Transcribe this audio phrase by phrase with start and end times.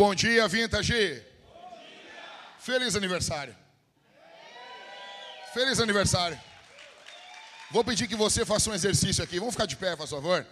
[0.00, 1.22] bom dia, Vintage.
[2.58, 3.54] Feliz aniversário.
[5.52, 6.40] Feliz aniversário.
[7.70, 9.38] Vou pedir que você faça um exercício aqui.
[9.38, 10.46] Vamos ficar de pé, por favor.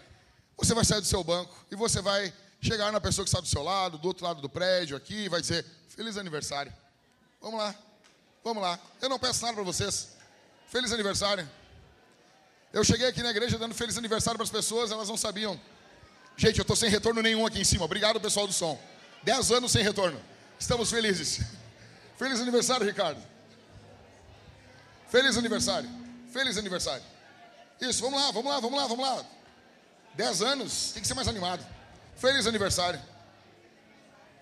[0.58, 2.30] Você vai sair do seu banco e você vai
[2.60, 5.28] chegar na pessoa que está do seu lado, do outro lado do prédio aqui, e
[5.30, 6.70] vai dizer: Feliz aniversário.
[7.40, 7.74] Vamos lá.
[8.44, 8.78] Vamos lá.
[9.00, 10.10] Eu não peço nada para vocês.
[10.66, 11.48] Feliz aniversário.
[12.70, 15.58] Eu cheguei aqui na igreja dando feliz aniversário para as pessoas, elas não sabiam.
[16.36, 17.86] Gente, eu estou sem retorno nenhum aqui em cima.
[17.86, 18.78] Obrigado, pessoal do som.
[19.22, 20.20] Dez anos sem retorno.
[20.58, 21.40] Estamos felizes.
[22.16, 23.22] Feliz aniversário, Ricardo.
[25.08, 25.88] Feliz aniversário.
[26.32, 27.04] Feliz aniversário.
[27.80, 29.24] Isso, vamos lá, vamos lá, vamos lá, vamos lá.
[30.14, 31.64] Dez anos, tem que ser mais animado.
[32.16, 33.00] Feliz aniversário.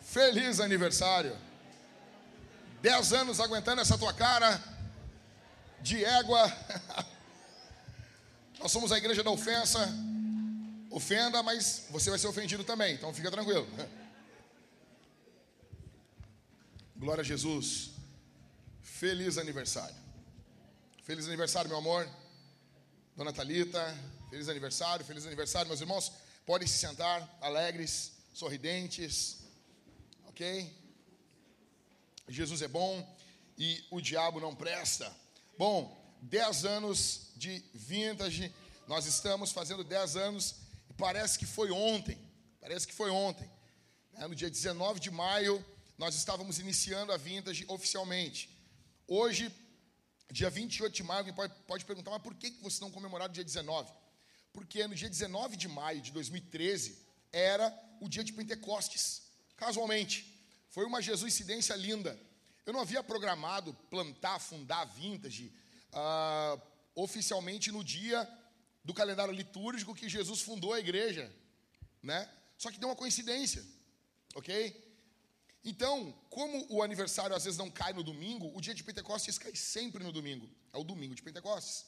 [0.00, 1.36] Feliz aniversário.
[2.80, 4.62] Dez anos aguentando essa tua cara
[5.80, 6.50] de égua.
[8.58, 9.86] Nós somos a igreja da ofensa.
[10.90, 13.68] Ofenda, mas você vai ser ofendido também, então fica tranquilo.
[16.98, 17.90] Glória a Jesus.
[18.80, 19.94] Feliz aniversário.
[21.02, 22.08] Feliz aniversário, meu amor.
[23.14, 23.94] Dona Talita,
[24.30, 26.10] feliz aniversário, feliz aniversário, meus irmãos.
[26.46, 29.44] Podem se sentar, alegres, sorridentes.
[30.24, 30.74] OK?
[32.28, 33.06] Jesus é bom
[33.58, 35.14] e o diabo não presta.
[35.58, 38.54] Bom, 10 anos de vintage.
[38.88, 40.54] Nós estamos fazendo 10 anos
[40.88, 42.18] e parece que foi ontem.
[42.58, 43.50] Parece que foi ontem.
[44.18, 45.62] No dia 19 de maio
[45.98, 48.50] nós estávamos iniciando a Vintage oficialmente.
[49.06, 49.50] Hoje,
[50.30, 53.34] dia 28 de maio, alguém pode, pode perguntar, mas por que, vocês não comemoraram o
[53.34, 53.90] dia 19?
[54.52, 56.98] Porque no dia 19 de maio de 2013
[57.32, 59.22] era o dia de Pentecostes.
[59.56, 60.34] Casualmente.
[60.70, 62.18] Foi uma Jesuicidência linda.
[62.66, 65.52] Eu não havia programado plantar, fundar Vintage
[65.92, 66.60] uh,
[66.94, 68.28] oficialmente no dia
[68.84, 71.32] do calendário litúrgico que Jesus fundou a igreja.
[72.02, 72.28] Né?
[72.58, 73.64] Só que deu uma coincidência.
[74.34, 74.85] Ok?
[75.66, 79.56] Então, como o aniversário às vezes não cai no domingo, o dia de Pentecostes cai
[79.56, 80.48] sempre no domingo.
[80.72, 81.84] É o domingo de Pentecostes.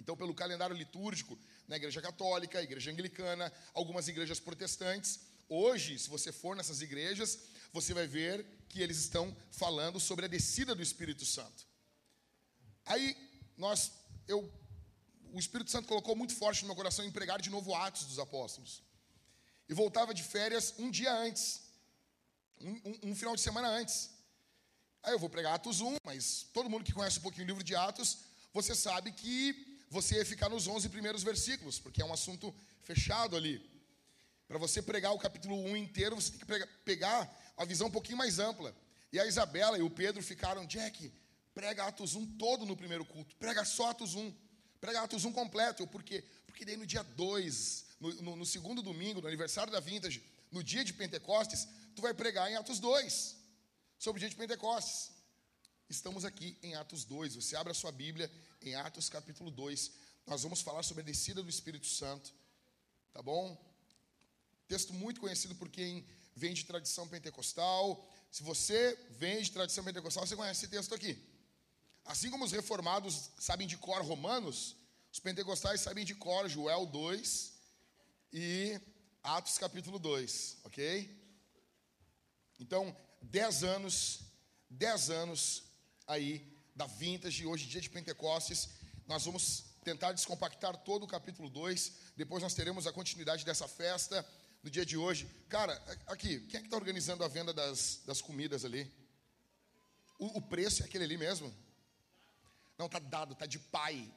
[0.00, 6.32] Então, pelo calendário litúrgico, na igreja católica, igreja anglicana, algumas igrejas protestantes, hoje, se você
[6.32, 7.38] for nessas igrejas,
[7.70, 11.66] você vai ver que eles estão falando sobre a descida do Espírito Santo.
[12.86, 13.14] Aí,
[13.58, 13.92] nós,
[14.26, 14.50] eu,
[15.34, 18.18] o Espírito Santo colocou muito forte no meu coração em pregar de novo Atos dos
[18.18, 18.82] Apóstolos.
[19.68, 21.65] E voltava de férias um dia antes
[22.60, 24.10] um, um, um, final de semana antes.
[25.02, 27.62] Aí eu vou pregar Atos 1, mas todo mundo que conhece um pouquinho o livro
[27.62, 28.18] de Atos,
[28.52, 33.36] você sabe que você ia ficar nos 11 primeiros versículos, porque é um assunto fechado
[33.36, 33.64] ali.
[34.48, 37.90] Para você pregar o capítulo 1 inteiro, você tem que pregar, pegar a visão um
[37.90, 38.74] pouquinho mais ampla.
[39.12, 41.12] E a Isabela e o Pedro ficaram, Jack,
[41.54, 44.34] prega Atos 1 todo no primeiro culto, prega só Atos 1,
[44.80, 45.86] prega Atos 1 completo.
[45.86, 46.24] Por quê?
[46.46, 50.62] Porque daí no dia 2, no, no, no segundo domingo, no aniversário da Vintage, no
[50.62, 53.36] dia de Pentecostes, tu vai pregar em Atos 2,
[53.98, 55.12] sobre o dia de Pentecostes.
[55.88, 57.36] Estamos aqui em Atos 2.
[57.36, 58.30] Você abre a sua Bíblia
[58.60, 59.92] em Atos capítulo 2.
[60.26, 62.34] Nós vamos falar sobre a descida do Espírito Santo.
[63.14, 63.56] Tá bom?
[64.68, 68.06] Texto muito conhecido por quem vem de tradição pentecostal.
[68.30, 71.18] Se você vem de tradição pentecostal, você conhece esse texto aqui.
[72.04, 74.76] Assim como os reformados sabem de cor Romanos,
[75.10, 77.52] os pentecostais sabem de cor Joel 2
[78.34, 78.78] e
[79.22, 81.25] Atos capítulo 2, ok?
[82.58, 84.20] Então, dez anos,
[84.70, 85.64] dez anos
[86.06, 88.70] aí da Vintage, hoje dia de Pentecostes,
[89.06, 94.26] nós vamos tentar descompactar todo o capítulo 2, depois nós teremos a continuidade dessa festa
[94.62, 95.28] no dia de hoje.
[95.48, 95.74] Cara,
[96.06, 98.90] aqui, quem é que está organizando a venda das, das comidas ali?
[100.18, 101.54] O, o, preço é aquele ali mesmo?
[102.78, 104.10] Não, tá dado, tá de pai.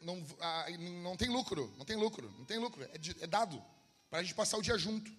[0.00, 0.66] Não, ah,
[1.02, 3.62] não tem lucro, não tem lucro, não tem lucro, é, de, é dado
[4.08, 5.10] para a gente passar o dia junto,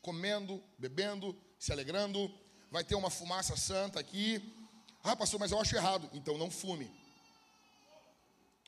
[0.00, 2.32] comendo, bebendo, se alegrando,
[2.70, 4.54] vai ter uma fumaça santa aqui.
[5.02, 6.08] Ah, pastor, mas eu acho errado.
[6.12, 6.90] Então não fume.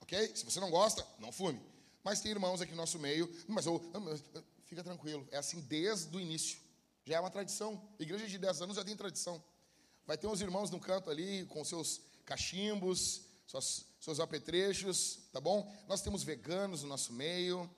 [0.02, 0.34] Ok?
[0.34, 1.60] Se você não gosta, não fume.
[2.02, 3.80] Mas tem irmãos aqui no nosso meio, mas eu,
[4.66, 6.58] fica tranquilo, é assim desde o início.
[7.04, 7.80] Já é uma tradição.
[7.98, 9.42] Igreja de 10 anos já tem tradição.
[10.06, 15.72] Vai ter uns irmãos no canto ali com seus cachimbos, seus, seus apetrechos, tá bom?
[15.88, 17.68] Nós temos veganos no nosso meio,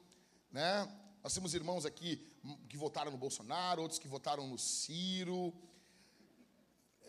[0.50, 0.88] né?
[1.23, 2.31] Nós temos irmãos aqui
[2.69, 5.55] que votaram no Bolsonaro, outros que votaram no Ciro.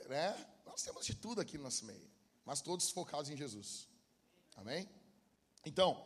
[0.08, 0.48] Né?
[0.66, 2.10] Nós temos de tudo aqui no nosso meio,
[2.46, 3.88] mas todos focados em Jesus.
[4.56, 4.88] Amém?
[5.66, 6.06] Então,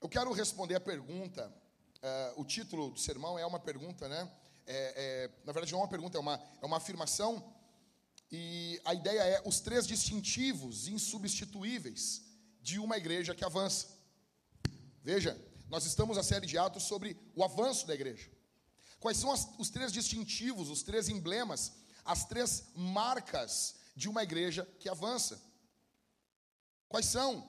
[0.00, 1.52] eu quero responder a pergunta.
[1.98, 4.30] Uh, o título do sermão é uma pergunta, né?
[4.66, 7.54] É, é, na verdade, não é uma pergunta, é uma, é uma afirmação.
[8.30, 12.22] E a ideia é os três distintivos insubstituíveis
[12.60, 13.88] de uma igreja que avança.
[15.02, 18.30] Veja, nós estamos na série de Atos sobre o avanço da igreja.
[19.00, 21.72] Quais são as, os três distintivos, os três emblemas,
[22.04, 25.40] as três marcas de uma igreja que avança?
[26.88, 27.46] Quais são?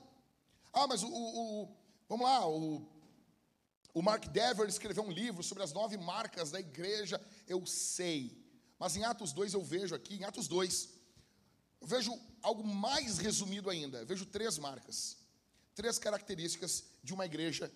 [0.73, 2.87] Ah, mas o, o, o vamos lá, o,
[3.93, 8.37] o Mark Dever escreveu um livro sobre as nove marcas da igreja, eu sei.
[8.77, 10.89] Mas em Atos 2 eu vejo aqui, em Atos 2,
[11.81, 13.99] eu vejo algo mais resumido ainda.
[13.99, 15.17] Eu vejo três marcas,
[15.73, 17.71] três características de uma igreja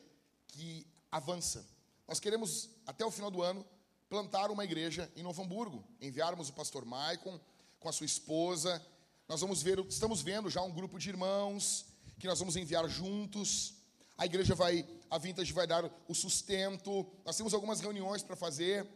[0.48, 1.68] que avança.
[2.08, 3.66] Nós queremos, até o final do ano,
[4.10, 7.40] plantar uma igreja em Novo Hamburgo, enviarmos o pastor Maicon
[7.80, 8.86] com a sua esposa.
[9.28, 11.86] Nós vamos ver, estamos vendo já um grupo de irmãos
[12.20, 13.74] que nós vamos enviar juntos.
[14.18, 17.06] A igreja vai, a Vintage vai dar o sustento.
[17.26, 18.88] Nós temos algumas reuniões para fazer.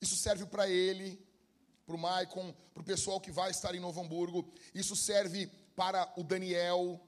[0.00, 1.20] Isso serve para ele,
[1.84, 4.52] para o Maicon, para o pessoal que vai estar em Novo Hamburgo.
[4.74, 5.46] Isso serve
[5.76, 7.00] para o Daniel,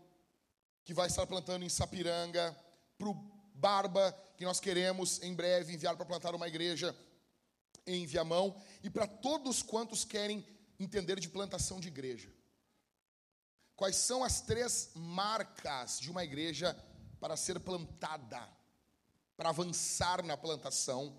[0.84, 2.56] que vai estar plantando em Sapiranga,
[2.98, 6.94] para o Barba, que nós queremos em breve enviar para plantar uma igreja
[7.86, 10.44] em Viamão, e para todos quantos querem
[10.78, 12.28] entender de plantação de igreja.
[13.76, 16.76] Quais são as três marcas de uma igreja
[17.20, 18.48] para ser plantada,
[19.36, 21.16] para avançar na plantação?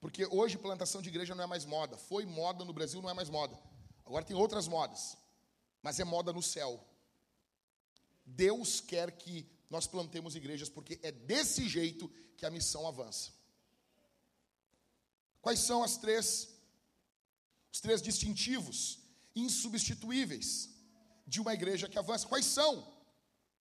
[0.00, 1.96] Porque hoje plantação de igreja não é mais moda.
[1.96, 3.56] Foi moda no Brasil, não é mais moda.
[4.04, 5.16] Agora tem outras modas.
[5.82, 6.84] Mas é moda no céu.
[8.24, 13.32] Deus quer que nós plantemos igrejas porque é desse jeito que a missão avança.
[15.40, 16.50] Quais são as três
[17.72, 18.98] os três distintivos
[19.34, 20.68] insubstituíveis
[21.26, 22.28] de uma igreja que avança?
[22.28, 22.86] Quais são?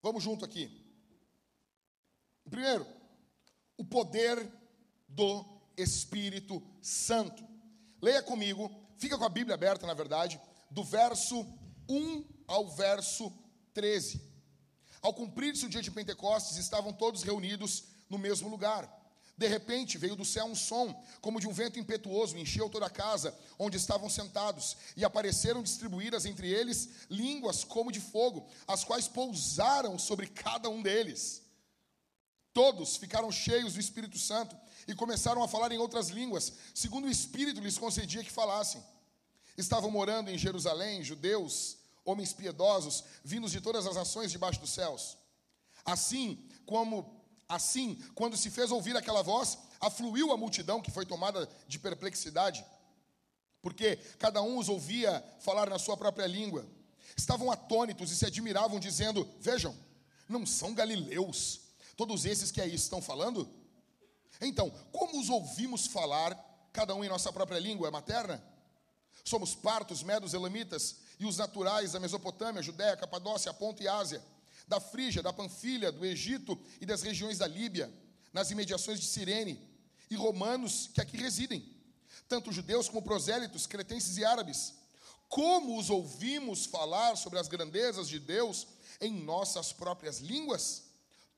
[0.03, 0.85] Vamos junto aqui.
[2.51, 2.85] Primeiro,
[3.77, 4.37] o poder
[5.09, 5.45] do
[5.77, 7.47] Espírito Santo.
[8.03, 8.69] Leia comigo,
[8.99, 11.47] fica com a Bíblia aberta, na verdade, do verso
[11.89, 13.33] 1 ao verso
[13.73, 14.30] 13.
[15.03, 18.99] Ao cumprir-se o dia de Pentecostes, estavam todos reunidos no mesmo lugar.
[19.41, 22.91] De repente veio do céu um som, como de um vento impetuoso, encheu toda a
[22.91, 29.09] casa onde estavam sentados, e apareceram distribuídas entre eles línguas como de fogo, as quais
[29.09, 31.41] pousaram sobre cada um deles.
[32.53, 34.55] Todos ficaram cheios do Espírito Santo
[34.87, 38.85] e começaram a falar em outras línguas, segundo o Espírito lhes concedia que falassem.
[39.57, 45.17] Estavam morando em Jerusalém judeus, homens piedosos, vindos de todas as nações debaixo dos céus.
[45.85, 51.49] Assim como assim, quando se fez ouvir aquela voz, afluiu a multidão que foi tomada
[51.67, 52.65] de perplexidade,
[53.61, 56.67] porque cada um os ouvia falar na sua própria língua.
[57.17, 59.77] Estavam atônitos e se admiravam, dizendo: Vejam,
[60.29, 61.61] não são galileus
[61.97, 63.51] todos esses que aí estão falando?
[64.41, 66.35] Então, como os ouvimos falar,
[66.73, 68.43] cada um em nossa própria língua materna?
[69.25, 74.25] Somos partos, medos, elamitas e os naturais da Mesopotâmia, Judéia, Capadócia, Ponto e Ásia,
[74.67, 77.93] da Frígia, da Panfilha, do Egito e das regiões da Líbia,
[78.33, 79.61] nas imediações de Cirene,
[80.11, 81.63] e romanos que aqui residem,
[82.27, 84.73] tanto judeus como prosélitos, cretenses e árabes.
[85.29, 88.67] Como os ouvimos falar sobre as grandezas de Deus
[88.99, 90.85] em nossas próprias línguas?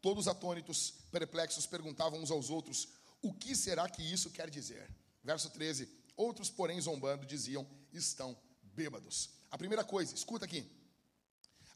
[0.01, 2.89] Todos atônitos, perplexos, perguntavam uns aos outros:
[3.21, 4.89] O que será que isso quer dizer?
[5.25, 9.42] Verso 13: Outros, porém, zombando, diziam: Estão bêbados.
[9.53, 10.67] A primeira coisa, escuta aqui.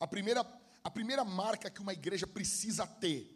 [0.00, 0.40] A primeira,
[0.83, 3.33] a primeira marca que uma igreja precisa ter.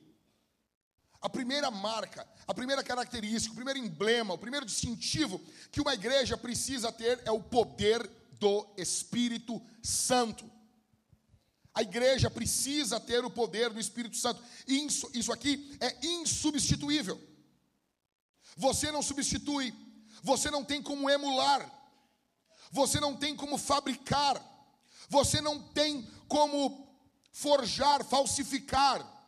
[1.20, 5.38] A primeira marca, a primeira característica, o primeiro emblema, o primeiro distintivo
[5.70, 10.50] que uma igreja precisa ter é o poder do Espírito Santo.
[11.74, 14.42] A igreja precisa ter o poder do Espírito Santo.
[14.66, 17.20] Isso, isso aqui é insubstituível.
[18.56, 19.74] Você não substitui,
[20.22, 21.79] você não tem como emular,
[22.70, 24.40] você não tem como fabricar,
[25.08, 26.88] você não tem como
[27.32, 29.18] forjar, falsificar.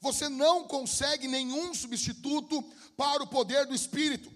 [0.00, 2.62] Você não consegue nenhum substituto
[2.96, 4.32] para o poder do Espírito.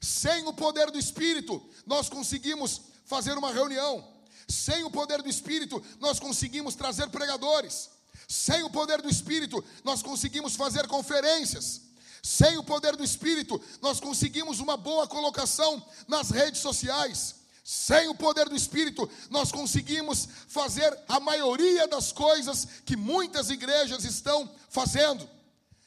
[0.00, 5.84] Sem o poder do Espírito, nós conseguimos fazer uma reunião sem o poder do Espírito,
[6.00, 7.90] nós conseguimos trazer pregadores.
[8.26, 11.82] Sem o poder do Espírito, nós conseguimos fazer conferências.
[12.22, 17.36] Sem o poder do Espírito, nós conseguimos uma boa colocação nas redes sociais.
[17.70, 24.06] Sem o poder do Espírito, nós conseguimos fazer a maioria das coisas que muitas igrejas
[24.06, 25.28] estão fazendo.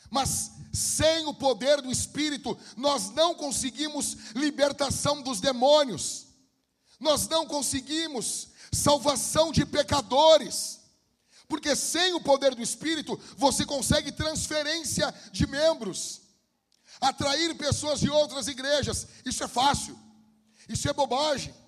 [0.08, 6.28] Mas sem o poder do Espírito, nós não conseguimos libertação dos demônios,
[7.00, 10.82] nós não conseguimos salvação de pecadores.
[11.48, 16.22] Porque sem o poder do Espírito, você consegue transferência de membros,
[17.02, 19.08] atrair pessoas de outras igrejas.
[19.26, 19.98] Isso é fácil,
[20.70, 21.60] isso é bobagem.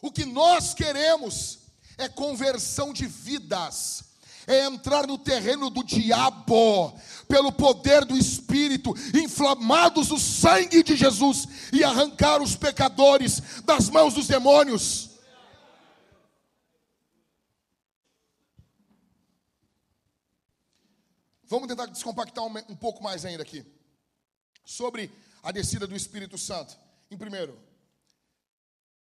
[0.00, 1.58] O que nós queremos
[1.96, 4.04] é conversão de vidas,
[4.46, 11.46] é entrar no terreno do diabo, pelo poder do Espírito, inflamados no sangue de Jesus,
[11.72, 15.08] e arrancar os pecadores das mãos dos demônios.
[21.44, 23.64] Vamos tentar descompactar um, um pouco mais ainda aqui.
[24.64, 25.10] Sobre
[25.42, 26.76] a descida do Espírito Santo.
[27.10, 27.58] Em primeiro,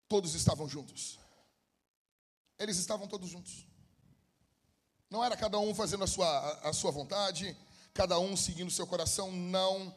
[0.07, 1.19] todos estavam juntos.
[2.57, 3.65] Eles estavam todos juntos.
[5.09, 7.55] Não era cada um fazendo a sua, a sua vontade,
[7.93, 9.95] cada um seguindo o seu coração, não.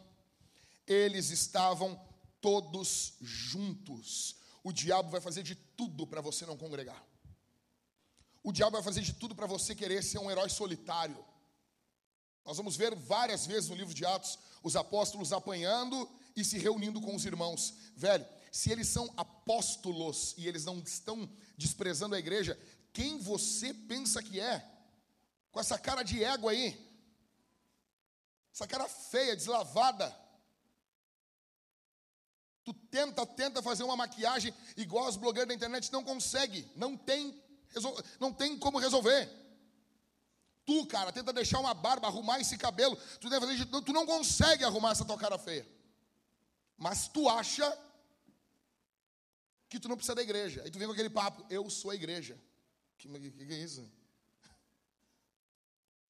[0.86, 2.00] Eles estavam
[2.40, 4.36] todos juntos.
[4.62, 7.02] O diabo vai fazer de tudo para você não congregar.
[8.42, 11.24] O diabo vai fazer de tudo para você querer ser um herói solitário.
[12.44, 17.00] Nós vamos ver várias vezes no livro de Atos os apóstolos apanhando e se reunindo
[17.00, 17.74] com os irmãos.
[17.96, 22.59] Velho, se eles são apóstolos e eles não estão desprezando a igreja,
[22.92, 24.69] quem você pensa que é?
[25.52, 26.78] Com essa cara de ego aí,
[28.52, 30.14] essa cara feia, deslavada.
[32.64, 37.40] Tu tenta, tenta fazer uma maquiagem igual os blogueiros da internet, não consegue, não tem,
[38.19, 39.28] não tem como resolver.
[40.64, 42.97] Tu, cara, tenta deixar uma barba, arrumar esse cabelo.
[43.21, 45.66] Tu, deve tu não consegue arrumar essa tua cara feia.
[46.76, 47.76] Mas tu acha
[49.70, 50.62] que tu não precisa da igreja.
[50.64, 52.36] Aí tu vem com aquele papo, eu sou a igreja.
[52.98, 53.88] Que, que, que é isso?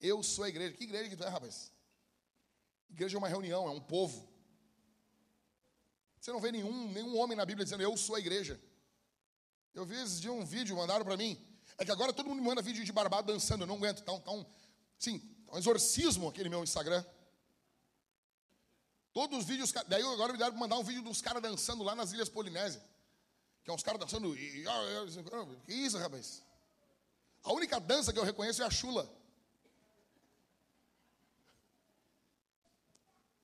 [0.00, 0.74] Eu sou a igreja.
[0.74, 1.70] Que igreja que tu é, rapaz?
[2.88, 4.26] Igreja é uma reunião, é um povo.
[6.18, 8.58] Você não vê nenhum, nenhum homem na Bíblia dizendo eu sou a igreja.
[9.74, 11.38] Eu vi esses dias um vídeo, mandaram para mim.
[11.76, 14.02] É que agora todo mundo manda vídeo de barbado dançando, eu não aguento.
[14.02, 14.44] Tá um, tá um,
[14.98, 17.04] sim, tá um exorcismo aquele meu Instagram.
[19.12, 21.94] Todos os vídeos, daí agora me deram para mandar um vídeo dos caras dançando lá
[21.94, 22.82] nas Ilhas Polinésias.
[23.62, 24.36] Que é uns caras dançando.
[24.36, 24.64] E,
[25.66, 26.42] que isso, rapaz?
[27.42, 29.08] A única dança que eu reconheço é a chula.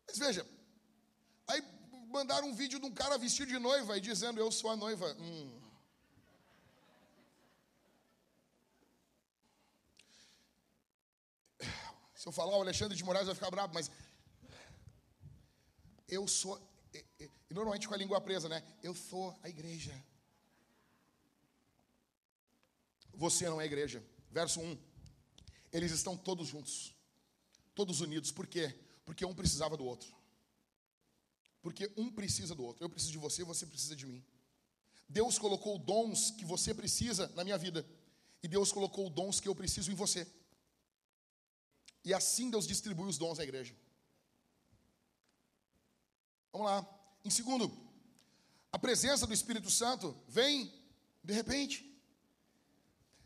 [0.06, 0.46] Mas veja,
[1.46, 1.62] aí
[2.08, 5.14] mandaram um vídeo de um cara vestido de noiva e dizendo: Eu sou a noiva.
[5.18, 5.62] Hum.
[12.14, 13.90] Se eu falar, o Alexandre de Moraes vai ficar bravo, mas
[16.08, 16.60] eu sou,
[17.50, 18.62] e, normalmente com a língua presa, né?
[18.82, 19.94] Eu sou a igreja.
[23.14, 24.04] Você não é a igreja.
[24.30, 24.78] Verso 1.
[25.72, 26.94] Eles estão todos juntos,
[27.74, 28.32] todos unidos.
[28.32, 28.74] Por quê?
[29.04, 30.14] Porque um precisava do outro.
[31.62, 32.84] Porque um precisa do outro.
[32.84, 34.24] Eu preciso de você, você precisa de mim.
[35.08, 37.86] Deus colocou dons que você precisa na minha vida.
[38.42, 40.26] E Deus colocou dons que eu preciso em você.
[42.04, 43.74] E assim Deus distribui os dons à igreja.
[46.52, 46.95] Vamos lá.
[47.26, 47.76] Em segundo,
[48.70, 50.72] a presença do Espírito Santo vem
[51.24, 51.84] de repente.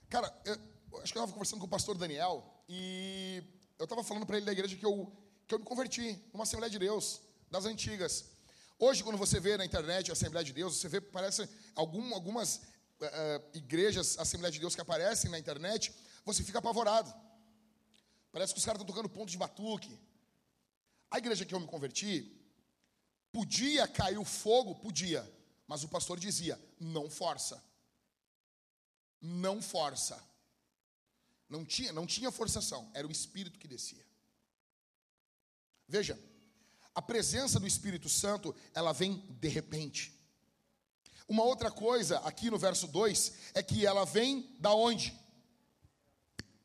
[0.09, 0.55] Cara, eu,
[1.03, 3.43] acho que eu estava conversando com o pastor Daniel e
[3.79, 5.13] eu estava falando para ele da igreja que eu,
[5.47, 8.25] que eu me converti numa Assembleia de Deus, das antigas.
[8.79, 12.57] Hoje, quando você vê na internet a Assembleia de Deus, você vê, parece algum, algumas
[12.57, 17.15] uh, igrejas, Assembleia de Deus que aparecem na internet, você fica apavorado.
[18.33, 20.01] Parece que os caras estão tocando ponto de batuque.
[21.11, 22.40] A igreja que eu me converti,
[23.33, 24.75] podia cair o fogo?
[24.75, 25.29] Podia.
[25.67, 27.63] Mas o pastor dizia: não força.
[29.21, 30.23] Não força.
[31.49, 34.07] Não tinha, não tinha forçação, era o Espírito que descia.
[35.89, 36.17] Veja,
[36.95, 40.15] a presença do Espírito Santo, ela vem de repente.
[41.29, 45.19] Uma outra coisa, aqui no verso 2, é que ela vem da onde?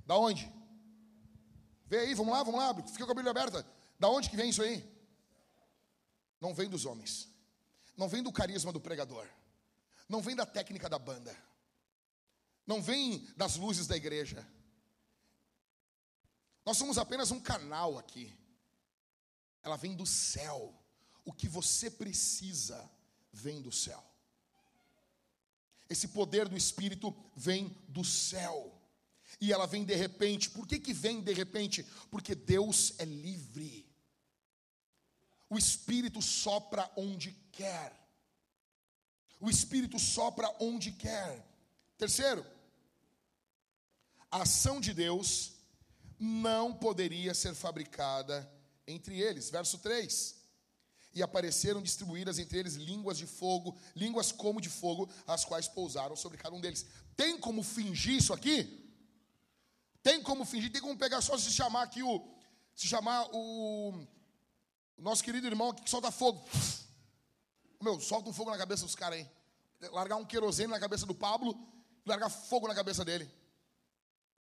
[0.05, 0.51] Da onde?
[1.87, 3.65] Vê aí, vamos lá, vamos lá, fica com a Bíblia aberta.
[3.99, 4.87] Da onde que vem isso aí?
[6.39, 7.27] Não vem dos homens.
[7.97, 9.27] Não vem do carisma do pregador.
[10.07, 11.35] Não vem da técnica da banda.
[12.65, 14.45] Não vem das luzes da igreja.
[16.65, 18.33] Nós somos apenas um canal aqui.
[19.63, 20.73] Ela vem do céu.
[21.23, 22.89] O que você precisa
[23.31, 24.03] vem do céu.
[25.89, 28.75] Esse poder do Espírito vem do céu
[29.39, 30.49] e ela vem de repente.
[30.49, 31.83] Por que, que vem de repente?
[32.09, 33.85] Porque Deus é livre.
[35.49, 37.93] O Espírito sopra onde quer.
[39.39, 41.45] O Espírito sopra onde quer.
[41.97, 42.45] Terceiro,
[44.31, 45.53] a ação de Deus
[46.19, 48.49] não poderia ser fabricada
[48.87, 49.49] entre eles.
[49.49, 50.35] Verso 3.
[51.13, 56.15] E apareceram distribuídas entre eles línguas de fogo, línguas como de fogo, as quais pousaram
[56.15, 56.85] sobre cada um deles.
[57.15, 58.83] Tem como fingir isso aqui?
[60.03, 62.27] Tem como fingir, tem como pegar só se chamar aqui o.
[62.75, 64.05] Se chamar o,
[64.97, 66.43] o nosso querido irmão aqui que solta fogo.
[67.81, 69.29] Meu, solta um fogo na cabeça dos caras aí.
[69.91, 71.55] Largar um querosene na cabeça do Pablo
[72.05, 73.29] e largar fogo na cabeça dele.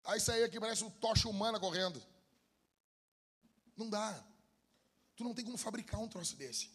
[0.05, 2.01] Aí sair aqui parece um tocha humana correndo.
[3.75, 4.23] Não dá.
[5.15, 6.71] Tu não tem como fabricar um troço desse.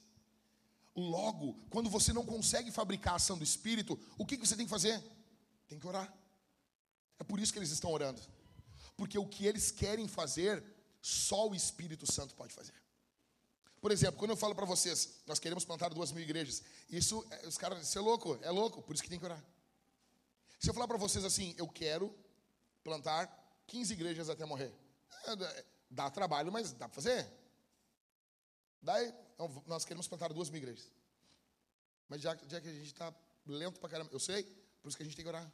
[0.95, 4.71] Logo, quando você não consegue fabricar a ação do Espírito, o que você tem que
[4.71, 5.03] fazer?
[5.67, 6.13] Tem que orar.
[7.19, 8.21] É por isso que eles estão orando.
[8.97, 10.63] Porque o que eles querem fazer,
[11.01, 12.84] só o Espírito Santo pode fazer.
[13.85, 17.47] Por exemplo, quando eu falo para vocês, nós queremos plantar duas mil igrejas, isso, é,
[17.47, 19.45] os caras, isso é louco, é louco, por isso que tem que orar.
[20.59, 22.11] Se eu falar para vocês assim, eu quero
[22.83, 23.27] plantar
[23.67, 24.73] 15 igrejas até morrer,
[25.27, 27.31] é, dá trabalho, mas dá para fazer.
[28.81, 30.91] Daí, então, nós queremos plantar duas mil igrejas.
[32.09, 33.15] Mas já, já que a gente está
[33.45, 34.45] lento para caramba, eu sei,
[34.81, 35.53] por isso que a gente tem que orar.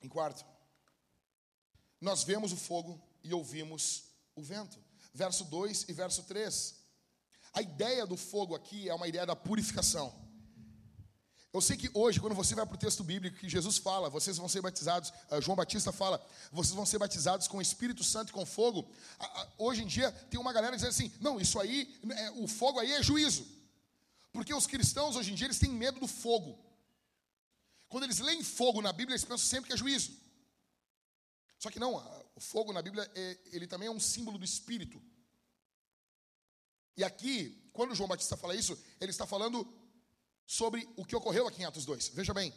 [0.00, 0.42] Em quarto,
[2.00, 4.04] nós vemos o fogo e ouvimos
[4.34, 4.90] o vento.
[5.14, 6.74] Verso 2 e verso 3.
[7.52, 10.22] A ideia do fogo aqui é uma ideia da purificação.
[11.52, 14.38] Eu sei que hoje, quando você vai para o texto bíblico, que Jesus fala, vocês
[14.38, 18.30] vão ser batizados, uh, João Batista fala, vocês vão ser batizados com o Espírito Santo
[18.30, 18.88] e com fogo.
[19.58, 22.92] Hoje em dia, tem uma galera dizendo assim: não, isso aí, é, o fogo aí
[22.92, 23.46] é juízo.
[24.32, 26.58] Porque os cristãos, hoje em dia, eles têm medo do fogo.
[27.86, 30.12] Quando eles leem fogo na Bíblia, eles pensam sempre que é juízo.
[31.58, 32.02] Só que não,
[32.34, 35.00] o fogo na Bíblia, é, ele também é um símbolo do Espírito.
[36.96, 39.66] E aqui, quando João Batista fala isso, ele está falando
[40.46, 42.08] sobre o que ocorreu aqui em Atos 2.
[42.08, 42.52] Veja bem,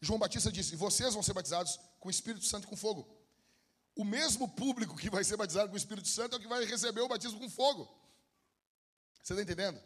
[0.00, 3.08] João Batista disse: Vocês vão ser batizados com o Espírito Santo e com fogo.
[3.94, 6.64] O mesmo público que vai ser batizado com o Espírito Santo é o que vai
[6.64, 7.88] receber o batismo com fogo.
[9.22, 9.80] Você está entendendo?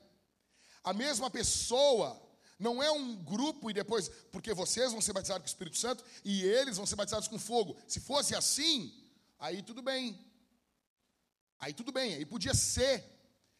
[0.84, 2.22] A mesma pessoa
[2.58, 6.04] não é um grupo e depois, porque vocês vão ser batizados com o Espírito Santo
[6.24, 7.76] e eles vão ser batizados com fogo.
[7.86, 8.94] Se fosse assim,
[9.38, 10.18] aí tudo bem.
[11.58, 13.04] Aí tudo bem, aí podia ser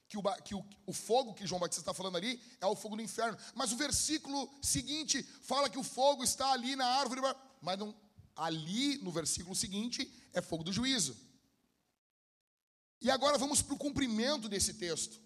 [0.09, 2.97] que o, que o, o fogo que João Batista está falando ali é o fogo
[2.97, 3.39] do inferno.
[3.55, 7.21] Mas o versículo seguinte fala que o fogo está ali na árvore,
[7.61, 7.95] mas não,
[8.35, 11.17] ali no versículo seguinte é fogo do juízo.
[13.01, 15.21] E agora vamos para o cumprimento desse texto.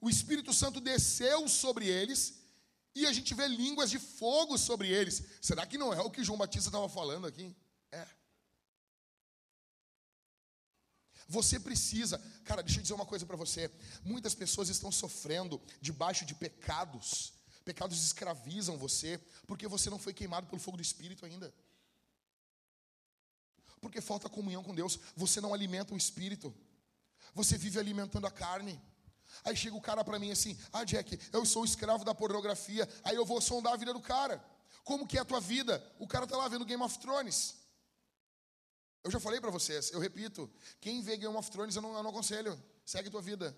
[0.00, 2.38] O Espírito Santo desceu sobre eles
[2.94, 5.22] e a gente vê línguas de fogo sobre eles.
[5.40, 7.54] Será que não é o que João Batista estava falando aqui?
[7.90, 8.17] É.
[11.28, 13.70] Você precisa, cara, deixa eu dizer uma coisa para você.
[14.02, 17.34] Muitas pessoas estão sofrendo debaixo de pecados.
[17.66, 21.52] Pecados escravizam você, porque você não foi queimado pelo fogo do Espírito ainda.
[23.78, 24.98] Porque falta comunhão com Deus.
[25.14, 26.54] Você não alimenta o Espírito.
[27.34, 28.80] Você vive alimentando a carne.
[29.44, 32.88] Aí chega o cara para mim assim: Ah, Jack, eu sou escravo da pornografia.
[33.04, 34.42] Aí eu vou sondar a vida do cara.
[34.82, 35.84] Como que é a tua vida?
[35.98, 37.56] O cara tá lá vendo Game of Thrones.
[39.02, 42.02] Eu já falei para vocês, eu repito: quem vê Game of Thrones eu não, eu
[42.02, 42.60] não aconselho.
[42.84, 43.56] Segue tua vida.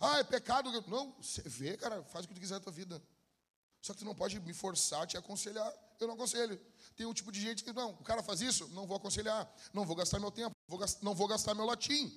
[0.00, 0.70] Ah, é pecado.
[0.86, 3.02] Não, você vê, cara, faz o que tu quiser da tua vida.
[3.80, 5.72] Só que tu não pode me forçar a te aconselhar.
[6.00, 6.60] Eu não aconselho.
[6.96, 9.52] Tem um tipo de gente que, não, o cara faz isso, não vou aconselhar.
[9.72, 12.12] Não vou gastar meu tempo, vou gastar, não vou gastar meu latim.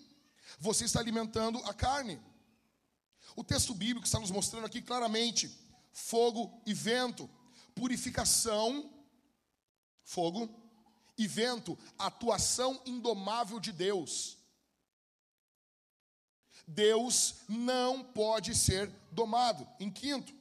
[0.60, 2.22] Você está alimentando a carne.
[3.36, 5.50] O texto bíblico está nos mostrando aqui claramente:
[5.91, 7.30] fogo e vento,
[7.76, 8.91] purificação,
[10.04, 10.61] fogo
[11.22, 14.38] e vento, atuação indomável de Deus.
[16.68, 19.68] Deus não pode ser domado.
[19.80, 20.34] Em quinto,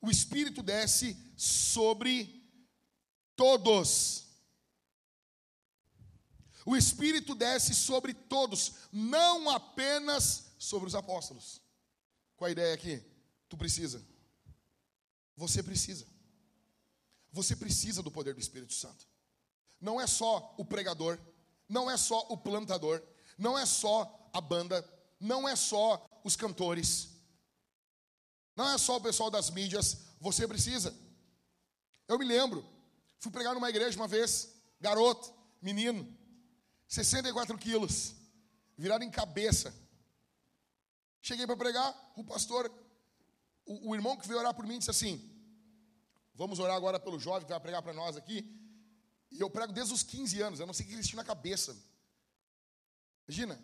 [0.00, 2.44] o Espírito desce sobre
[3.36, 4.26] todos.
[6.66, 11.60] O Espírito desce sobre todos, não apenas sobre os apóstolos.
[12.36, 13.02] Qual a ideia aqui?
[13.48, 14.04] Tu precisa.
[15.36, 16.06] Você precisa.
[17.32, 19.06] Você precisa do poder do Espírito Santo.
[19.80, 21.18] Não é só o pregador,
[21.68, 23.02] não é só o plantador,
[23.38, 24.84] não é só a banda,
[25.18, 27.08] não é só os cantores,
[28.56, 29.98] não é só o pessoal das mídias.
[30.20, 30.94] Você precisa.
[32.06, 32.68] Eu me lembro,
[33.18, 36.06] fui pregar numa igreja uma vez, garoto, menino,
[36.88, 38.14] 64 quilos,
[38.76, 39.72] virado em cabeça.
[41.22, 42.70] Cheguei para pregar, o pastor,
[43.64, 45.29] o, o irmão que veio orar por mim disse assim:
[46.40, 48.38] Vamos orar agora pelo jovem que vai pregar para nós aqui.
[49.30, 51.76] E eu prego desde os 15 anos, eu não sei o que tinham na cabeça.
[53.28, 53.62] Imagina.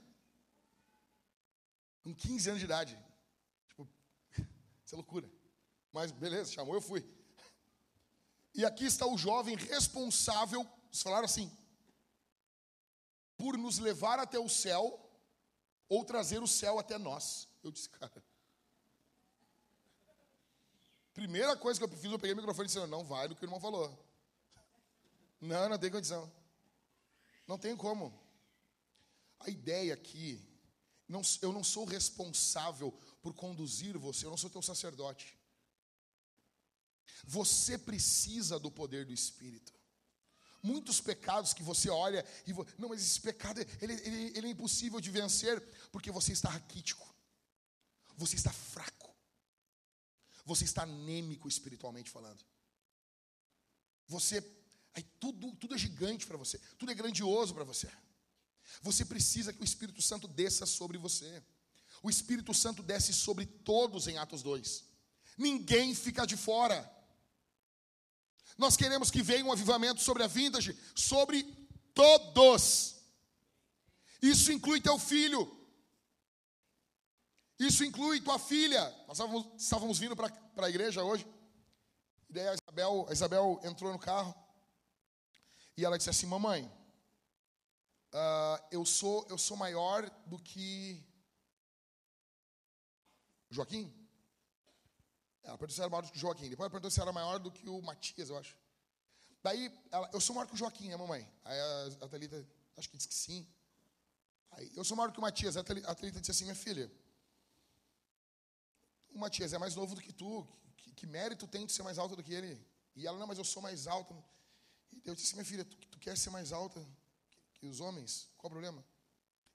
[2.02, 2.98] Com 15 anos de idade.
[3.70, 3.88] Tipo,
[4.84, 5.26] isso é loucura.
[5.90, 7.02] Mas beleza, chamou, eu fui.
[8.54, 11.50] E aqui está o jovem responsável, eles falaram assim,
[13.38, 15.02] por nos levar até o céu
[15.88, 17.48] ou trazer o céu até nós.
[17.64, 18.22] Eu disse, cara,
[21.16, 23.42] Primeira coisa que eu fiz, eu peguei o microfone e disse: Não vai do que
[23.42, 23.88] o irmão falou.
[25.40, 26.30] Não, não tem condição.
[27.48, 28.12] Não tem como.
[29.40, 30.38] A ideia aqui,
[31.08, 35.38] não, eu não sou responsável por conduzir você, eu não sou teu sacerdote.
[37.24, 39.72] Você precisa do poder do Espírito.
[40.62, 45.00] Muitos pecados que você olha e não, mas esse pecado ele, ele, ele é impossível
[45.00, 47.08] de vencer porque você está raquítico,
[48.18, 49.05] você está fraco,
[50.46, 52.42] você está anêmico espiritualmente falando.
[54.06, 54.42] Você,
[54.94, 57.90] aí tudo, tudo é gigante para você, tudo é grandioso para você.
[58.80, 61.42] Você precisa que o Espírito Santo desça sobre você.
[62.02, 64.84] O Espírito Santo desce sobre todos em Atos 2.
[65.36, 66.88] Ninguém fica de fora.
[68.56, 71.42] Nós queremos que venha um avivamento sobre a vintage, sobre
[71.92, 72.96] todos.
[74.22, 75.55] Isso inclui teu filho.
[77.58, 78.82] Isso inclui tua filha.
[79.08, 81.26] Nós estávamos, estávamos vindo para a igreja hoje.
[82.28, 84.34] E daí a Isabel, a Isabel entrou no carro.
[85.76, 86.64] E ela disse assim: Mamãe,
[88.12, 91.02] uh, eu, sou, eu sou maior do que
[93.50, 93.92] Joaquim?
[95.42, 96.50] Ela perguntou se era maior do que o Joaquim.
[96.50, 98.56] Depois ela perguntou se era maior do que o Matias, eu acho.
[99.42, 101.26] Daí, ela, eu sou maior que o Joaquim, né, mamãe?
[101.44, 102.44] Aí a, a Thalita,
[102.76, 103.46] acho que disse que sim.
[104.50, 105.56] Aí, eu sou maior que o Matias.
[105.56, 106.90] A Thalita disse assim, minha filha,
[109.16, 110.46] o Matias é mais novo do que tu.
[110.76, 112.64] Que, que, mérito tem de ser mais alta do que ele?
[112.94, 114.14] E ela, não, mas eu sou mais alta.
[114.92, 116.80] E eu disse, minha filha, tu, tu quer ser mais alta
[117.30, 118.28] que, que os homens?
[118.36, 118.84] Qual o problema?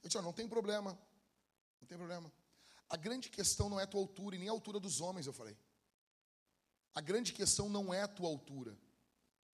[0.04, 0.97] Eu disse, não tem problema.
[1.80, 2.32] Não tem problema.
[2.89, 5.34] A grande questão não é a tua altura e nem a altura dos homens, eu
[5.34, 5.58] falei.
[6.93, 8.78] A grande questão não é a tua altura.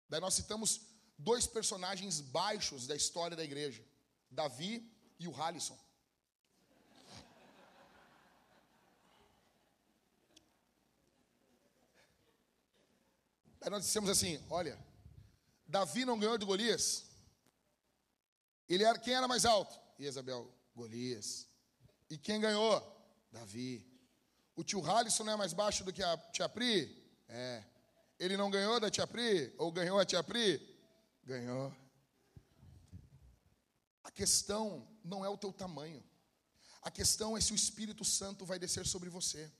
[0.08, 0.80] Daí nós citamos
[1.18, 3.84] dois personagens baixos da história da igreja:
[4.30, 5.78] Davi e o Halisson.
[13.66, 14.78] Aí nós dissemos assim: olha,
[15.66, 17.04] Davi não ganhou de Golias.
[18.68, 19.76] Ele era quem era mais alto?
[19.98, 21.48] Isabel, Golias.
[22.08, 22.80] E quem ganhou?
[23.32, 23.84] Davi.
[24.54, 26.96] O tio Halisson não é mais baixo do que a tia Pri?
[27.28, 27.64] É.
[28.20, 29.52] Ele não ganhou da tia Pri?
[29.58, 30.64] Ou ganhou a tia Pri?
[31.24, 31.74] Ganhou.
[34.04, 36.04] A questão não é o teu tamanho.
[36.82, 39.52] A questão é se o Espírito Santo vai descer sobre você.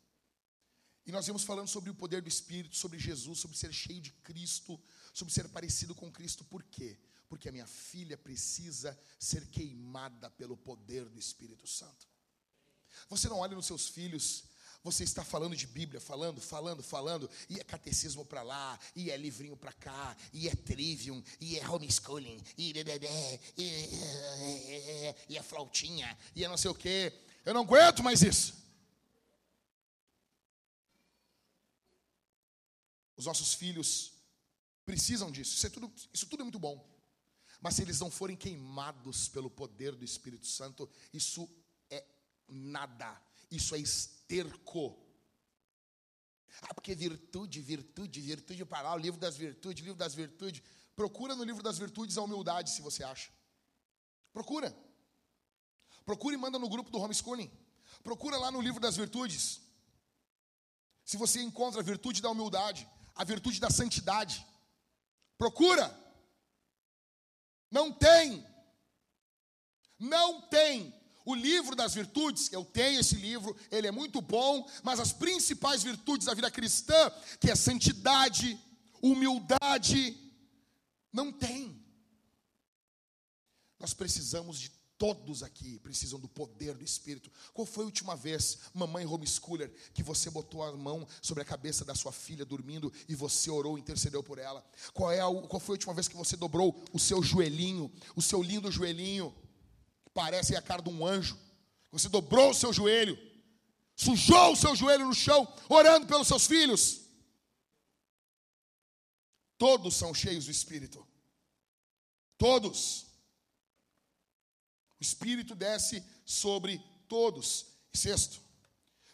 [1.06, 4.10] E nós vimos falando sobre o poder do Espírito, sobre Jesus, sobre ser cheio de
[4.10, 4.80] Cristo,
[5.14, 6.44] sobre ser parecido com Cristo.
[6.44, 6.98] Por quê?
[7.28, 12.08] Porque a minha filha precisa ser queimada pelo poder do Espírito Santo.
[13.08, 14.44] Você não olha nos seus filhos
[14.86, 19.16] você está falando de Bíblia, falando, falando, falando, e é catecismo para lá, e é
[19.16, 26.16] livrinho para cá, e é trivium, e é homeschooling, e, e, e, e é flautinha,
[26.36, 27.12] e é não sei o quê.
[27.44, 28.54] Eu não aguento mais isso.
[33.16, 34.12] Os nossos filhos
[34.84, 35.54] precisam disso.
[35.54, 36.88] Isso, é tudo, isso tudo é muito bom.
[37.60, 41.48] Mas se eles não forem queimados pelo poder do Espírito Santo, isso
[41.90, 42.04] é
[42.48, 43.20] nada.
[43.50, 45.02] Isso é esterco.
[46.62, 50.62] Ah, porque virtude, virtude, virtude para lá, o livro das virtudes, livro das virtudes.
[50.94, 53.30] Procura no livro das virtudes a humildade, se você acha.
[54.32, 54.74] Procura.
[56.04, 57.50] Procura e manda no grupo do homeschooling.
[58.02, 59.60] Procura lá no livro das virtudes.
[61.04, 64.46] Se você encontra a virtude da humildade, a virtude da santidade.
[65.38, 65.92] Procura.
[67.70, 68.46] Não tem.
[69.98, 70.94] Não tem
[71.26, 75.82] o livro das virtudes, eu tenho esse livro, ele é muito bom, mas as principais
[75.82, 78.56] virtudes da vida cristã, que é santidade,
[79.02, 80.16] humildade,
[81.12, 81.84] não tem.
[83.80, 87.30] Nós precisamos de todos aqui, precisam do poder do Espírito.
[87.52, 91.84] Qual foi a última vez, mamãe homeschooler, que você botou a mão sobre a cabeça
[91.84, 94.64] da sua filha dormindo e você orou, intercedeu por ela?
[94.92, 98.22] Qual, é a, qual foi a última vez que você dobrou o seu joelhinho, o
[98.22, 99.34] seu lindo joelhinho?
[100.16, 101.38] parecem a cara de um anjo.
[101.92, 103.18] Você dobrou o seu joelho,
[103.94, 107.02] sujou o seu joelho no chão, orando pelos seus filhos.
[109.58, 111.06] Todos são cheios do Espírito.
[112.38, 113.06] Todos.
[115.00, 117.66] O Espírito desce sobre todos.
[117.92, 118.40] sexto,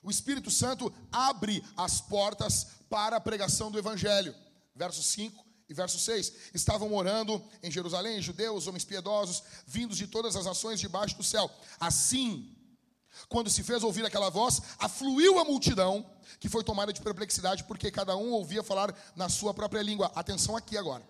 [0.03, 4.35] o Espírito Santo abre as portas para a pregação do Evangelho.
[4.75, 10.35] Verso 5 e verso 6: Estavam morando em Jerusalém judeus, homens piedosos, vindos de todas
[10.35, 11.49] as nações debaixo do céu.
[11.79, 12.57] Assim,
[13.29, 16.05] quando se fez ouvir aquela voz, afluiu a multidão,
[16.41, 20.11] que foi tomada de perplexidade, porque cada um ouvia falar na sua própria língua.
[20.15, 21.07] Atenção aqui agora.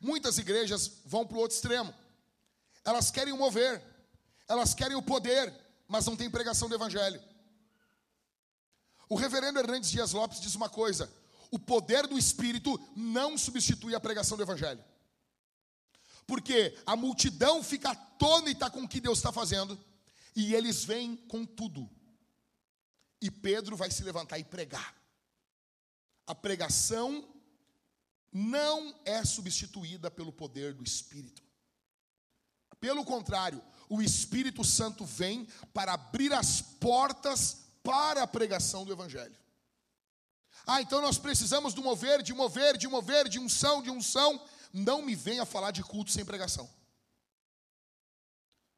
[0.00, 1.92] Muitas igrejas vão para o outro extremo.
[2.86, 3.82] Elas querem o mover,
[4.48, 5.52] elas querem o poder,
[5.86, 7.22] mas não tem pregação do evangelho.
[9.08, 11.12] O reverendo Hernandes Dias Lopes diz uma coisa:
[11.50, 14.84] o poder do Espírito não substitui a pregação do Evangelho.
[16.26, 19.78] Porque a multidão fica atônita com o que Deus está fazendo,
[20.34, 21.88] e eles vêm com tudo.
[23.20, 24.94] E Pedro vai se levantar e pregar.
[26.26, 27.24] a pregação
[28.32, 31.45] não é substituída pelo poder do Espírito.
[32.80, 39.36] Pelo contrário, o Espírito Santo vem para abrir as portas para a pregação do Evangelho.
[40.66, 44.44] Ah, então nós precisamos de mover, de mover, de mover, de unção, de unção.
[44.72, 46.68] Não me venha falar de culto sem pregação.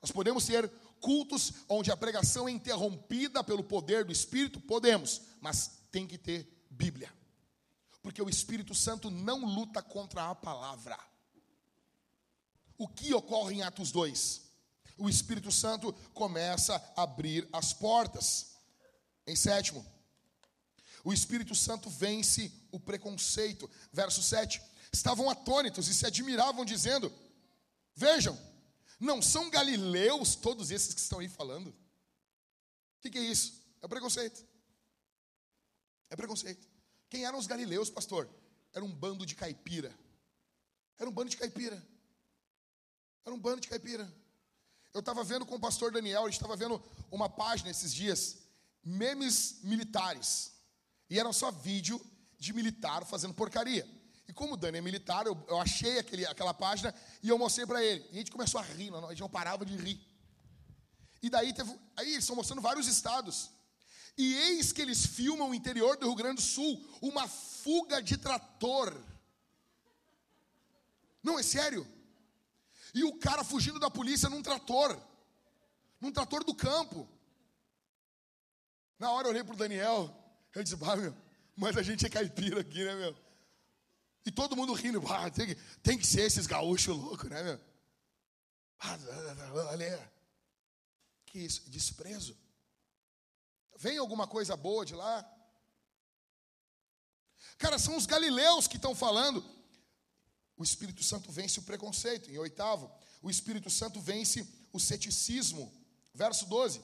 [0.03, 4.61] Nós podemos ter cultos onde a pregação é interrompida pelo poder do Espírito?
[4.61, 7.13] Podemos, mas tem que ter Bíblia.
[8.03, 10.99] Porque o Espírito Santo não luta contra a palavra.
[12.79, 14.41] O que ocorre em Atos 2?
[14.97, 18.57] O Espírito Santo começa a abrir as portas.
[19.27, 19.85] Em sétimo,
[21.05, 23.69] o Espírito Santo vence o preconceito.
[23.93, 24.63] Verso 7.
[24.93, 27.13] Estavam atônitos e se admiravam, dizendo:
[27.95, 28.39] Vejam,
[28.99, 31.69] não são galileus todos esses que estão aí falando?
[31.69, 33.63] O que, que é isso?
[33.83, 34.45] É preconceito.
[36.11, 36.67] É preconceito.
[37.11, 38.29] Quem eram os galileus, pastor?
[38.73, 39.97] Era um bando de caipira.
[40.99, 41.83] Era um bando de caipira.
[43.25, 44.13] Era um bando de caipira.
[44.93, 48.39] Eu estava vendo com o pastor Daniel, a gente estava vendo uma página esses dias,
[48.85, 50.53] memes militares.
[51.11, 52.01] E era só vídeo
[52.39, 53.87] de militar fazendo porcaria.
[54.27, 57.67] E como o Dani é militar, eu, eu achei aquele, aquela página e eu mostrei
[57.67, 58.05] para ele.
[58.11, 60.01] E a gente começou a rir, a gente não parava de rir.
[61.23, 63.51] E daí teve, aí eles estão mostrando vários estados.
[64.17, 68.17] E eis que eles filmam o interior do Rio Grande do Sul, uma fuga de
[68.17, 68.95] trator.
[71.23, 71.87] Não, é sério.
[72.95, 74.99] E o cara fugindo da polícia num trator.
[76.01, 77.09] Num trator do campo.
[78.99, 80.13] Na hora eu olhei pro Daniel,
[80.55, 81.15] eu disse, bah, meu,
[81.57, 83.17] mas a gente é caipira aqui, né, meu?
[84.27, 87.61] E todo mundo rindo, ah, tem, que, tem que ser esses gaúchos loucos, né, meu?
[89.69, 90.13] Olha,
[91.27, 92.37] que isso, desprezo.
[93.77, 95.25] Vem alguma coisa boa de lá?
[97.57, 99.45] Cara, são os galileus que estão falando.
[100.59, 102.31] O Espírito Santo vence o preconceito.
[102.31, 102.91] Em oitavo,
[103.23, 105.73] o Espírito Santo vence o ceticismo.
[106.13, 106.83] Verso 12.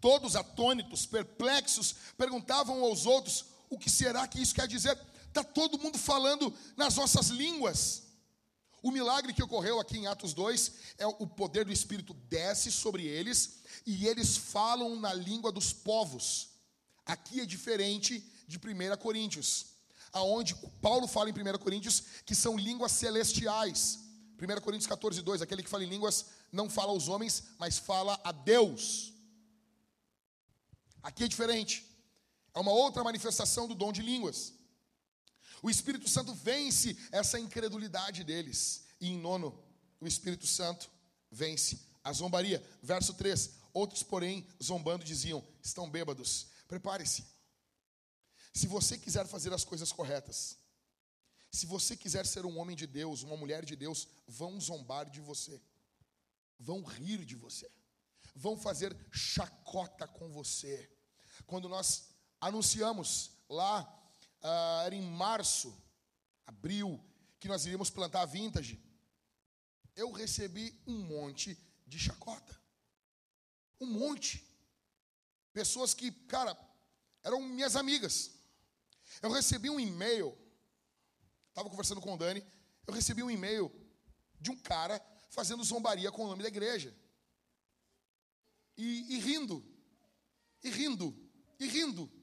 [0.00, 4.98] Todos atônitos, perplexos, perguntavam aos outros: o que será que isso quer dizer?
[5.26, 8.04] Está todo mundo falando nas nossas línguas.
[8.80, 13.04] O milagre que ocorreu aqui em Atos 2 é o poder do Espírito desce sobre
[13.04, 16.50] eles e eles falam na língua dos povos.
[17.04, 19.66] Aqui é diferente de 1 Coríntios,
[20.18, 24.00] aonde Paulo fala em 1 Coríntios que são línguas celestiais.
[24.40, 28.20] 1 Coríntios 14, 2, aquele que fala em línguas não fala aos homens, mas fala
[28.22, 29.12] a Deus.
[31.02, 31.84] Aqui é diferente.
[32.54, 34.52] É uma outra manifestação do dom de línguas.
[35.62, 38.84] O Espírito Santo vence essa incredulidade deles.
[39.00, 39.58] E em nono,
[40.00, 40.90] o Espírito Santo
[41.30, 42.64] vence a zombaria.
[42.82, 46.46] Verso 3: Outros, porém, zombando, diziam: Estão bêbados.
[46.66, 47.24] Prepare-se.
[48.52, 50.56] Se você quiser fazer as coisas corretas,
[51.50, 55.20] se você quiser ser um homem de Deus, uma mulher de Deus, vão zombar de
[55.20, 55.60] você,
[56.58, 57.70] vão rir de você,
[58.34, 60.90] vão fazer chacota com você.
[61.46, 63.82] Quando nós anunciamos lá
[64.42, 65.74] uh, era em março,
[66.46, 67.02] abril,
[67.40, 68.82] que nós iríamos plantar vintage,
[69.96, 72.56] eu recebi um monte de chacota.
[73.80, 74.44] Um monte.
[75.52, 76.56] Pessoas que, cara,
[77.22, 78.37] eram minhas amigas.
[79.22, 80.36] Eu recebi um e-mail,
[81.48, 82.44] estava conversando com o Dani,
[82.86, 83.70] eu recebi um e-mail
[84.40, 85.00] de um cara
[85.30, 86.94] fazendo zombaria com o nome da igreja.
[88.76, 89.64] E, e rindo,
[90.62, 92.17] e rindo, e rindo.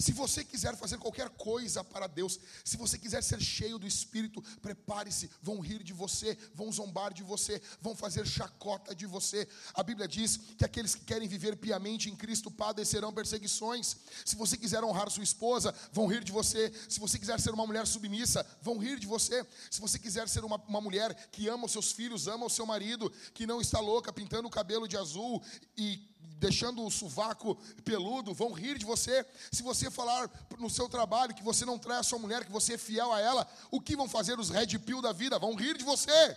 [0.00, 4.40] Se você quiser fazer qualquer coisa para Deus, se você quiser ser cheio do Espírito,
[4.62, 5.28] prepare-se.
[5.42, 9.48] Vão rir de você, vão zombar de você, vão fazer chacota de você.
[9.74, 13.96] A Bíblia diz que aqueles que querem viver piamente em Cristo padecerão perseguições.
[14.24, 16.72] Se você quiser honrar sua esposa, vão rir de você.
[16.88, 19.44] Se você quiser ser uma mulher submissa, vão rir de você.
[19.68, 22.64] Se você quiser ser uma, uma mulher que ama os seus filhos, ama o seu
[22.64, 25.42] marido, que não está louca pintando o cabelo de azul
[25.76, 26.06] e
[26.38, 29.26] deixando o sovaco peludo, vão rir de você.
[29.52, 32.74] Se você falar no seu trabalho que você não trai a sua mulher, que você
[32.74, 35.38] é fiel a ela, o que vão fazer os red pill da vida?
[35.38, 36.36] Vão rir de você.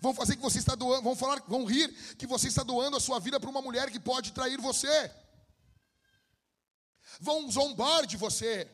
[0.00, 3.00] Vão fazer que você está doando, vão falar, vão rir que você está doando a
[3.00, 5.10] sua vida para uma mulher que pode trair você.
[7.20, 8.70] Vão zombar de você.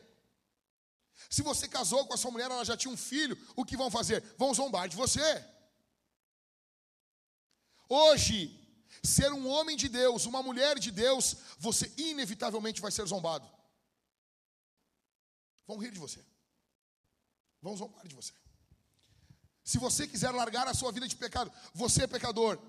[1.29, 3.89] Se você casou com a sua mulher, ela já tinha um filho, o que vão
[3.89, 4.21] fazer?
[4.37, 5.43] Vão zombar de você.
[7.89, 8.64] Hoje,
[9.05, 13.49] ser um homem de Deus, uma mulher de Deus, você inevitavelmente vai ser zombado.
[15.67, 16.23] Vão rir de você.
[17.61, 18.33] Vão zombar de você.
[19.63, 22.59] Se você quiser largar a sua vida de pecado, você é pecador.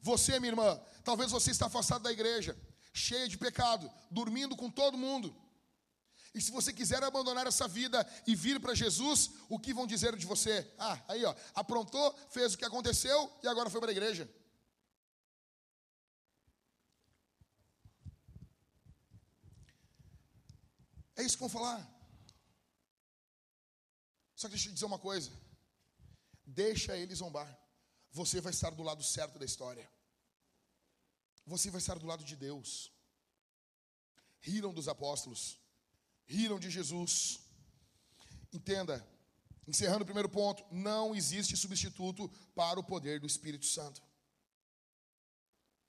[0.00, 2.56] Você, minha irmã, talvez você está afastado da igreja,
[2.92, 5.34] cheia de pecado, dormindo com todo mundo.
[6.34, 10.16] E se você quiser abandonar essa vida e vir para Jesus, o que vão dizer
[10.16, 10.68] de você?
[10.78, 14.28] Ah, aí ó, aprontou, fez o que aconteceu e agora foi para a igreja.
[21.16, 21.80] É isso que vão falar.
[24.34, 25.30] Só que deixa eu te dizer uma coisa.
[26.44, 27.58] Deixa eles zombar.
[28.10, 29.90] Você vai estar do lado certo da história.
[31.46, 32.92] Você vai estar do lado de Deus.
[34.40, 35.58] Riram dos apóstolos.
[36.26, 37.40] Riram de Jesus.
[38.52, 39.06] Entenda,
[39.66, 44.02] encerrando o primeiro ponto, não existe substituto para o poder do Espírito Santo.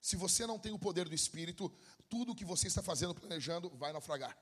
[0.01, 1.69] Se você não tem o poder do Espírito,
[2.09, 4.38] tudo o que você está fazendo, planejando, vai naufragar.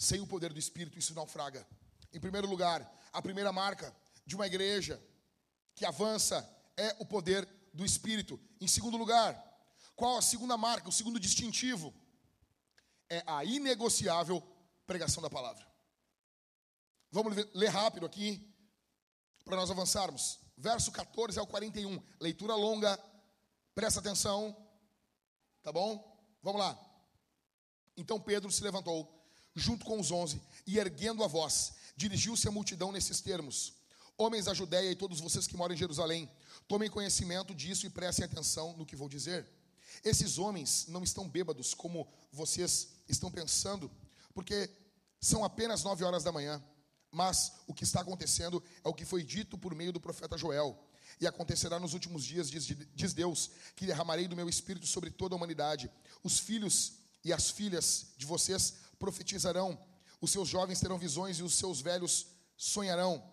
[0.00, 1.66] Sem o poder do Espírito, isso naufraga.
[2.10, 4.98] Em primeiro lugar, a primeira marca de uma igreja
[5.74, 6.38] que avança
[6.74, 8.40] é o poder do Espírito.
[8.58, 9.36] Em segundo lugar,
[9.94, 11.92] qual a segunda marca, o segundo distintivo?
[13.10, 14.42] É a inegociável
[14.86, 15.70] pregação da palavra.
[17.12, 18.50] Vamos ler rápido aqui,
[19.44, 20.38] para nós avançarmos.
[20.56, 22.98] Verso 14 ao 41, leitura longa,
[23.74, 24.56] presta atenção,
[25.62, 26.02] tá bom?
[26.42, 26.78] Vamos lá.
[27.98, 29.19] Então Pedro se levantou
[29.54, 33.74] junto com os onze, e erguendo a voz, dirigiu-se à multidão nesses termos:
[34.16, 36.30] Homens da Judéia e todos vocês que moram em Jerusalém,
[36.68, 39.48] tomem conhecimento disso e prestem atenção no que vou dizer.
[40.04, 43.90] Esses homens não estão bêbados como vocês estão pensando,
[44.32, 44.70] porque
[45.20, 46.62] são apenas nove horas da manhã.
[47.10, 50.78] Mas o que está acontecendo é o que foi dito por meio do profeta Joel.
[51.20, 55.34] E acontecerá nos últimos dias, diz, diz Deus, que derramarei do meu espírito sobre toda
[55.34, 55.90] a humanidade.
[56.22, 56.92] Os filhos
[57.24, 59.82] e as filhas de vocês profetizarão,
[60.20, 63.32] os seus jovens terão visões e os seus velhos sonharão.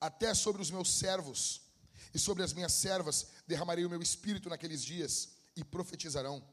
[0.00, 1.62] Até sobre os meus servos
[2.12, 6.44] e sobre as minhas servas derramarei o meu espírito naqueles dias e profetizarão.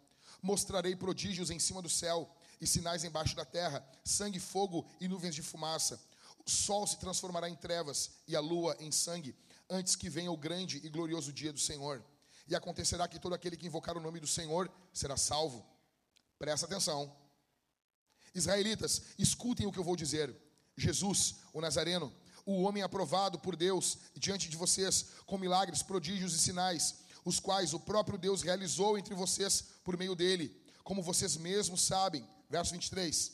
[0.42, 2.30] Mostrarei prodígios em cima do céu
[2.62, 6.00] e sinais embaixo da terra, sangue, fogo e nuvens de fumaça.
[6.46, 9.36] O sol se transformará em trevas e a lua em sangue,
[9.70, 12.04] antes que venha o grande e glorioso dia do Senhor.
[12.48, 15.66] E acontecerá que todo aquele que invocar o nome do Senhor será salvo.
[16.38, 17.23] Presta atenção.
[18.34, 20.36] Israelitas, escutem o que eu vou dizer.
[20.76, 22.12] Jesus, o Nazareno,
[22.46, 27.74] o homem aprovado por Deus diante de vocês, com milagres, prodígios e sinais, os quais
[27.74, 32.28] o próprio Deus realizou entre vocês por meio dele, como vocês mesmos sabem.
[32.50, 33.34] Verso 23.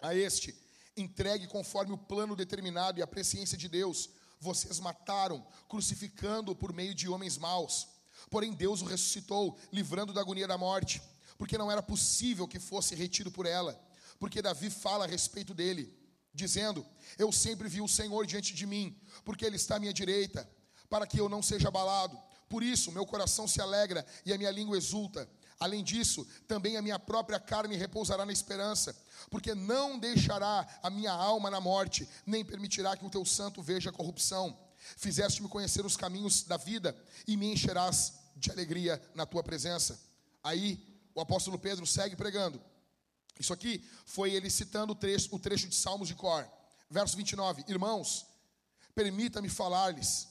[0.00, 0.54] A este,
[0.96, 4.08] entregue conforme o plano determinado e a presciência de Deus,
[4.40, 7.88] vocês mataram, crucificando-o por meio de homens maus.
[8.30, 11.02] Porém, Deus o ressuscitou, livrando da agonia da morte,
[11.36, 13.78] porque não era possível que fosse retido por ela
[14.22, 15.92] porque Davi fala a respeito dele,
[16.32, 16.86] dizendo:
[17.18, 20.48] Eu sempre vi o Senhor diante de mim, porque Ele está à minha direita,
[20.88, 22.16] para que eu não seja abalado.
[22.48, 25.28] Por isso, meu coração se alegra e a minha língua exulta.
[25.58, 28.96] Além disso, também a minha própria carne repousará na esperança,
[29.28, 33.90] porque não deixará a minha alma na morte, nem permitirá que o teu santo veja
[33.90, 34.56] a corrupção.
[34.96, 40.00] Fizeste-me conhecer os caminhos da vida e me encherás de alegria na tua presença.
[40.44, 40.78] Aí
[41.12, 42.62] o apóstolo Pedro segue pregando.
[43.38, 46.46] Isso aqui foi ele citando o trecho, o trecho de Salmos de Cor.
[46.90, 47.64] Verso 29.
[47.68, 48.26] Irmãos,
[48.94, 50.28] permita-me falar-lhes,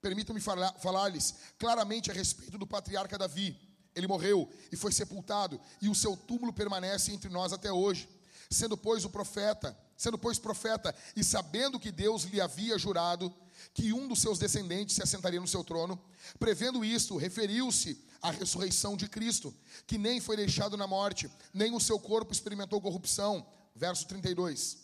[0.00, 3.58] permita-me falar-lhes claramente a respeito do patriarca Davi.
[3.94, 8.08] Ele morreu e foi sepultado, e o seu túmulo permanece entre nós até hoje.
[8.50, 13.32] Sendo pois o profeta, sendo pois profeta, e sabendo que Deus lhe havia jurado
[13.74, 16.02] que um dos seus descendentes se assentaria no seu trono,
[16.38, 19.54] prevendo isto, referiu-se à ressurreição de Cristo,
[19.86, 23.46] que nem foi deixado na morte, nem o seu corpo experimentou corrupção.
[23.74, 24.78] Verso 32.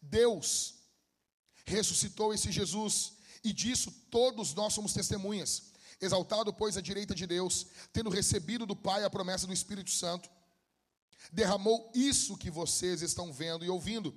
[0.00, 0.74] Deus
[1.64, 5.74] ressuscitou esse Jesus, e disso todos nós somos testemunhas.
[6.00, 10.30] Exaltado, pois, à direita de Deus, tendo recebido do Pai a promessa do Espírito Santo,
[11.32, 14.14] derramou isso que vocês estão vendo e ouvindo,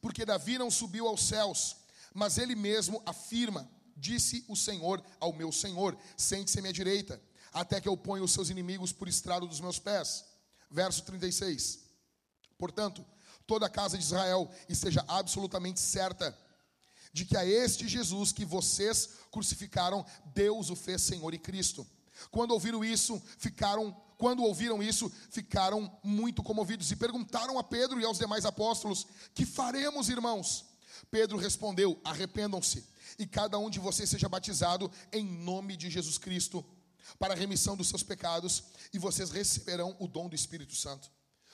[0.00, 1.80] porque Davi não subiu aos céus
[2.14, 7.20] mas ele mesmo afirma: Disse o Senhor ao meu Senhor: Sente-se à minha direita,
[7.52, 10.24] até que eu ponha os seus inimigos por estrado dos meus pés.
[10.70, 11.80] Verso 36.
[12.58, 13.04] Portanto,
[13.46, 16.36] toda a casa de Israel esteja absolutamente certa
[17.12, 21.86] de que a este Jesus que vocês crucificaram, Deus o fez Senhor e Cristo.
[22.30, 28.04] Quando ouviram isso, ficaram, quando ouviram isso, ficaram muito comovidos e perguntaram a Pedro e
[28.04, 30.66] aos demais apóstolos: "Que faremos, irmãos?"
[31.10, 32.84] Pedro respondeu: Arrependam-se,
[33.18, 36.64] e cada um de vocês seja batizado em nome de Jesus Cristo,
[37.18, 41.10] para a remissão dos seus pecados, e vocês receberão o dom do Espírito Santo.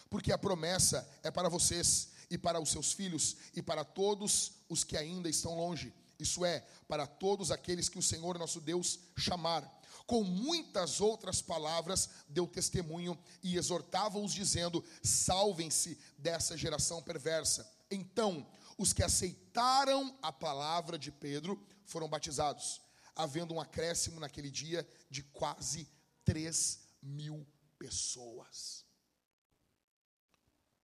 [0.09, 4.85] Porque a promessa é para vocês, e para os seus filhos, e para todos os
[4.85, 9.73] que ainda estão longe, isso é, para todos aqueles que o Senhor nosso Deus chamar.
[10.07, 17.69] Com muitas outras palavras, deu testemunho e exortava-os, dizendo: Salvem-se dessa geração perversa.
[17.91, 18.47] Então,
[18.79, 22.81] os que aceitaram a palavra de Pedro foram batizados,
[23.17, 25.91] havendo um acréscimo naquele dia de quase
[26.25, 27.47] 3 mil
[27.79, 28.85] pessoas.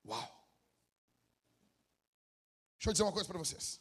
[0.05, 0.43] Uau!
[2.77, 3.81] Deixa eu dizer uma coisa para vocês.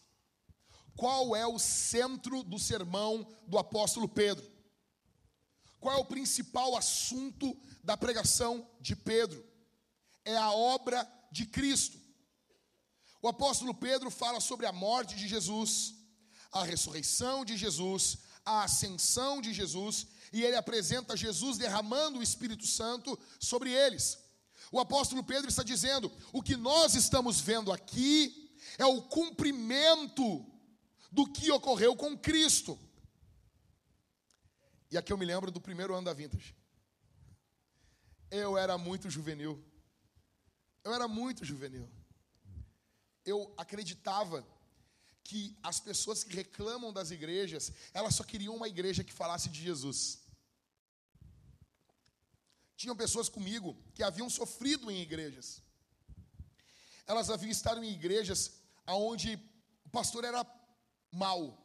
[0.96, 4.46] Qual é o centro do sermão do apóstolo Pedro?
[5.80, 9.44] Qual é o principal assunto da pregação de Pedro?
[10.24, 12.00] É a obra de Cristo.
[13.22, 15.96] O apóstolo Pedro fala sobre a morte de Jesus,
[16.52, 18.20] a ressurreição de Jesus,
[18.52, 24.20] a ascensão de Jesus, e ele apresenta Jesus derramando o Espírito Santo sobre eles.
[24.72, 30.46] O apóstolo Pedro está dizendo: o que nós estamos vendo aqui é o cumprimento
[31.12, 32.78] do que ocorreu com Cristo.
[34.90, 36.56] E aqui eu me lembro do primeiro ano da Vintage.
[38.30, 39.64] Eu era muito juvenil.
[40.84, 41.90] Eu era muito juvenil.
[43.26, 44.46] Eu acreditava
[45.24, 49.62] que as pessoas que reclamam das igrejas, elas só queriam uma igreja que falasse de
[49.62, 50.20] Jesus.
[52.76, 55.62] Tinham pessoas comigo que haviam sofrido em igrejas.
[57.06, 58.54] Elas haviam estado em igrejas
[58.88, 59.40] onde
[59.86, 60.46] o pastor era
[61.12, 61.58] mal.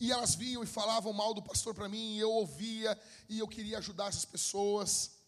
[0.00, 3.48] E elas vinham e falavam mal do pastor para mim, e eu ouvia, e eu
[3.48, 5.18] queria ajudar essas pessoas.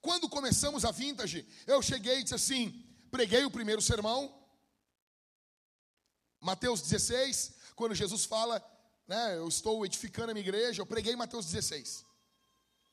[0.00, 4.43] Quando começamos a vintage, eu cheguei e disse assim: preguei o primeiro sermão,
[6.44, 8.62] Mateus 16, quando Jesus fala,
[9.08, 12.04] né, eu estou edificando a minha igreja, eu preguei Mateus 16.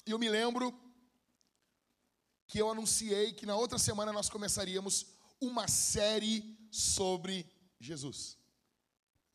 [0.08, 0.74] E eu me lembro
[2.48, 5.06] que eu anunciei que na outra semana nós começaríamos
[5.40, 7.46] uma série sobre
[7.80, 8.38] Jesus.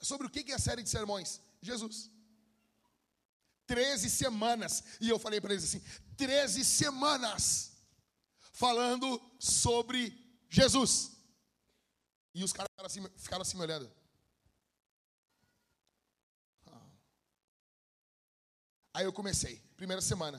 [0.01, 1.41] Sobre o que é a série de sermões?
[1.61, 2.11] Jesus.
[3.67, 4.83] Treze semanas.
[5.01, 5.83] E eu falei para eles assim:
[6.17, 7.73] treze semanas
[8.53, 10.01] falando sobre
[10.49, 11.17] Jesus.
[12.35, 13.91] E os caras ficaram assim, ficaram assim me olhando.
[16.67, 16.91] Ah.
[18.97, 20.39] Aí eu comecei, primeira semana.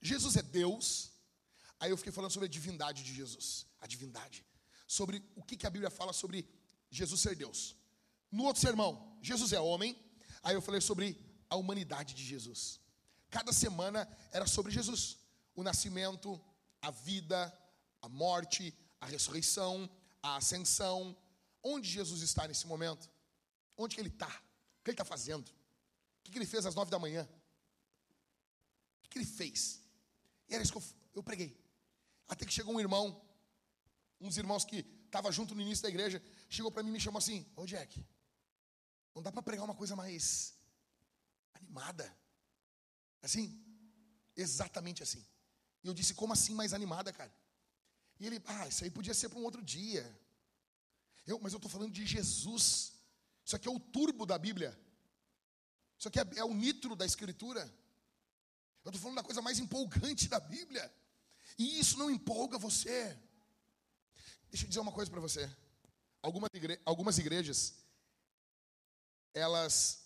[0.00, 1.10] Jesus é Deus.
[1.80, 3.66] Aí eu fiquei falando sobre a divindade de Jesus.
[3.80, 4.46] A divindade.
[4.86, 6.48] Sobre o que, que a Bíblia fala sobre
[6.88, 7.74] Jesus ser Deus.
[8.30, 10.00] No outro sermão, Jesus é homem.
[10.40, 12.78] Aí eu falei sobre a humanidade de Jesus.
[13.28, 15.18] Cada semana era sobre Jesus.
[15.56, 16.40] O nascimento,
[16.80, 17.52] a vida,
[18.00, 19.90] a morte, a ressurreição,
[20.22, 21.16] a ascensão.
[21.60, 23.10] Onde Jesus está nesse momento?
[23.76, 24.28] Onde que ele está?
[24.28, 25.48] O que ele está fazendo?
[25.48, 27.28] O que ele fez às nove da manhã?
[29.10, 29.80] Que ele fez?
[30.48, 30.84] E era isso que eu,
[31.16, 31.58] eu preguei.
[32.28, 33.20] Até que chegou um irmão,
[34.20, 37.18] uns irmãos que estavam junto no início da igreja, chegou para mim e me chamou
[37.18, 38.02] assim: Ô Jack,
[39.14, 40.54] não dá para pregar uma coisa mais
[41.54, 42.16] animada?
[43.20, 43.62] Assim,
[44.36, 45.26] exatamente assim.
[45.82, 47.34] E eu disse: Como assim mais animada, cara?
[48.20, 50.04] E ele, ah, isso aí podia ser para um outro dia.
[51.26, 52.92] Eu, mas eu estou falando de Jesus.
[53.44, 54.78] Isso aqui é o turbo da Bíblia.
[55.98, 57.62] Isso aqui é, é o nitro da Escritura.
[58.84, 60.92] Eu estou falando da coisa mais empolgante da Bíblia.
[61.58, 63.18] E isso não empolga você.
[64.50, 65.50] Deixa eu dizer uma coisa para você.
[66.22, 67.74] Algumas, igre algumas igrejas,
[69.32, 70.04] elas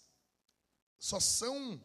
[0.98, 1.82] só são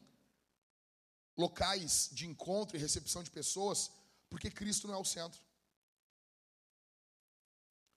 [1.37, 3.91] locais de encontro e recepção de pessoas
[4.29, 5.41] porque Cristo não é o centro.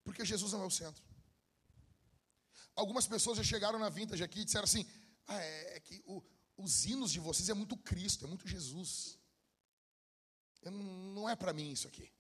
[0.05, 1.03] Porque Jesus não é o centro.
[2.75, 4.87] Algumas pessoas já chegaram na vintage aqui e disseram assim:
[5.27, 6.23] ah, é, é que o,
[6.63, 9.19] os hinos de vocês é muito Cristo, é muito Jesus.
[10.63, 12.11] Eu, não é para mim isso aqui.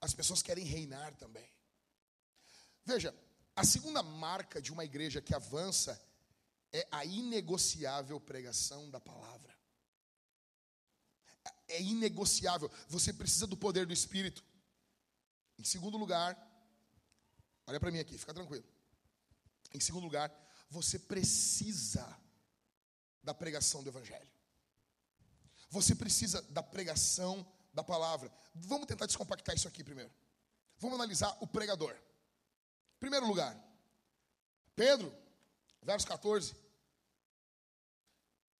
[0.00, 1.50] As pessoas querem reinar também.
[2.84, 3.14] Veja,
[3.56, 6.00] a segunda marca de uma igreja que avança
[6.72, 9.56] é a inegociável pregação da palavra.
[11.66, 12.70] É inegociável.
[12.88, 14.44] Você precisa do poder do Espírito.
[15.58, 16.36] Em segundo lugar,
[17.66, 18.64] olha para mim aqui, fica tranquilo.
[19.74, 20.30] Em segundo lugar,
[20.70, 22.06] você precisa
[23.22, 24.28] da pregação do Evangelho.
[25.70, 28.32] Você precisa da pregação da palavra.
[28.54, 30.10] Vamos tentar descompactar isso aqui primeiro.
[30.78, 31.94] Vamos analisar o pregador.
[32.98, 33.56] Primeiro lugar,
[34.74, 35.14] Pedro,
[35.82, 36.54] verso 14.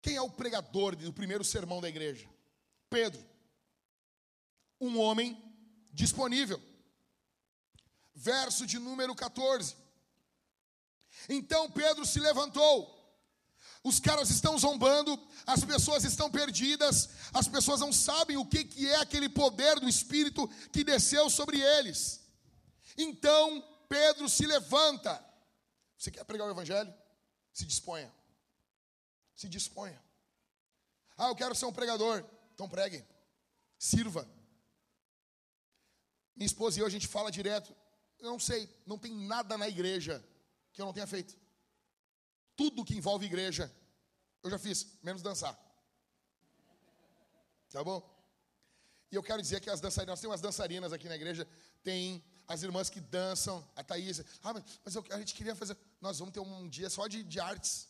[0.01, 2.29] Quem é o pregador do primeiro sermão da igreja?
[2.89, 3.25] Pedro,
[4.81, 5.37] um homem
[5.93, 6.63] disponível.
[8.15, 9.77] Verso de número 14.
[11.29, 12.97] Então Pedro se levantou.
[13.83, 18.89] Os caras estão zombando, as pessoas estão perdidas, as pessoas não sabem o que, que
[18.89, 22.21] é aquele poder do Espírito que desceu sobre eles.
[22.97, 25.25] Então Pedro se levanta.
[25.97, 26.93] Você quer pregar o Evangelho?
[27.53, 28.13] Se disponha.
[29.35, 30.03] Se disponha.
[31.17, 32.25] Ah, eu quero ser um pregador.
[32.55, 33.05] Então pregue.
[33.79, 34.29] Sirva.
[36.37, 37.75] Minha esposa e eu, a gente fala direto.
[38.19, 40.25] Eu não sei, não tem nada na igreja
[40.79, 41.37] que eu não tenha feito.
[42.55, 43.65] Tudo que envolve igreja,
[44.45, 45.59] eu já fiz, menos dançar.
[47.69, 48.01] Tá bom?
[49.11, 51.49] E eu quero dizer que as dançarinas, nós temos umas dançarinas aqui na igreja,
[51.83, 54.21] tem as irmãs que dançam, a Thaís.
[54.41, 54.53] Ah,
[54.85, 55.77] mas, eu, a gente queria fazer.
[56.01, 57.89] Nós vamos ter um dia só de, de artes.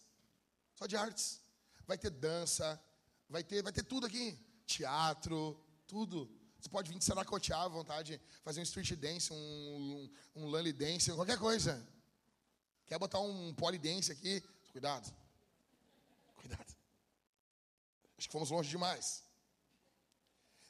[0.75, 1.43] Só de artes.
[1.87, 2.83] Vai ter dança,
[3.29, 4.39] vai ter, vai ter tudo aqui.
[4.65, 6.27] Teatro, tudo.
[6.59, 10.73] Você pode vir de saracotear à vontade, fazer um street dance, um, um, um lully
[10.73, 11.87] dance, qualquer coisa.
[12.89, 14.43] Quer botar um polidense aqui?
[14.73, 15.15] Cuidado.
[16.37, 16.77] Cuidado.
[18.17, 19.23] Acho que fomos longe demais.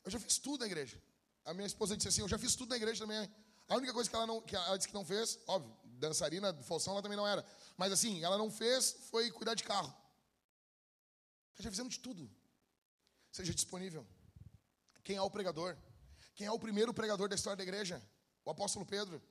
[0.04, 1.00] Eu já fiz tudo na igreja.
[1.44, 3.30] A minha esposa disse assim: Eu já fiz tudo na igreja também.
[3.68, 6.94] A única coisa que ela não, que ela disse que não fez, óbvio, dançarina falsão
[6.94, 7.44] ela também não era.
[7.76, 9.94] Mas assim, ela não fez foi cuidar de carro.
[11.56, 12.28] Nós já fizemos de tudo.
[13.30, 14.06] Seja disponível.
[15.04, 15.76] Quem é o pregador?
[16.34, 18.02] Quem é o primeiro pregador da história da igreja?
[18.44, 19.22] O apóstolo Pedro.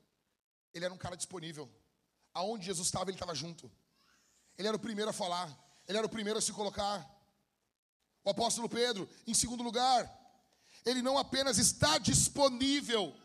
[0.73, 1.69] Ele era um cara disponível.
[2.37, 3.71] Aonde Jesus estava, ele estava junto.
[4.57, 5.47] Ele era o primeiro a falar.
[5.87, 6.97] Ele era o primeiro a se colocar.
[8.23, 10.01] O apóstolo Pedro, em segundo lugar,
[10.85, 13.15] ele não apenas está disponível,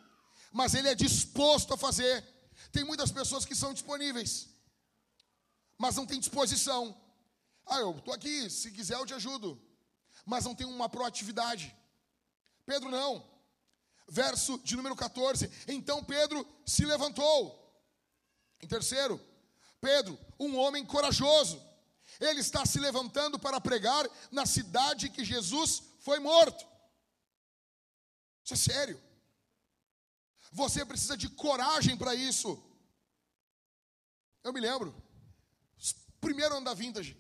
[0.51, 2.25] mas ele é disposto a fazer.
[2.73, 4.49] Tem muitas pessoas que são disponíveis,
[5.77, 6.99] mas não tem disposição.
[7.67, 9.61] Ah, eu estou aqui, se quiser eu te ajudo,
[10.25, 11.77] mas não tem uma proatividade.
[12.65, 13.31] Pedro não.
[14.09, 15.51] Verso de número 14.
[15.69, 17.62] Então Pedro se levantou.
[18.63, 19.21] Em terceiro,
[19.81, 21.61] Pedro, um homem corajoso.
[22.21, 26.65] Ele está se levantando para pregar na cidade que Jesus foi morto.
[28.45, 29.03] Isso é sério.
[30.53, 32.63] Você precisa de coragem para isso.
[34.45, 34.95] Eu me lembro,
[36.21, 37.17] primeiro ano da vintage,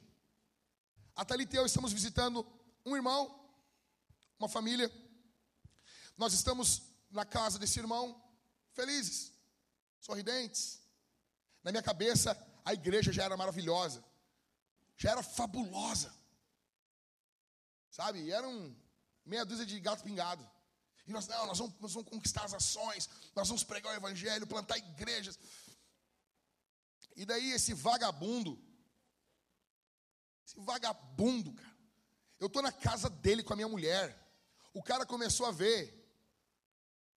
[1.17, 2.47] a Thalita e eu estamos visitando
[2.85, 3.49] um irmão,
[4.39, 4.91] uma família.
[6.17, 8.23] Nós estamos na casa desse irmão,
[8.73, 9.33] felizes,
[10.01, 10.82] sorridentes.
[11.63, 14.05] Na minha cabeça, a igreja já era maravilhosa,
[14.97, 16.13] já era fabulosa.
[17.91, 18.21] Sabe?
[18.21, 18.75] E eram
[19.25, 20.49] meia dúzia de gato pingado.
[21.07, 24.47] E nós, não, nós vamos, nós vamos conquistar as ações, nós vamos pregar o evangelho,
[24.47, 25.39] plantar igrejas.
[27.17, 28.59] E daí esse vagabundo,
[30.47, 31.73] esse vagabundo, cara.
[32.39, 34.19] Eu estou na casa dele com a minha mulher.
[34.75, 36.03] O cara começou a ver,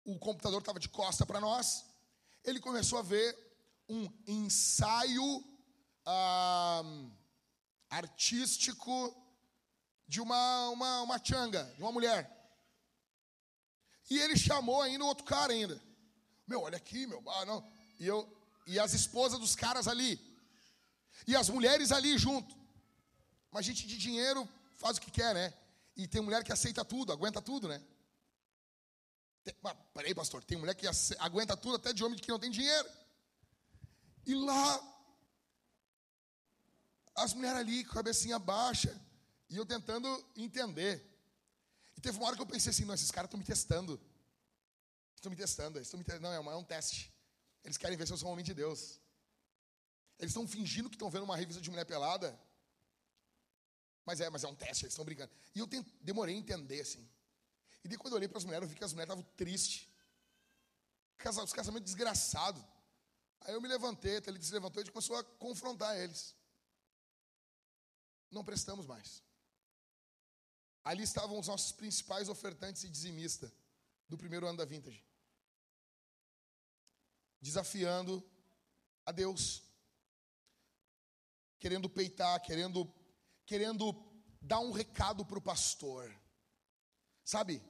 [0.04, 1.86] o computador estava de costa para nós.
[2.44, 3.45] Ele começou a ver
[3.88, 5.44] um ensaio
[6.06, 6.84] ah,
[7.90, 9.16] artístico
[10.08, 12.32] de uma, uma, uma changa, de uma mulher.
[14.10, 15.82] E ele chamou ainda outro cara ainda.
[16.48, 17.24] Meu, olha aqui, meu.
[17.28, 17.68] Ah, não.
[18.00, 18.32] E eu
[18.68, 20.20] e as esposas dos caras ali.
[21.28, 22.56] E as mulheres ali junto.
[23.52, 25.54] Mas gente de dinheiro faz o que quer, né?
[25.96, 27.82] E tem mulher que aceita tudo, aguenta tudo, né?
[29.44, 30.88] Tem, mas, peraí, pastor, tem mulher que
[31.20, 32.90] aguenta tudo até de homem que não tem dinheiro.
[34.26, 34.96] E lá,
[37.16, 39.00] as mulheres ali com a cabecinha baixa,
[39.50, 41.04] e eu tentando entender.
[41.96, 44.00] E teve uma hora que eu pensei assim, não, esses caras estão me testando.
[45.16, 46.28] Estão me testando, estão me testando.
[46.28, 47.14] Não, é, é um teste.
[47.64, 49.00] Eles querem ver se eu sou um homem de Deus.
[50.20, 52.38] Eles estão fingindo que estão vendo uma revista de mulher pelada.
[54.06, 55.32] Mas é, mas é um teste, eles estão brincando.
[55.54, 55.68] E eu
[56.02, 57.08] demorei a entender, assim.
[57.84, 59.88] E daí quando eu olhei para as mulheres, eu vi que as mulheres estavam tristes.
[61.44, 62.64] Os casamentos desgraçados.
[63.46, 66.36] Aí eu me levantei, ele se levantou e começou a confrontar eles.
[68.32, 69.24] Não prestamos mais.
[70.84, 73.52] Ali estavam os nossos principais ofertantes e dizimistas
[74.10, 75.04] do primeiro ano da vintage.
[77.40, 78.24] Desafiando
[79.06, 79.64] a Deus.
[81.60, 82.92] Querendo peitar, querendo,
[83.46, 83.94] querendo
[84.42, 86.12] dar um recado para o pastor.
[87.24, 87.62] Sabe?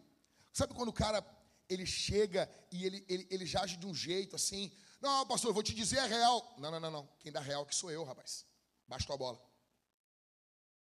[0.54, 1.22] Sabe quando o cara
[1.68, 4.72] ele chega e ele, ele, ele já age de um jeito assim.
[5.02, 6.56] Não, pastor, eu vou te dizer a real.
[6.58, 7.08] Não, não, não, não.
[7.20, 8.46] Quem dá real que sou eu, rapaz.
[8.88, 9.42] Baixa tua bola.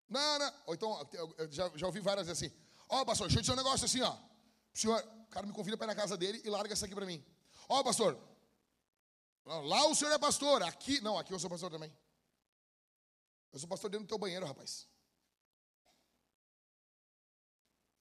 [0.08, 0.54] Não, não.
[0.68, 2.56] Ou então, eu já, já ouvi várias vezes assim.
[2.89, 4.14] Ó, oh, pastor, deixa eu dizer um negócio assim, ó.
[4.14, 6.95] O senhor, o cara me convida para ir na casa dele e larga isso aqui
[6.95, 7.24] para mim.
[7.68, 8.18] Ó, oh, pastor,
[9.45, 11.91] lá o senhor é pastor, aqui, não, aqui eu sou pastor também.
[13.52, 14.88] Eu sou pastor dentro do teu banheiro, rapaz.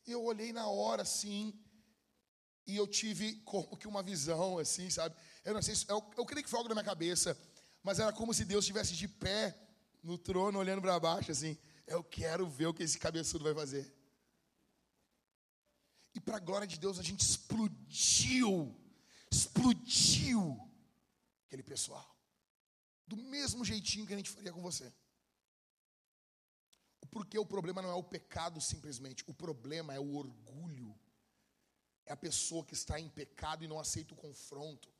[0.06, 1.52] Eu olhei na hora assim,
[2.66, 5.16] e eu tive como que uma visão assim, sabe?
[5.46, 7.38] Eu não sei, eu, eu creio que foi algo na minha cabeça,
[7.80, 9.56] mas era como se Deus estivesse de pé
[10.02, 11.56] no trono, olhando para baixo, assim.
[11.86, 13.94] Eu quero ver o que esse cabeçudo vai fazer.
[16.12, 18.76] E para a glória de Deus, a gente explodiu.
[19.30, 20.68] Explodiu
[21.46, 22.18] aquele pessoal.
[23.06, 24.92] Do mesmo jeitinho que a gente faria com você.
[27.08, 30.92] Porque o problema não é o pecado simplesmente, o problema é o orgulho.
[32.04, 34.95] é a pessoa que está em pecado e não aceita o confronto.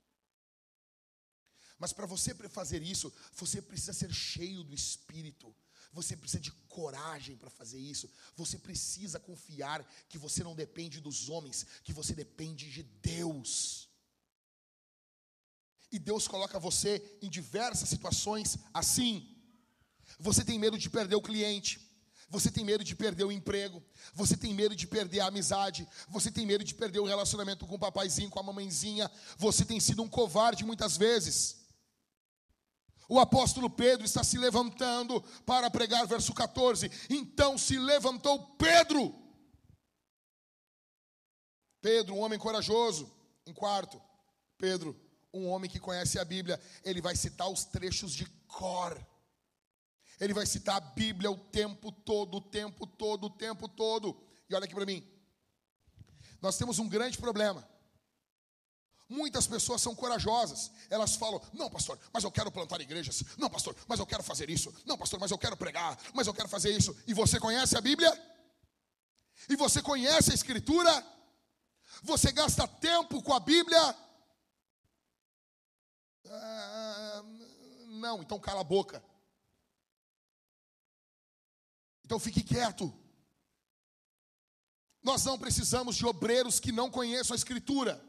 [1.78, 5.54] Mas para você fazer isso, você precisa ser cheio do Espírito.
[5.92, 8.10] Você precisa de coragem para fazer isso.
[8.34, 13.88] Você precisa confiar que você não depende dos homens, que você depende de Deus.
[15.90, 19.34] E Deus coloca você em diversas situações assim.
[20.18, 21.80] Você tem medo de perder o cliente.
[22.28, 23.80] Você tem medo de perder o emprego,
[24.12, 27.76] você tem medo de perder a amizade, você tem medo de perder o relacionamento com
[27.76, 29.08] o papaizinho, com a mamãezinha,
[29.38, 31.65] você tem sido um covarde muitas vezes.
[33.08, 36.90] O apóstolo Pedro está se levantando para pregar, verso 14.
[37.08, 39.14] Então se levantou Pedro.
[41.80, 43.10] Pedro, um homem corajoso.
[43.46, 44.02] Em quarto,
[44.58, 45.00] Pedro,
[45.32, 46.60] um homem que conhece a Bíblia.
[46.84, 49.00] Ele vai citar os trechos de cor.
[50.18, 54.20] Ele vai citar a Bíblia o tempo todo, o tempo todo, o tempo todo.
[54.48, 55.06] E olha aqui para mim.
[56.40, 57.68] Nós temos um grande problema.
[59.08, 60.70] Muitas pessoas são corajosas.
[60.90, 63.22] Elas falam: Não, pastor, mas eu quero plantar igrejas.
[63.38, 64.74] Não, pastor, mas eu quero fazer isso.
[64.84, 65.96] Não, pastor, mas eu quero pregar.
[66.12, 66.96] Mas eu quero fazer isso.
[67.06, 68.12] E você conhece a Bíblia?
[69.48, 71.06] E você conhece a Escritura?
[72.02, 73.96] Você gasta tempo com a Bíblia?
[76.28, 77.22] Ah,
[77.86, 79.02] não, então cala a boca.
[82.04, 82.92] Então fique quieto.
[85.00, 88.04] Nós não precisamos de obreiros que não conheçam a Escritura.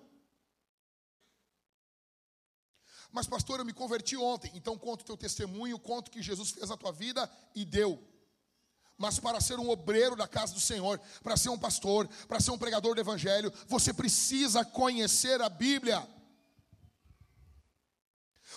[3.18, 4.52] Mas, pastor, eu me converti ontem.
[4.54, 8.00] Então, conta o teu testemunho, conta o que Jesus fez na tua vida e deu.
[8.96, 12.52] Mas para ser um obreiro da casa do Senhor, para ser um pastor, para ser
[12.52, 16.08] um pregador do Evangelho, você precisa conhecer a Bíblia.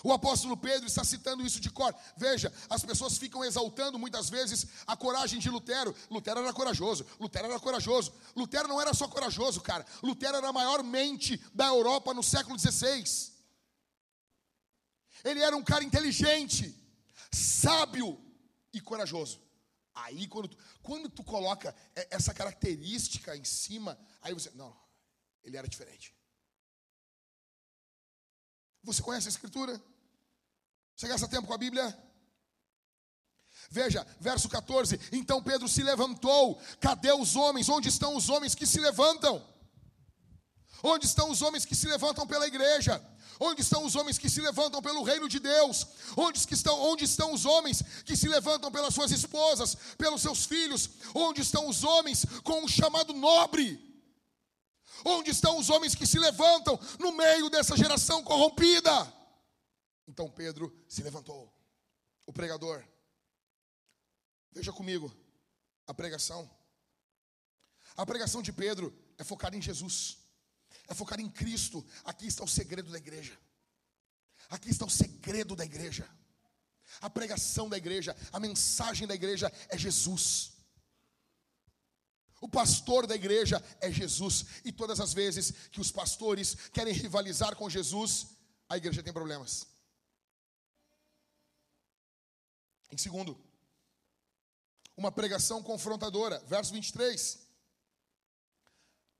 [0.03, 1.95] O apóstolo Pedro está citando isso de cor.
[2.15, 5.95] Veja, as pessoas ficam exaltando muitas vezes a coragem de Lutero.
[6.07, 8.13] Lutero era corajoso, Lutero era corajoso.
[8.35, 9.83] Lutero não era só corajoso, cara.
[10.03, 13.30] Lutero era a maior mente da Europa no século XVI.
[15.23, 16.75] Ele era um cara inteligente,
[17.31, 18.19] sábio
[18.73, 19.41] e corajoso.
[19.93, 21.75] Aí, quando tu, quando tu coloca
[22.09, 24.49] essa característica em cima, aí você.
[24.51, 24.75] Não,
[25.43, 26.15] ele era diferente.
[28.83, 29.81] Você conhece a Escritura?
[30.95, 31.97] Você gasta tempo com a Bíblia?
[33.69, 36.59] Veja, verso 14: Então Pedro se levantou.
[36.79, 37.69] Cadê os homens?
[37.69, 39.45] Onde estão os homens que se levantam?
[40.83, 43.03] Onde estão os homens que se levantam pela igreja?
[43.39, 45.87] Onde estão os homens que se levantam pelo reino de Deus?
[46.17, 50.89] Onde estão, onde estão os homens que se levantam pelas suas esposas, pelos seus filhos?
[51.13, 53.79] Onde estão os homens com um chamado nobre?
[55.05, 59.11] Onde estão os homens que se levantam no meio dessa geração corrompida?
[60.07, 61.51] Então Pedro se levantou,
[62.25, 62.83] o pregador.
[64.51, 65.11] Veja comigo
[65.87, 66.49] a pregação.
[67.95, 70.20] A pregação de Pedro é focada em Jesus
[70.91, 71.85] é focar em Cristo.
[72.03, 73.37] Aqui está o segredo da igreja.
[74.49, 76.07] Aqui está o segredo da igreja.
[76.99, 80.51] A pregação da igreja, a mensagem da igreja é Jesus.
[82.41, 84.45] O pastor da igreja é Jesus.
[84.65, 88.27] E todas as vezes que os pastores querem rivalizar com Jesus,
[88.67, 89.65] a igreja tem problemas.
[92.91, 93.39] Em segundo,
[94.97, 97.40] uma pregação confrontadora, verso 23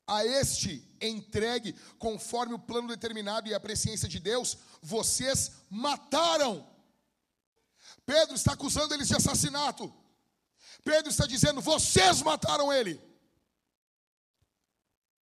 [0.07, 6.67] a este entregue conforme o plano determinado e a presciência de Deus, vocês mataram.
[8.05, 9.93] Pedro está acusando eles de assassinato.
[10.83, 12.99] Pedro está dizendo: vocês mataram ele.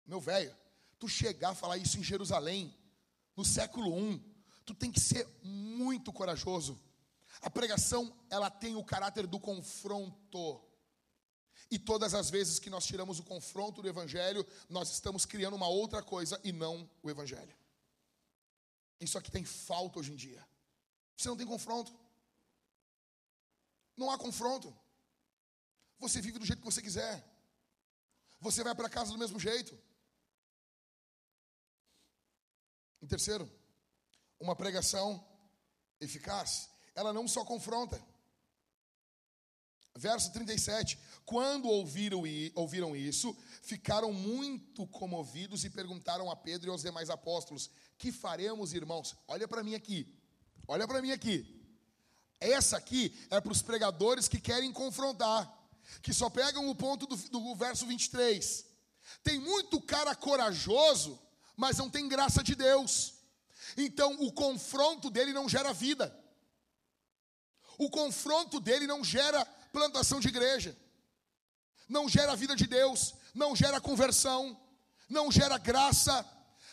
[0.07, 0.57] Meu velho,
[0.99, 2.75] tu chegar a falar isso em Jerusalém,
[3.37, 4.23] no século I,
[4.65, 6.81] tu tem que ser muito corajoso.
[7.41, 10.65] A pregação, ela tem o caráter do confronto.
[11.71, 15.69] E todas as vezes que nós tiramos o confronto do Evangelho, nós estamos criando uma
[15.69, 17.55] outra coisa e não o Evangelho.
[19.01, 20.47] Isso aqui tem falta hoje em dia.
[21.17, 21.93] Você não tem confronto.
[23.97, 24.75] Não há confronto.
[25.99, 27.25] Você vive do jeito que você quiser.
[28.41, 29.77] Você vai para casa do mesmo jeito.
[33.03, 33.51] Em terceiro,
[34.39, 35.25] uma pregação
[36.01, 38.01] eficaz, ela não só confronta,
[39.99, 40.97] Verso 37.
[41.27, 42.23] Quando ouviram,
[42.55, 47.69] ouviram isso, ficaram muito comovidos e perguntaram a Pedro e aos demais apóstolos:
[47.99, 49.17] Que faremos, irmãos?
[49.27, 50.17] Olha para mim aqui.
[50.69, 51.61] Olha para mim aqui.
[52.39, 55.53] Essa aqui é para os pregadores que querem confrontar,
[56.01, 58.65] que só pegam o ponto do, do verso 23.
[59.25, 61.21] Tem muito cara corajoso,
[61.57, 63.15] mas não tem graça de Deus.
[63.77, 66.17] Então o confronto dele não gera vida.
[67.77, 70.77] O confronto dele não gera plantação de igreja,
[71.89, 74.59] não gera a vida de Deus, não gera conversão,
[75.09, 76.27] não gera graça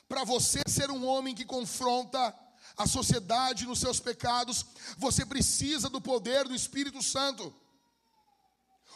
[0.08, 2.34] para você ser um homem que confronta
[2.78, 4.66] a sociedade nos seus pecados,
[4.98, 7.54] você precisa do poder do Espírito Santo.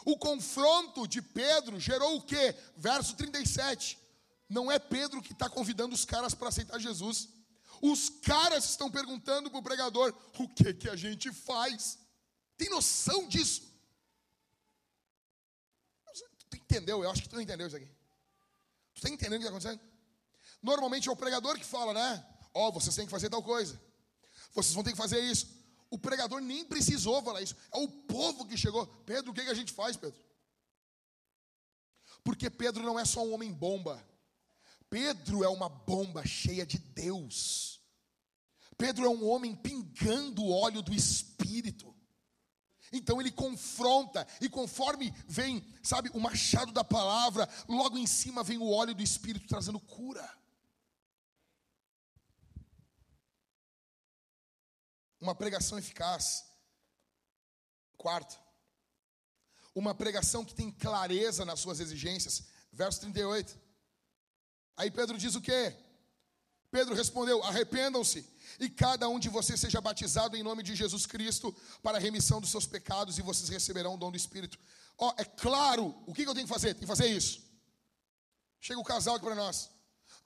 [0.04, 2.54] O confronto de Pedro gerou o que?
[2.76, 3.98] Verso 37.
[4.48, 7.28] Não é Pedro que está convidando os caras para aceitar Jesus.
[7.80, 11.98] Os caras estão perguntando para o pregador: o que, que a gente faz?
[12.56, 13.69] Tem noção disso?
[16.50, 17.02] Tu entendeu?
[17.02, 17.86] Eu acho que tu não entendeu isso aqui.
[18.94, 19.80] Tu está entendendo o que está acontecendo?
[20.62, 22.26] Normalmente é o pregador que fala, né?
[22.52, 23.80] Ó, oh, vocês têm que fazer tal coisa.
[24.52, 25.46] Vocês vão ter que fazer isso.
[25.88, 27.56] O pregador nem precisou falar isso.
[27.72, 28.86] É o povo que chegou.
[29.06, 30.20] Pedro, o que, que a gente faz, Pedro?
[32.22, 34.04] Porque Pedro não é só um homem bomba.
[34.88, 37.80] Pedro é uma bomba cheia de Deus.
[38.76, 41.94] Pedro é um homem pingando o óleo do Espírito.
[42.92, 48.58] Então ele confronta, e conforme vem, sabe, o machado da palavra, logo em cima vem
[48.58, 50.28] o óleo do Espírito trazendo cura.
[55.20, 56.46] Uma pregação eficaz.
[57.96, 58.40] Quarto,
[59.74, 62.48] uma pregação que tem clareza nas suas exigências.
[62.72, 63.58] Verso 38.
[64.76, 65.76] Aí Pedro diz o quê?
[66.70, 68.24] Pedro respondeu: Arrependam-se
[68.58, 72.40] e cada um de vocês seja batizado em nome de Jesus Cristo para a remissão
[72.40, 74.58] dos seus pecados e vocês receberão o dom do Espírito.
[74.98, 76.74] Ó, oh, é claro, o que eu tenho que fazer?
[76.74, 77.42] Tem que fazer isso.
[78.60, 79.70] Chega o casal aqui para nós.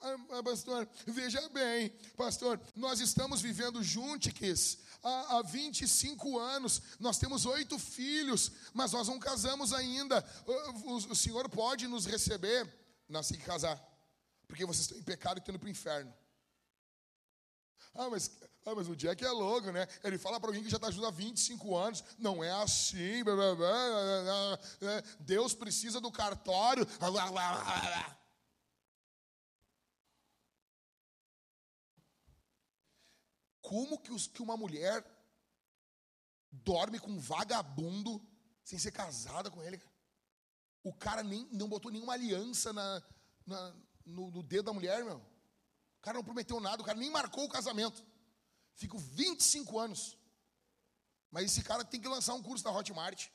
[0.01, 7.45] Ah, pastor, veja bem, pastor, nós estamos vivendo juntos há, há 25 anos, nós temos
[7.45, 10.23] oito filhos, mas nós não casamos ainda.
[10.45, 12.71] O, o, o senhor pode nos receber?
[13.07, 13.81] Nós temos que casar,
[14.47, 16.13] porque vocês estão em pecado e estão indo para o inferno.
[17.95, 18.29] Ah mas,
[18.65, 19.87] ah, mas o Jack é louco, né?
[20.03, 22.03] Ele fala para alguém que já está junto há 25 anos.
[22.17, 23.23] Não é assim.
[23.23, 24.59] Blá, blá, blá,
[25.19, 26.85] Deus precisa do cartório.
[33.61, 35.03] Como que, os, que uma mulher
[36.51, 38.21] dorme com um vagabundo
[38.63, 39.81] sem ser casada com ele?
[40.83, 43.03] O cara nem, não botou nenhuma aliança na,
[43.45, 43.73] na
[44.05, 45.19] no, no, dedo da mulher, meu.
[46.05, 48.05] Cara não prometeu nada, o cara nem marcou o casamento.
[48.75, 50.15] Fico 25 anos.
[51.31, 53.27] Mas esse cara tem que lançar um curso da Hotmart.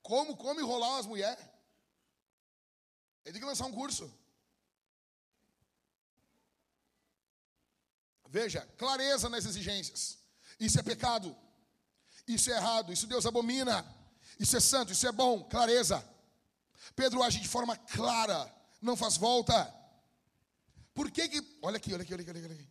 [0.00, 1.44] Como, como enrolar as mulheres?
[3.24, 4.08] Ele tem que lançar um curso.
[8.28, 10.18] Veja, clareza nas exigências.
[10.60, 11.36] Isso é pecado.
[12.28, 12.92] Isso é errado.
[12.92, 13.84] Isso Deus abomina.
[14.38, 14.92] Isso é santo.
[14.92, 15.42] Isso é bom.
[15.42, 16.08] Clareza.
[16.94, 18.54] Pedro age de forma clara.
[18.80, 19.76] Não faz volta.
[20.98, 21.40] Por que que.
[21.62, 22.68] Olha aqui, olha aqui, olha aqui, olha aqui.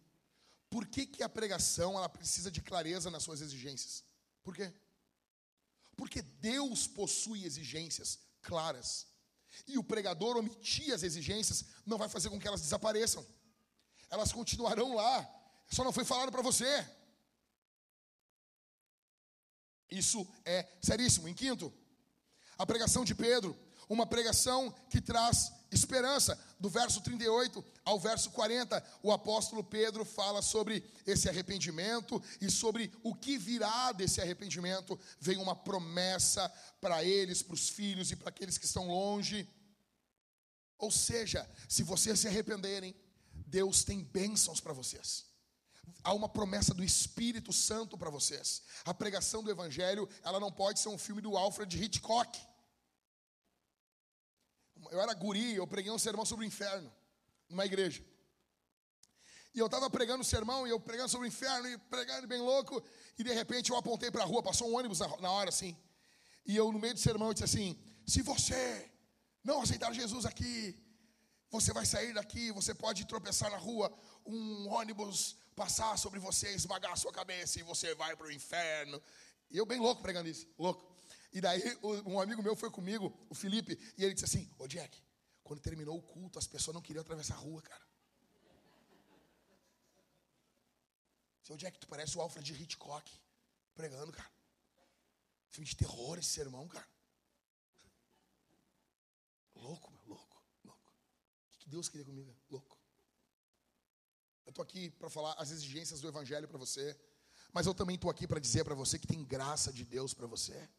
[0.69, 4.03] Por que, que a pregação ela precisa de clareza nas suas exigências?
[4.43, 4.69] Por quê?
[5.95, 9.07] Porque Deus possui exigências claras.
[9.65, 13.25] E o pregador omitir as exigências não vai fazer com que elas desapareçam.
[14.09, 15.25] Elas continuarão lá,
[15.71, 16.85] só não foi falado para você.
[19.89, 21.29] Isso é seríssimo.
[21.29, 21.73] Em quinto,
[22.57, 23.57] a pregação de Pedro,
[23.89, 26.37] uma pregação que traz esperança.
[26.59, 32.91] Do verso 38 ao verso 40, o apóstolo Pedro fala sobre esse arrependimento e sobre
[33.03, 34.99] o que virá desse arrependimento.
[35.19, 36.49] Vem uma promessa
[36.81, 39.47] para eles, para os filhos e para aqueles que estão longe.
[40.77, 42.95] Ou seja, se vocês se arrependerem,
[43.45, 45.27] Deus tem bênçãos para vocês
[46.03, 48.61] há uma promessa do Espírito Santo para vocês.
[48.85, 52.39] A pregação do Evangelho, ela não pode ser um filme do Alfred Hitchcock.
[54.91, 56.91] Eu era guri, eu preguei um sermão sobre o inferno,
[57.49, 58.03] numa igreja.
[59.53, 62.39] E eu estava pregando o sermão, e eu pregando sobre o inferno, e pregando bem
[62.39, 62.83] louco,
[63.17, 65.75] e de repente eu apontei para a rua, passou um ônibus na, hora assim.
[66.45, 68.91] E eu, no meio do sermão, eu disse assim: se você
[69.43, 70.75] não aceitar Jesus aqui,
[71.49, 73.91] você vai sair daqui, você pode tropeçar na rua,
[74.25, 79.01] um ônibus passar sobre você, esmagar a sua cabeça e você vai para o inferno.
[79.49, 80.96] E eu bem louco pregando isso, louco.
[81.31, 81.61] E daí
[82.05, 85.01] um amigo meu foi comigo, o Felipe, e ele disse assim: Ô Jack,
[85.43, 87.85] quando terminou o culto, as pessoas não queriam atravessar a rua, cara.
[91.43, 93.09] Seu Jack, tu parece o Alfred Hitchcock
[93.73, 94.29] pregando, cara.
[95.47, 96.87] Filme de terror esse sermão, cara.
[99.55, 100.93] Louco, meu, louco, louco.
[101.53, 102.35] O que Deus queria comigo?
[102.49, 102.77] Louco.
[104.45, 106.99] Eu estou aqui para falar as exigências do Evangelho para você,
[107.53, 110.27] mas eu também estou aqui para dizer para você que tem graça de Deus para
[110.27, 110.69] você.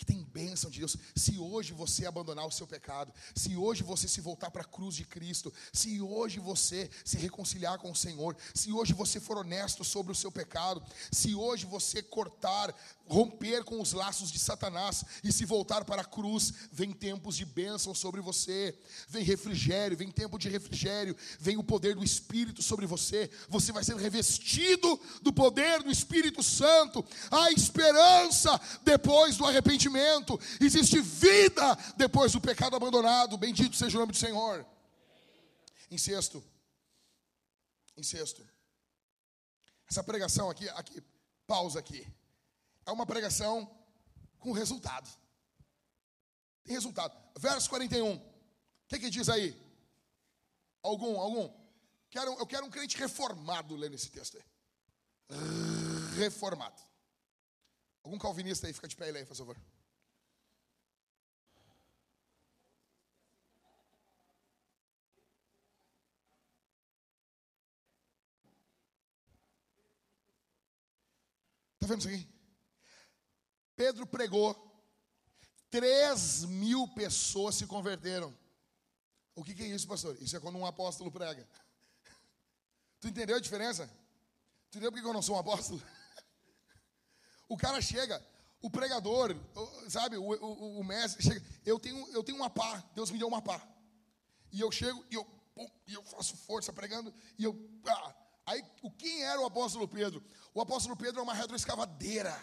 [0.00, 0.96] Que tem bênção de Deus.
[1.14, 4.94] Se hoje você abandonar o seu pecado, se hoje você se voltar para a cruz
[4.94, 9.84] de Cristo, se hoje você se reconciliar com o Senhor, se hoje você for honesto
[9.84, 10.82] sobre o seu pecado,
[11.12, 12.74] se hoje você cortar,
[13.06, 17.44] romper com os laços de Satanás e se voltar para a cruz, vem tempos de
[17.44, 18.74] bênção sobre você,
[19.06, 23.84] vem refrigério, vem tempo de refrigério, vem o poder do Espírito sobre você, você vai
[23.84, 31.74] ser revestido do poder do Espírito Santo, a esperança depois do arrependimento arrependimento, existe vida
[31.96, 33.36] depois do pecado abandonado.
[33.36, 34.66] Bendito seja o nome do Senhor.
[35.90, 36.42] Em sexto,
[37.96, 38.46] em sexto,
[39.88, 41.02] essa pregação aqui, aqui,
[41.46, 42.06] pausa aqui,
[42.86, 43.68] é uma pregação
[44.38, 45.10] com resultado.
[46.62, 47.16] Tem resultado.
[47.38, 48.14] Verso 41.
[48.14, 48.22] O
[48.86, 49.56] que, que diz aí?
[50.82, 51.52] Algum, algum?
[52.08, 54.44] Quero, eu quero um crente reformado lendo esse texto aí.
[56.18, 56.80] Reformado.
[58.02, 59.56] Algum calvinista aí, fica de pé aí, por favor.
[71.90, 72.28] Vendo isso aqui?
[73.76, 74.54] Pedro pregou,
[75.70, 78.36] 3 mil pessoas se converteram.
[79.34, 80.16] O que, que é isso, pastor?
[80.20, 81.48] Isso é quando um apóstolo prega.
[83.00, 83.86] Tu entendeu a diferença?
[84.70, 85.82] Tu entendeu por que eu não sou um apóstolo?
[87.48, 88.24] O cara chega,
[88.62, 89.34] o pregador,
[89.88, 93.26] sabe, o, o, o mestre chega, eu tenho, eu tenho uma pá, Deus me deu
[93.26, 93.66] uma pá.
[94.52, 95.26] E eu chego e eu,
[95.86, 97.56] e eu faço força pregando, e eu.
[97.86, 98.14] Ah,
[98.50, 100.22] aí, o, quem era o apóstolo Pedro?
[100.52, 102.34] O apóstolo Pedro é uma retroescavadeira.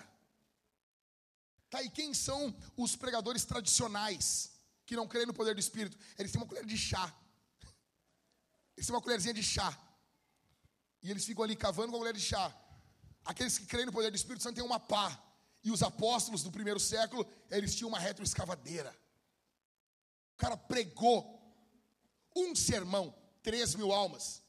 [1.70, 4.52] Tá, e quem são os pregadores tradicionais
[4.86, 5.98] que não creem no poder do Espírito?
[6.18, 7.14] Eles têm uma colher de chá.
[8.76, 9.78] Eles têm uma colherzinha de chá.
[11.04, 12.56] E eles ficam ali cavando com a colher de chá.
[13.26, 15.22] Aqueles que creem no poder do Espírito Santo têm uma pá.
[15.64, 18.96] E os apóstolos do primeiro século, eles tinham uma retroescavadeira.
[20.36, 21.36] O cara pregou
[22.36, 24.42] um sermão, três mil almas.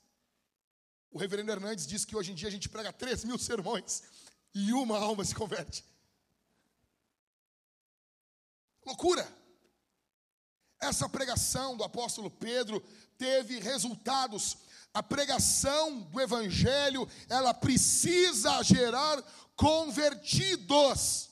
[1.11, 4.03] O reverendo Hernandes disse que hoje em dia a gente prega três mil sermões
[4.55, 5.85] e uma alma se converte.
[8.85, 9.27] Loucura!
[10.81, 12.81] Essa pregação do apóstolo Pedro
[13.17, 14.59] teve resultados
[14.93, 19.23] a pregação do evangelho, ela precisa gerar
[19.55, 21.31] convertidos.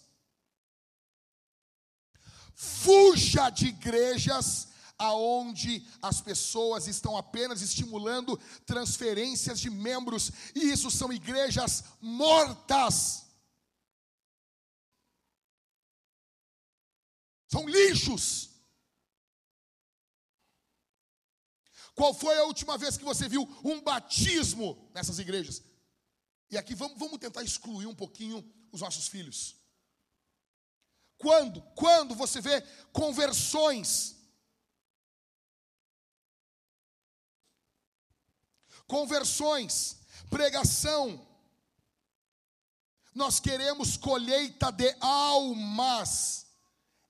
[2.55, 4.68] Fuja de igrejas
[4.99, 13.26] aonde as pessoas estão apenas estimulando transferências de membros, e isso são igrejas mortas.
[17.49, 18.51] São lixos.
[21.94, 25.62] Qual foi a última vez que você viu um batismo nessas igrejas?
[26.51, 29.57] E aqui vamos, vamos tentar excluir um pouquinho os nossos filhos.
[31.16, 31.62] Quando?
[31.74, 32.61] Quando você vê
[32.92, 34.16] conversões?
[38.87, 39.97] Conversões,
[40.30, 41.26] pregação.
[43.14, 46.47] Nós queremos colheita de almas.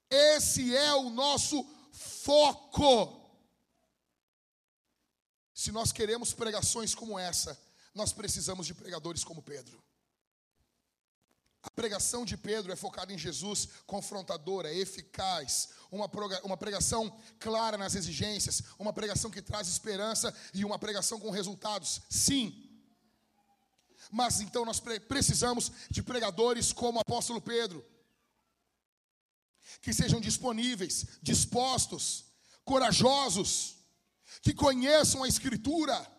[0.09, 3.27] Esse é o nosso foco.
[5.53, 7.59] Se nós queremos pregações como essa,
[7.95, 9.83] nós precisamos de pregadores como Pedro.
[11.67, 16.09] A pregação de Pedro é focada em Jesus, confrontadora, eficaz, uma,
[16.45, 22.01] uma pregação clara nas exigências, uma pregação que traz esperança e uma pregação com resultados.
[22.09, 22.71] Sim.
[24.13, 27.85] Mas então nós precisamos de pregadores como o apóstolo Pedro,
[29.83, 32.27] que sejam disponíveis, dispostos,
[32.65, 33.77] corajosos
[34.41, 36.16] que conheçam a Escritura.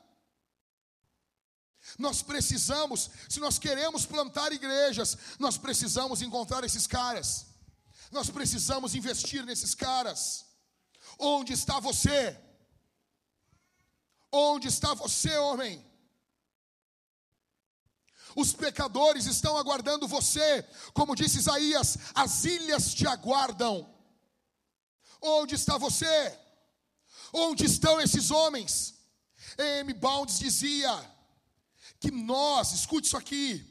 [1.98, 7.48] Nós precisamos, se nós queremos plantar igrejas, nós precisamos encontrar esses caras,
[8.12, 10.46] nós precisamos investir nesses caras.
[11.20, 12.38] Onde está você?
[14.32, 15.86] Onde está você, homem?
[18.36, 20.64] Os pecadores estão aguardando você,
[20.94, 23.92] como disse Isaías, as ilhas te aguardam.
[25.20, 26.38] Onde está você?
[27.34, 28.94] Onde estão esses homens?
[29.58, 29.92] M.
[29.94, 31.16] Bounds dizia
[32.00, 33.66] que nós, escute isso aqui,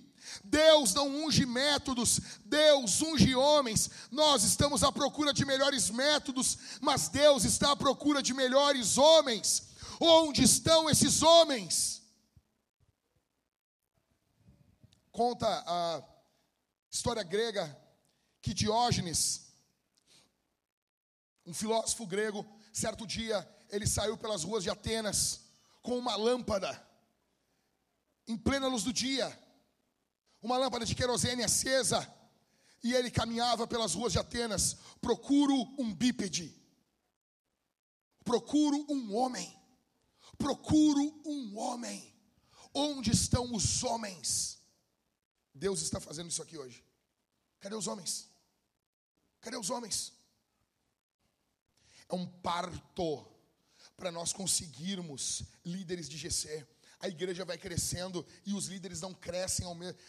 [0.45, 3.91] Deus não unge métodos, Deus unge homens.
[4.11, 9.69] Nós estamos à procura de melhores métodos, mas Deus está à procura de melhores homens.
[10.01, 12.03] Onde estão esses homens?
[15.13, 16.03] Conta a
[16.91, 17.77] história grega
[18.43, 19.47] que Diógenes,
[21.47, 22.45] um filósofo grego,
[22.77, 25.41] Certo dia, ele saiu pelas ruas de Atenas
[25.81, 26.86] com uma lâmpada,
[28.27, 29.27] em plena luz do dia,
[30.43, 32.13] uma lâmpada de querosene acesa,
[32.83, 34.77] e ele caminhava pelas ruas de Atenas.
[35.01, 36.55] Procuro um bípede.
[38.25, 39.53] Procuro um homem.
[40.39, 42.15] Procuro um homem.
[42.73, 44.59] Onde estão os homens?
[45.55, 46.85] Deus está fazendo isso aqui hoje.
[47.61, 48.29] Cadê os homens?
[49.41, 50.13] Cadê os homens?
[52.09, 53.27] É um parto
[53.97, 56.67] para nós conseguirmos líderes de GC.
[56.99, 59.67] A igreja vai crescendo e os líderes não crescem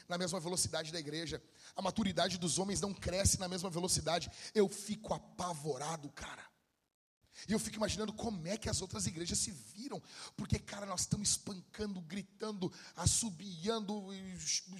[0.07, 1.41] na mesma velocidade da igreja.
[1.75, 4.31] A maturidade dos homens não cresce na mesma velocidade.
[4.53, 6.45] Eu fico apavorado, cara.
[7.47, 10.01] E eu fico imaginando como é que as outras igrejas se viram.
[10.35, 14.07] Porque, cara, nós estamos espancando, gritando, assobiando,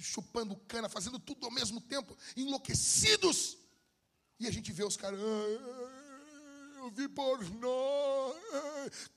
[0.00, 3.58] chupando cana, fazendo tudo ao mesmo tempo, enlouquecidos.
[4.40, 5.20] E a gente vê os caras.
[6.78, 8.34] Eu vi pornô.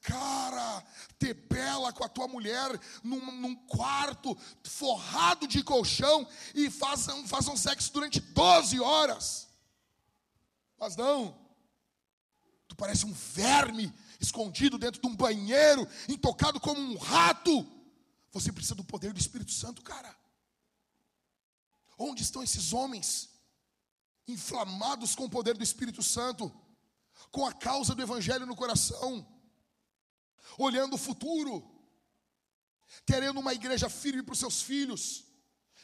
[0.01, 0.83] Cara,
[1.19, 2.67] te bela com a tua mulher
[3.03, 9.47] num, num quarto forrado de colchão e façam, façam sexo durante 12 horas.
[10.79, 11.37] Mas não.
[12.67, 17.67] Tu parece um verme escondido dentro de um banheiro, intocado como um rato.
[18.31, 20.15] Você precisa do poder do Espírito Santo, cara.
[21.95, 23.29] Onde estão esses homens
[24.27, 26.51] inflamados com o poder do Espírito Santo?
[27.29, 29.27] Com a causa do Evangelho no coração,
[30.57, 31.69] olhando o futuro,
[33.05, 35.25] querendo uma igreja firme para os seus filhos,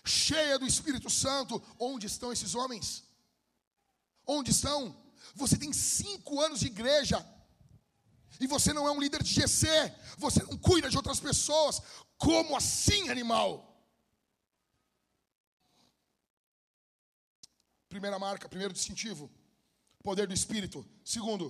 [0.05, 1.61] cheia do Espírito Santo.
[1.79, 3.03] Onde estão esses homens?
[4.25, 4.95] Onde estão?
[5.35, 7.25] Você tem cinco anos de igreja
[8.39, 9.67] e você não é um líder de GC,
[10.17, 11.81] você não cuida de outras pessoas.
[12.17, 13.63] Como assim, animal?
[17.89, 19.31] Primeira marca, primeiro distintivo
[20.07, 20.87] poder do Espírito.
[21.03, 21.45] Segundo,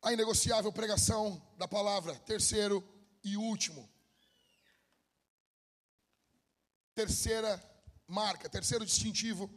[0.00, 1.22] a inegociável pregação
[1.58, 2.14] da palavra.
[2.20, 2.82] Terceiro
[3.22, 3.86] e último.
[6.94, 7.52] Terceira
[8.08, 9.50] marca, terceiro distintivo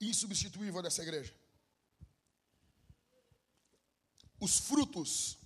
[0.00, 1.32] insubstituível dessa igreja.
[4.40, 5.38] Os frutos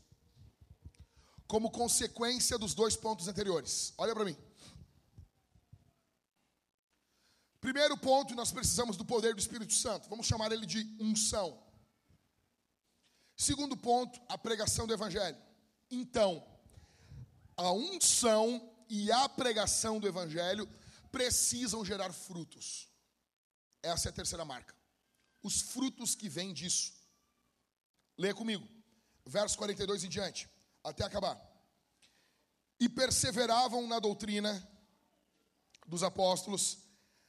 [1.46, 3.92] como consequência dos dois pontos anteriores.
[3.98, 4.36] Olha para mim.
[7.67, 10.09] Primeiro ponto, nós precisamos do poder do Espírito Santo.
[10.09, 11.61] Vamos chamar ele de unção.
[13.37, 15.37] Segundo ponto, a pregação do Evangelho.
[15.91, 16.47] Então,
[17.57, 20.64] a unção e a pregação do Evangelho
[21.11, 22.89] precisam gerar frutos.
[23.83, 24.73] Essa é a terceira marca.
[25.43, 26.93] Os frutos que vêm disso.
[28.17, 28.64] Leia comigo,
[29.27, 30.49] verso 42 em diante,
[30.85, 31.37] até acabar.
[32.79, 34.53] E perseveravam na doutrina
[35.85, 36.86] dos apóstolos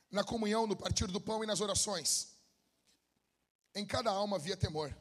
[0.09, 2.29] na comunhão, no partir do pão e nas orações.
[3.75, 4.95] Em cada alma havia temor,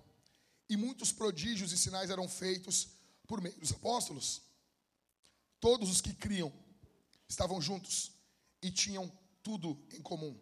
[0.68, 2.88] e muitos prodígios e sinais eram feitos
[3.26, 4.42] por meio dos apóstolos.
[5.60, 6.52] Todos os que criam
[7.28, 8.12] estavam juntos
[8.60, 9.10] e tinham
[9.42, 10.38] tudo em comum.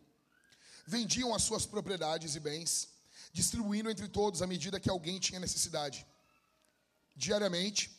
[0.87, 2.89] Vendiam as suas propriedades e bens,
[3.33, 6.07] distribuindo entre todos à medida que alguém tinha necessidade.
[7.15, 7.91] Diariamente,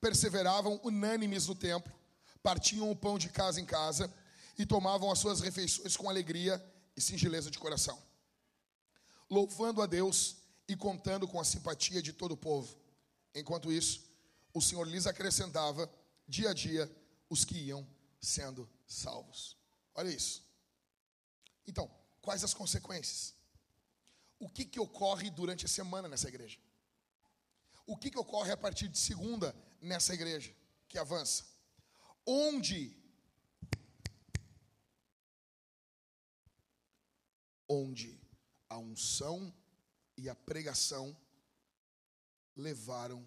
[0.00, 1.92] perseveravam unânimes no templo,
[2.42, 4.12] partiam o pão de casa em casa
[4.58, 6.62] e tomavam as suas refeições com alegria
[6.96, 7.96] e singeleza de coração,
[9.30, 10.36] louvando a Deus
[10.66, 12.76] e contando com a simpatia de todo o povo.
[13.32, 14.04] Enquanto isso,
[14.52, 15.88] o Senhor lhes acrescentava
[16.26, 16.90] dia a dia
[17.30, 17.86] os que iam
[18.20, 19.56] sendo salvos.
[19.94, 20.42] Olha isso.
[21.66, 21.88] Então,
[22.20, 23.34] quais as consequências?
[24.40, 26.58] O que, que ocorre durante a semana nessa igreja?
[27.86, 30.52] O que, que ocorre a partir de segunda nessa igreja
[30.88, 31.44] que avança?
[32.26, 32.96] Onde
[37.68, 38.18] onde
[38.68, 39.52] a unção
[40.16, 41.16] e a pregação
[42.56, 43.26] levaram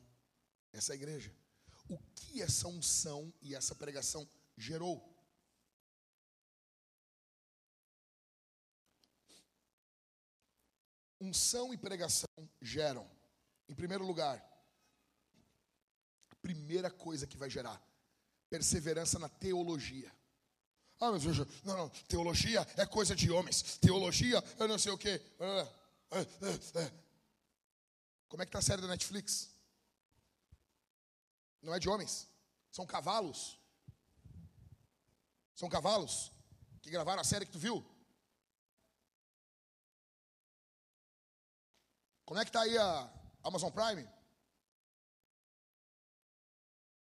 [0.73, 1.33] essa igreja.
[1.89, 4.27] O que essa unção e essa pregação
[4.57, 5.09] gerou?
[11.19, 12.27] Unção e pregação
[12.59, 13.09] geram,
[13.69, 14.43] em primeiro lugar,
[16.31, 17.79] a primeira coisa que vai gerar,
[18.49, 20.11] perseverança na teologia.
[21.03, 23.63] Ah, mas veja, não, não, teologia é coisa de homens.
[23.79, 25.19] Teologia é não sei o quê.
[25.39, 25.67] É,
[26.11, 26.21] é,
[26.83, 26.91] é,
[28.29, 29.49] Como é que está a série da Netflix?
[31.59, 32.27] Não é de homens.
[32.71, 33.57] São cavalos.
[35.55, 36.31] São cavalos
[36.83, 37.83] que gravaram a série que tu viu.
[42.23, 43.11] Como é que está aí a
[43.43, 44.07] Amazon Prime?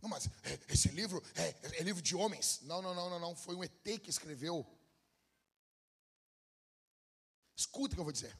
[0.07, 2.61] Não, mas é, esse livro é, é livro de homens.
[2.63, 3.35] Não, não, não, não, não.
[3.35, 4.65] Foi um ET que escreveu.
[7.53, 8.33] Escuta o que eu vou dizer.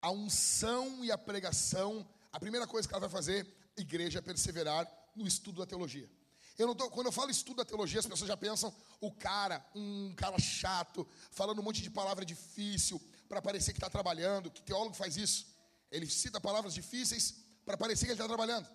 [0.00, 4.88] A unção e a pregação, a primeira coisa que ela vai fazer, igreja, é perseverar
[5.16, 6.08] no estudo da teologia.
[6.56, 10.14] Eu tô, quando eu falo estudo da teologia, as pessoas já pensam o cara, um
[10.14, 14.52] cara chato, falando um monte de palavra difícil para parecer que está trabalhando.
[14.52, 15.46] Que teólogo faz isso?
[15.90, 17.34] Ele cita palavras difíceis
[17.64, 18.68] para parecer que ele está trabalhando.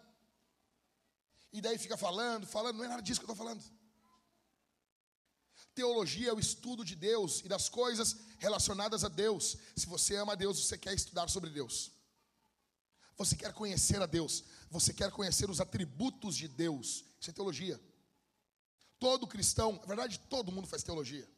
[1.51, 3.63] E daí fica falando, falando, não é nada disso que eu estou falando.
[5.73, 9.57] Teologia é o estudo de Deus e das coisas relacionadas a Deus.
[9.75, 11.91] Se você ama a Deus, você quer estudar sobre Deus.
[13.15, 14.43] Você quer conhecer a Deus.
[14.69, 17.05] Você quer conhecer os atributos de Deus.
[17.19, 17.79] Isso é teologia.
[18.99, 21.29] Todo cristão, na verdade, todo mundo faz teologia.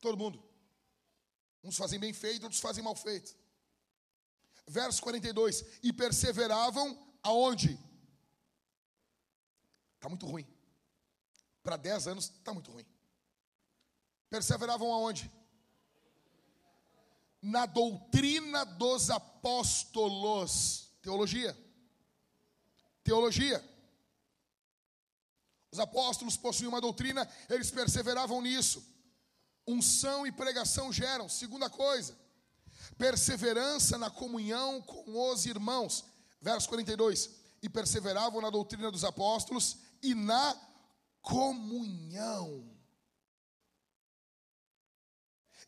[0.00, 0.42] Todo mundo.
[1.62, 3.34] Uns fazem bem feito, outros fazem mal feito.
[4.66, 5.64] Verso 42.
[5.82, 7.78] E perseveravam aonde?
[9.98, 10.46] Está muito ruim.
[11.60, 12.86] Para 10 anos, está muito ruim.
[14.30, 15.30] Perseveravam aonde?
[17.42, 20.92] Na doutrina dos apóstolos.
[21.02, 21.56] Teologia.
[23.02, 23.64] Teologia.
[25.72, 28.86] Os apóstolos possuíam uma doutrina, eles perseveravam nisso.
[29.66, 31.28] Unção e pregação geram.
[31.28, 32.16] Segunda coisa,
[32.96, 36.04] perseverança na comunhão com os irmãos.
[36.40, 37.30] Verso 42.
[37.60, 40.54] E perseveravam na doutrina dos apóstolos e na
[41.20, 42.64] comunhão.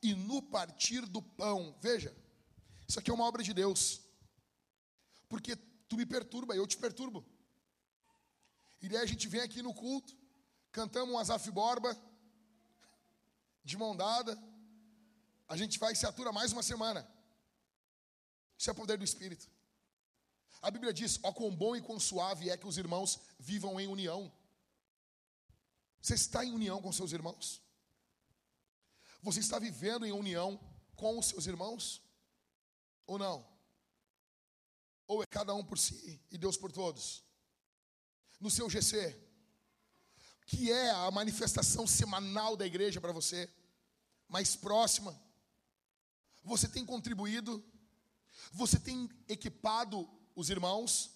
[0.03, 1.77] E no partir do pão.
[1.81, 2.17] Veja,
[2.89, 4.01] isso aqui é uma obra de Deus.
[5.29, 5.57] Porque
[5.89, 7.25] tu me perturba, eu te perturbo.
[8.81, 10.17] E daí a gente vem aqui no culto,
[10.73, 11.95] cantamos um Azaf Borba,
[13.63, 14.39] de mão dada,
[15.47, 17.07] a gente vai e se atura mais uma semana.
[18.57, 19.51] Isso é o poder do Espírito.
[20.63, 23.87] A Bíblia diz: ó, quão bom e quão suave é que os irmãos vivam em
[23.87, 24.33] união.
[26.01, 27.63] Você está em união com seus irmãos?
[29.23, 30.59] Você está vivendo em união
[30.97, 32.03] com os seus irmãos?
[33.07, 33.47] Ou não?
[35.07, 37.25] Ou é cada um por si e Deus por todos?
[38.39, 39.15] No seu GC,
[40.47, 43.53] que é a manifestação semanal da igreja para você,
[44.29, 45.21] mais próxima,
[46.43, 47.63] você tem contribuído,
[48.53, 50.09] você tem equipado
[50.41, 51.11] os irmãos.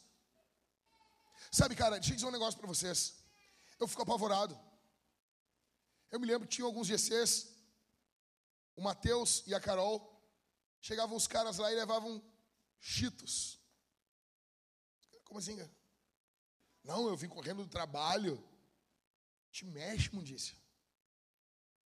[1.50, 3.16] Sabe, cara, deixa eu dizer um negócio para vocês.
[3.78, 4.58] Eu fico apavorado.
[6.10, 7.48] Eu me lembro que tinha alguns GCs,
[8.76, 9.98] o Mateus e a Carol,
[10.80, 12.22] chegavam os caras lá e levavam
[12.78, 13.58] cheetos.
[15.24, 15.70] Como assim, cara?
[16.84, 18.42] Não, eu vim correndo do trabalho.
[19.50, 20.56] Te mexe, mundícia.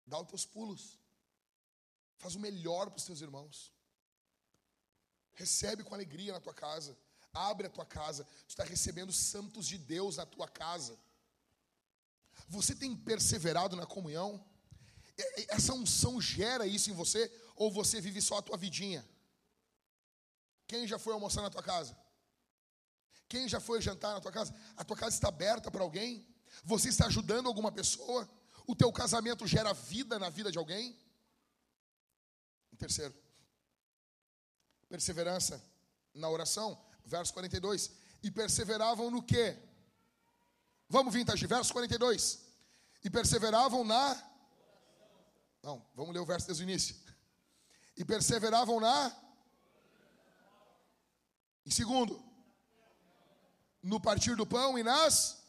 [0.07, 0.99] Dá os teus pulos.
[2.17, 3.73] Faz o melhor para os teus irmãos.
[5.35, 6.97] Recebe com alegria na tua casa.
[7.35, 8.25] Abre a tua casa.
[8.47, 10.97] Tu está recebendo santos de Deus na tua casa.
[12.49, 14.45] Você tem perseverado na comunhão?
[15.49, 17.31] Essa unção gera isso em você?
[17.57, 19.05] Ou você vive só a tua vidinha?
[20.67, 21.97] Quem já foi almoçar na tua casa?
[23.29, 24.55] Quem já foi jantar na tua casa?
[24.77, 26.27] A tua casa está aberta para alguém?
[26.63, 28.29] Você está ajudando alguma pessoa?
[28.67, 30.99] O teu casamento gera vida na vida de alguém?
[32.73, 33.15] Em terceiro,
[34.89, 35.65] perseverança
[36.13, 37.91] na oração, verso 42.
[38.23, 39.57] E perseveravam no quê?
[40.89, 42.41] Vamos, Vintage, verso 42.
[43.03, 44.23] E perseveravam na.
[45.63, 46.97] Não, vamos ler o verso desde o início.
[47.97, 49.15] E perseveravam na.
[51.67, 52.23] Em segundo,
[53.83, 55.43] no partir do pão e nas.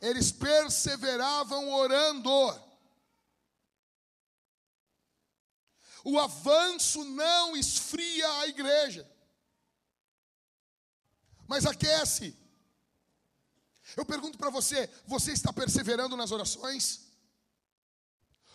[0.00, 2.30] Eles perseveravam orando.
[6.04, 9.10] O avanço não esfria a igreja,
[11.46, 12.36] mas aquece.
[13.96, 17.06] Eu pergunto para você: você está perseverando nas orações?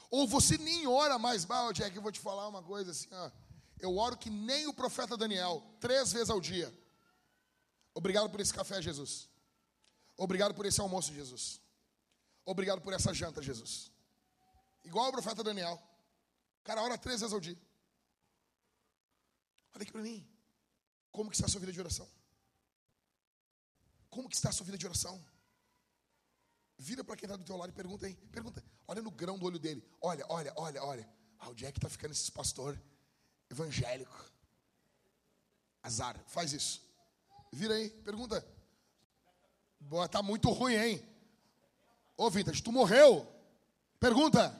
[0.09, 1.45] Ou você nem ora mais?
[1.45, 3.31] Bah, Jack, eu vou te falar uma coisa assim, ó.
[3.79, 6.71] Eu oro que nem o profeta Daniel, três vezes ao dia.
[7.93, 9.29] Obrigado por esse café, Jesus.
[10.17, 11.59] Obrigado por esse almoço, Jesus.
[12.45, 13.91] Obrigado por essa janta, Jesus.
[14.83, 15.81] Igual o profeta Daniel.
[16.59, 17.57] O cara ora três vezes ao dia.
[19.73, 20.27] Olha aqui para mim.
[21.11, 22.07] Como que está a sua vida de oração?
[24.11, 25.19] Como que está a sua vida de oração?
[26.77, 28.13] Vira para quem está do teu lado e pergunta aí.
[28.31, 28.63] Pergunta.
[28.87, 29.83] Olha no grão do olho dele.
[30.01, 31.09] Olha, olha, olha, olha.
[31.39, 32.79] Ah, o Jack está ficando esse pastor
[33.49, 34.31] evangélico.
[35.81, 36.19] Azar.
[36.27, 36.81] Faz isso.
[37.53, 38.45] Vira aí, pergunta.
[39.79, 41.07] Boa, tá muito ruim, hein?
[42.17, 43.25] Ô, Vintage, tu morreu?
[43.99, 44.59] Pergunta.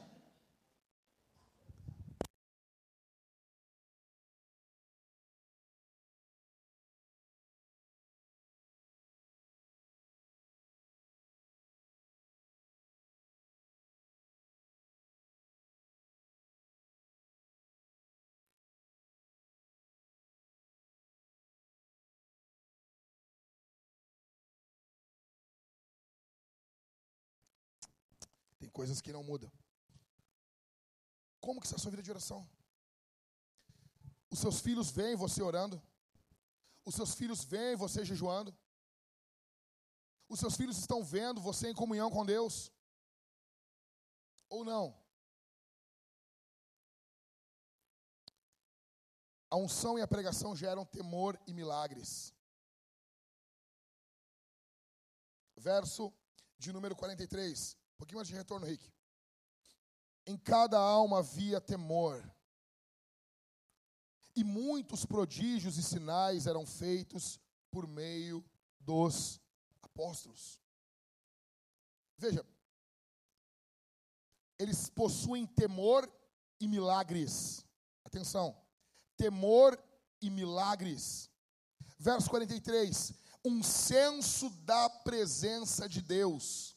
[28.82, 29.52] Coisas que não mudam.
[31.40, 32.42] Como que está a sua vida de oração?
[34.34, 35.80] Os seus filhos veem você orando?
[36.84, 38.52] Os seus filhos veem você jejuando?
[40.28, 42.72] Os seus filhos estão vendo você em comunhão com Deus?
[44.50, 44.86] Ou não?
[49.52, 52.34] A unção e a pregação geram temor e milagres.
[55.56, 56.12] Verso
[56.58, 57.80] de número 43.
[58.02, 58.92] Um pouquinho mais de retorno, Rick.
[60.26, 62.28] Em cada alma havia temor.
[64.36, 68.44] E muitos prodígios e sinais eram feitos por meio
[68.80, 69.40] dos
[69.84, 70.60] apóstolos.
[72.18, 72.44] Veja,
[74.58, 76.12] eles possuem temor
[76.60, 77.64] e milagres.
[78.04, 78.60] Atenção
[79.16, 79.80] temor
[80.20, 81.30] e milagres.
[82.00, 83.14] Verso 43:
[83.46, 86.71] um senso da presença de Deus.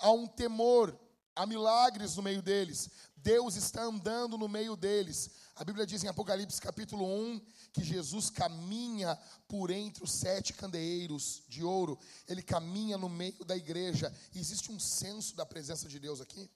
[0.00, 0.98] Há um temor,
[1.36, 2.90] há milagres no meio deles.
[3.16, 5.30] Deus está andando no meio deles.
[5.54, 7.40] A Bíblia diz em Apocalipse capítulo 1
[7.72, 9.14] que Jesus caminha
[9.46, 11.98] por entre os sete candeeiros de ouro.
[12.26, 14.12] Ele caminha no meio da igreja.
[14.34, 16.50] existe um senso da presença de Deus aqui?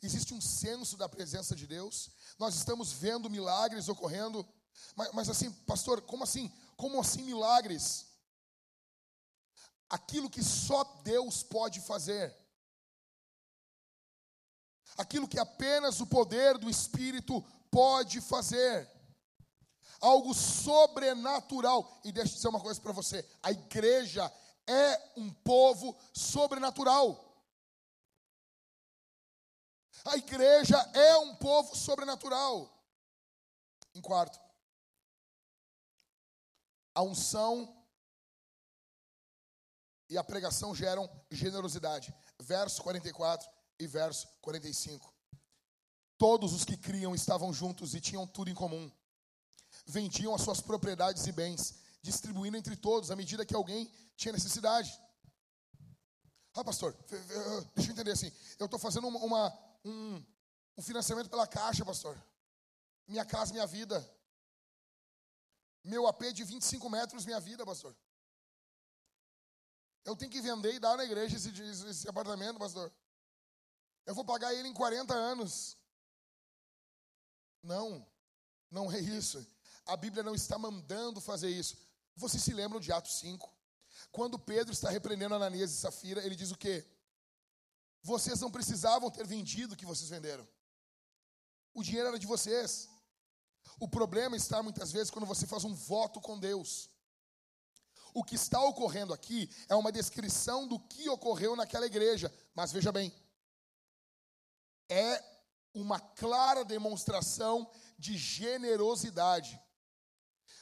[0.00, 2.10] Existe um senso da presença de Deus?
[2.38, 4.46] nós estamos vendo milagres ocorrendo.
[4.94, 6.52] Mas, mas assim, pastor, como assim?
[6.76, 8.06] Como assim milagres?
[9.94, 12.36] Aquilo que só Deus pode fazer.
[14.98, 17.40] Aquilo que apenas o poder do Espírito
[17.70, 18.90] pode fazer.
[20.00, 22.00] Algo sobrenatural.
[22.02, 24.24] E deixa eu dizer uma coisa para você: a igreja
[24.66, 27.08] é um povo sobrenatural.
[30.06, 32.68] A igreja é um povo sobrenatural.
[33.94, 34.40] Em quarto,
[36.92, 37.83] a unção
[40.14, 42.14] e a pregação geram generosidade.
[42.38, 43.50] Verso 44
[43.80, 45.12] e verso 45.
[46.16, 48.88] Todos os que criam estavam juntos e tinham tudo em comum.
[49.84, 54.96] Vendiam as suas propriedades e bens, distribuindo entre todos à medida que alguém tinha necessidade.
[56.54, 56.96] Ah, pastor,
[57.74, 58.30] deixa eu entender assim.
[58.56, 59.52] Eu estou fazendo uma,
[59.84, 60.24] um,
[60.76, 62.16] um financiamento pela caixa, pastor.
[63.08, 63.98] Minha casa, minha vida.
[65.82, 67.96] Meu AP de 25 metros, minha vida, pastor.
[70.04, 71.50] Eu tenho que vender e dar na igreja esse,
[71.88, 72.92] esse apartamento, pastor.
[74.04, 75.78] Eu vou pagar ele em 40 anos.
[77.62, 78.06] Não,
[78.70, 79.44] não é isso.
[79.86, 81.76] A Bíblia não está mandando fazer isso.
[82.16, 83.50] Vocês se lembram de Atos 5?
[84.12, 86.86] Quando Pedro está repreendendo Ananias e Safira, ele diz o quê?
[88.02, 90.46] Vocês não precisavam ter vendido o que vocês venderam.
[91.72, 92.88] O dinheiro era de vocês.
[93.80, 96.90] O problema está muitas vezes quando você faz um voto com Deus.
[98.14, 102.32] O que está ocorrendo aqui é uma descrição do que ocorreu naquela igreja.
[102.54, 103.12] Mas veja bem,
[104.88, 105.22] é
[105.74, 107.68] uma clara demonstração
[107.98, 109.60] de generosidade.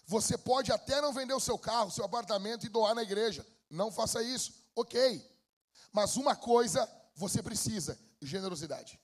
[0.06, 3.46] Você pode até não vender o seu carro, o seu apartamento e doar na igreja.
[3.68, 5.30] Não faça isso, ok.
[5.92, 8.98] Mas uma coisa você precisa generosidade.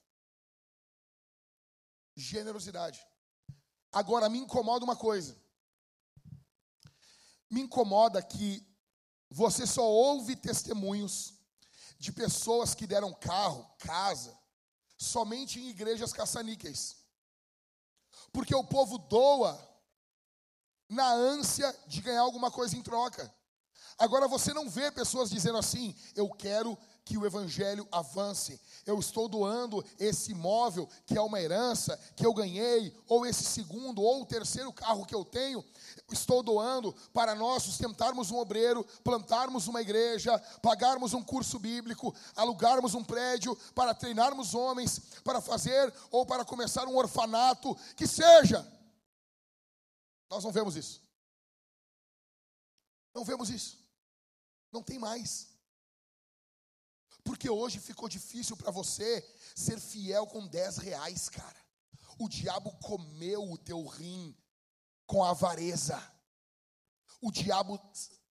[2.15, 3.05] Generosidade.
[3.91, 5.37] Agora, me incomoda uma coisa.
[7.49, 8.65] Me incomoda que
[9.29, 11.33] você só ouve testemunhos
[11.97, 14.37] de pessoas que deram carro, casa,
[14.97, 16.97] somente em igrejas caça-níqueis.
[18.31, 19.59] Porque o povo doa
[20.87, 23.33] na ânsia de ganhar alguma coisa em troca.
[23.97, 26.77] Agora você não vê pessoas dizendo assim: eu quero
[27.09, 28.61] que o evangelho avance.
[28.85, 34.03] Eu estou doando esse imóvel que é uma herança que eu ganhei, ou esse segundo
[34.03, 35.65] ou terceiro carro que eu tenho,
[36.11, 42.93] estou doando para nós sustentarmos um obreiro, plantarmos uma igreja, pagarmos um curso bíblico, alugarmos
[42.93, 48.71] um prédio para treinarmos homens para fazer ou para começar um orfanato, que seja.
[50.29, 51.01] Nós não vemos isso.
[53.15, 53.83] Não vemos isso.
[54.71, 55.58] Não tem mais.
[57.29, 59.23] Porque hoje ficou difícil para você
[59.55, 61.63] ser fiel com 10 reais, cara.
[62.17, 64.35] O diabo comeu o teu rim
[65.05, 66.01] com avareza.
[67.21, 67.79] O diabo,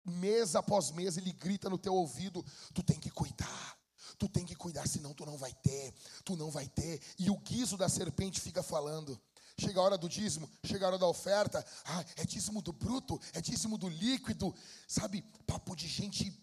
[0.03, 2.43] mês após mês, ele grita no teu ouvido:
[2.73, 3.77] tu tem que cuidar.
[4.17, 5.93] Tu tem que cuidar, senão tu não vai ter,
[6.25, 6.99] tu não vai ter.
[7.19, 9.21] E o guiso da serpente fica falando.
[9.59, 11.63] Chega a hora do dízimo, chega a hora da oferta.
[11.85, 14.51] Ah, é dízimo do bruto, é dízimo do líquido.
[14.87, 16.35] Sabe, papo de gente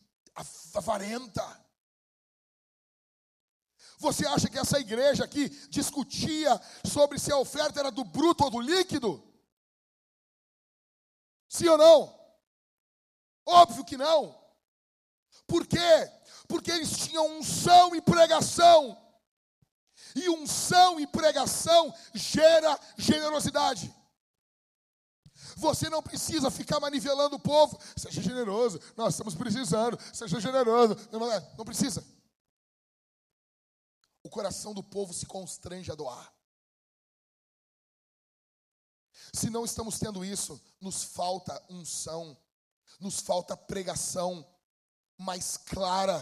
[0.72, 1.65] avarenta.
[3.98, 8.50] Você acha que essa igreja aqui discutia sobre se a oferta era do bruto ou
[8.50, 9.22] do líquido?
[11.48, 12.16] Sim ou não?
[13.46, 14.36] Óbvio que não.
[15.46, 16.10] Por quê?
[16.48, 19.00] Porque eles tinham unção e pregação.
[20.14, 23.94] E unção e pregação gera generosidade.
[25.56, 27.78] Você não precisa ficar manivelando o povo.
[27.96, 28.80] Seja generoso.
[28.96, 29.98] Nós estamos precisando.
[30.12, 30.96] Seja generoso.
[31.56, 32.04] Não precisa.
[34.26, 36.34] O coração do povo se constrange a doar.
[39.32, 42.36] Se não estamos tendo isso, nos falta unção,
[42.98, 44.44] nos falta pregação
[45.16, 46.18] mais clara.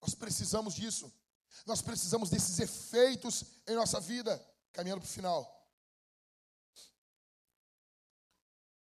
[0.00, 1.12] Nós precisamos disso.
[1.66, 4.42] Nós precisamos desses efeitos em nossa vida.
[4.72, 5.70] Caminhando para o final.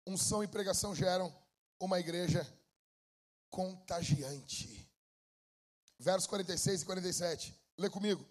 [0.05, 1.32] Unção e pregação geram
[1.78, 2.45] uma igreja
[3.49, 4.89] contagiante.
[6.01, 7.55] Versos 46 e 47.
[7.77, 8.27] Lê comigo.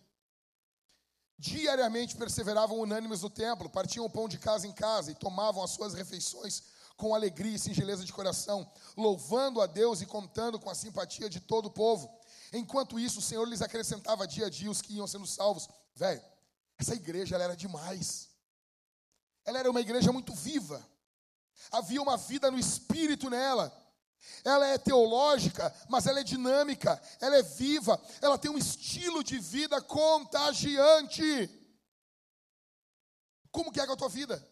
[1.37, 5.69] Diariamente perseveravam unânimes no templo, partiam o pão de casa em casa e tomavam as
[5.69, 6.63] suas refeições
[6.97, 11.39] com alegria e singeleza de coração, louvando a Deus e contando com a simpatia de
[11.39, 12.11] todo o povo.
[12.51, 15.69] Enquanto isso, o Senhor lhes acrescentava dia a dia os que iam sendo salvos.
[15.95, 16.21] Velho,
[16.77, 18.29] essa igreja era demais.
[19.45, 20.83] Ela era uma igreja muito viva.
[21.71, 23.71] Havia uma vida no espírito nela.
[24.43, 29.39] Ela é teológica, mas ela é dinâmica, ela é viva, ela tem um estilo de
[29.39, 31.49] vida contagiante.
[33.51, 34.45] Como que é com a tua vida?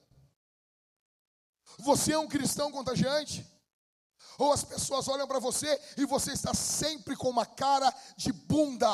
[1.80, 3.46] Você é um cristão contagiante?
[4.38, 8.94] Ou as pessoas olham para você e você está sempre com uma cara de bunda?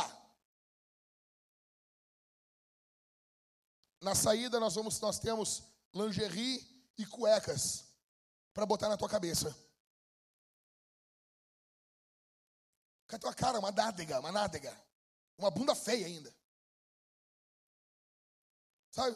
[4.02, 5.64] Na saída nós vamos nós temos
[5.94, 7.86] lingerie e cuecas
[8.54, 9.56] para botar na tua cabeça.
[13.14, 14.76] Com a tua cara, uma nádega, uma nádega.
[15.38, 16.36] Uma bunda feia ainda.
[18.90, 19.16] Sabe?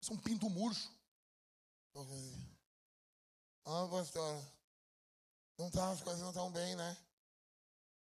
[0.00, 0.90] Isso é um pinto murcho.
[3.66, 4.42] Ah, pastor,
[5.58, 6.96] não tá, as coisas não estão bem, né?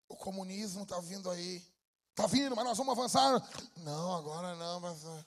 [0.08, 1.58] O comunismo está vindo aí.
[2.12, 3.34] Está vindo, mas nós vamos avançar.
[3.76, 5.26] Não, agora não, pastor.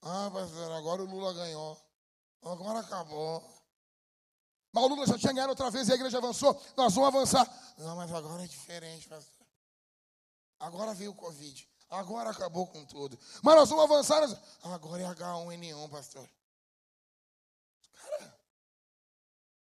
[0.00, 1.87] Ah, pastor, agora o Lula ganhou.
[2.42, 3.42] Agora acabou.
[4.72, 6.54] Mas o Lula já tinha ganhado outra vez e a igreja avançou.
[6.76, 7.74] Nós vamos avançar.
[7.78, 9.46] Não, mas agora é diferente, pastor.
[10.58, 11.68] Agora veio o Covid.
[11.88, 13.18] Agora acabou com tudo.
[13.42, 14.22] Mas nós vamos avançar.
[14.62, 16.28] Agora é H1N1, pastor.
[17.94, 18.38] Cara,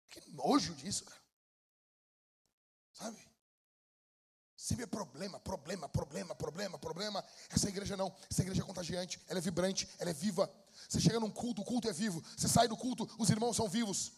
[0.09, 1.23] que nojo disso, cara.
[2.93, 3.32] Sabe?
[4.63, 7.25] Sempre é problema, problema, problema, problema, problema.
[7.51, 8.15] Essa igreja não.
[8.31, 10.49] Essa igreja é contagiante, ela é vibrante, ela é viva.
[10.89, 12.23] Você chega num culto, o culto é vivo.
[12.37, 14.13] Você sai do culto, os irmãos são vivos.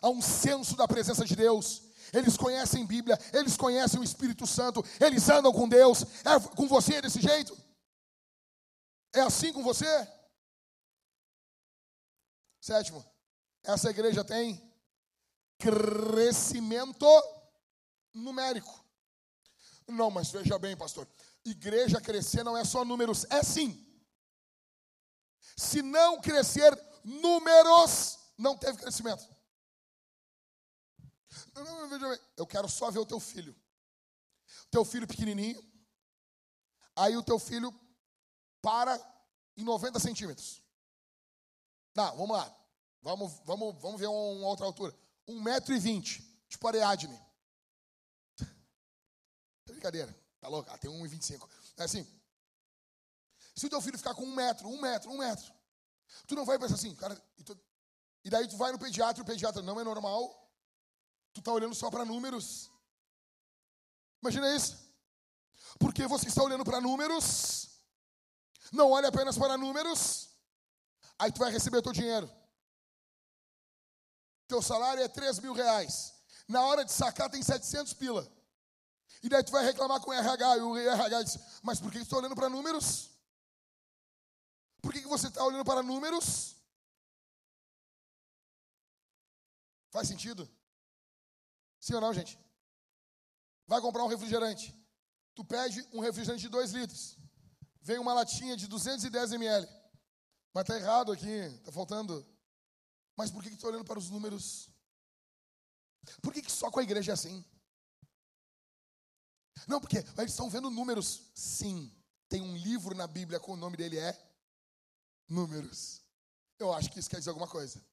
[0.00, 1.82] Há um senso da presença de Deus.
[2.10, 6.04] Eles conhecem Bíblia, eles conhecem o Espírito Santo, eles andam com Deus.
[6.24, 7.54] É com você é desse jeito?
[9.12, 10.08] É assim com você?
[12.62, 13.04] Sétimo,
[13.62, 14.58] essa igreja tem
[15.58, 17.06] crescimento
[18.14, 18.87] numérico.
[19.88, 21.08] Não, mas veja bem, pastor.
[21.44, 23.84] Igreja crescer não é só números, é sim.
[25.56, 29.26] Se não crescer números, não teve crescimento.
[32.36, 33.56] Eu quero só ver o teu filho.
[34.70, 35.64] Teu filho pequenininho.
[36.94, 37.72] Aí o teu filho
[38.60, 39.00] para
[39.56, 40.62] em 90 centímetros.
[41.94, 42.56] Não, vamos lá.
[43.00, 44.94] Vamos, vamos, vamos ver uma outra altura.
[45.26, 46.22] 1,20m.
[46.48, 47.27] Tipo Ariadne.
[49.72, 50.14] Brincadeira.
[50.40, 50.70] Tá louco?
[50.70, 51.48] Ah, tem 1,25.
[51.76, 52.06] É assim.
[53.54, 55.52] Se o teu filho ficar com um metro, um metro, um metro,
[56.26, 57.20] tu não vai pensar assim, cara.
[57.36, 57.58] E, tu,
[58.24, 60.48] e daí tu vai no pediatra, e o pediatra não é normal.
[61.32, 62.70] Tu tá olhando só para números.
[64.22, 64.76] Imagina isso.
[65.78, 67.68] Porque você está olhando para números,
[68.72, 70.28] não olha apenas para números,
[71.18, 72.30] aí tu vai receber o teu dinheiro.
[74.46, 76.14] Teu salário é 3 mil reais.
[76.48, 78.37] Na hora de sacar tem 700 pila.
[79.22, 81.98] E daí tu vai reclamar com o RH, e o RH diz, mas por que
[81.98, 83.10] você está olhando para números?
[84.80, 86.56] Por que, você está olhando para números?
[89.90, 90.48] Faz sentido?
[91.80, 92.38] Sim ou não, gente?
[93.66, 94.74] Vai comprar um refrigerante.
[95.34, 97.18] Tu pede um refrigerante de 2 litros.
[97.80, 99.68] Vem uma latinha de 210 ml.
[100.52, 102.26] Mas está errado aqui, está faltando.
[103.16, 104.70] Mas por que, que tu está olhando para os números?
[106.22, 107.44] Por que, que só com a igreja é assim?
[109.66, 111.22] Não, porque eles estão vendo números.
[111.34, 111.92] Sim,
[112.28, 114.28] tem um livro na Bíblia com o nome dele é
[115.28, 116.02] Números.
[116.58, 117.84] Eu acho que isso quer dizer alguma coisa.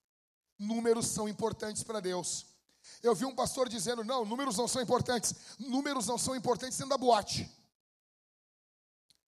[0.58, 2.46] Números são importantes para Deus.
[3.04, 5.36] Eu vi um pastor dizendo: não, números não são importantes.
[5.60, 7.44] Números não são importantes dentro da boate.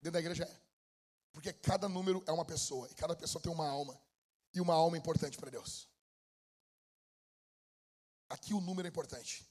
[0.02, 0.62] Dentro da igreja é.
[1.34, 4.00] Porque cada número é uma pessoa, e cada pessoa tem uma alma,
[4.54, 5.88] e uma alma é importante para Deus.
[8.30, 9.48] Aqui o número é importante.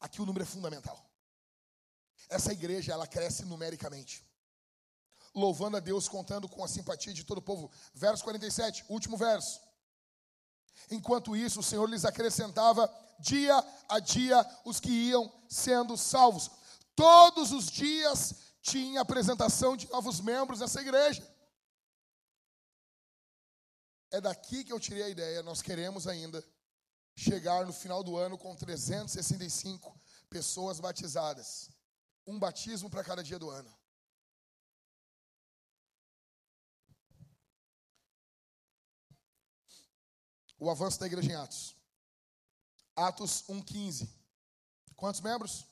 [0.00, 1.09] Aqui o número é fundamental.
[2.30, 4.24] Essa igreja, ela cresce numericamente.
[5.34, 7.70] Louvando a Deus, contando com a simpatia de todo o povo.
[7.92, 9.60] Verso 47, último verso.
[10.90, 12.88] Enquanto isso, o Senhor lhes acrescentava
[13.18, 13.54] dia
[13.88, 16.50] a dia os que iam sendo salvos.
[16.94, 21.26] Todos os dias tinha apresentação de novos membros nessa igreja.
[24.12, 25.42] É daqui que eu tirei a ideia.
[25.42, 26.44] Nós queremos ainda
[27.14, 31.70] chegar no final do ano com 365 pessoas batizadas.
[32.26, 33.72] Um batismo para cada dia do ano.
[40.58, 41.74] O avanço da igreja em Atos.
[42.94, 44.08] Atos 1,15.
[44.94, 45.66] Quantos membros?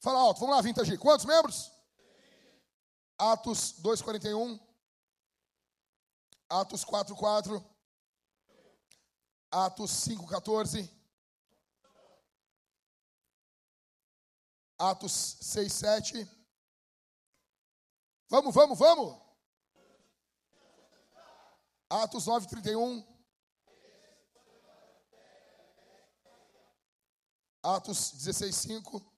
[0.00, 0.96] Fala alto, vamos lá, Vintage.
[0.96, 1.70] Quantos membros?
[3.18, 4.58] Atos 2,41.
[6.48, 7.62] Atos 4,4.
[9.50, 10.90] Atos 5,14.
[14.82, 16.30] Atos 6, 7.
[18.28, 19.22] Vamos, vamos, vamos.
[21.88, 23.06] Atos 9, 31.
[27.62, 29.12] Atos 16, 5.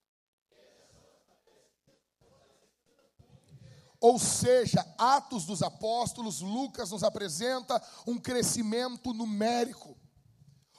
[4.00, 9.98] Ou seja, Atos dos Apóstolos, Lucas nos apresenta um crescimento numérico,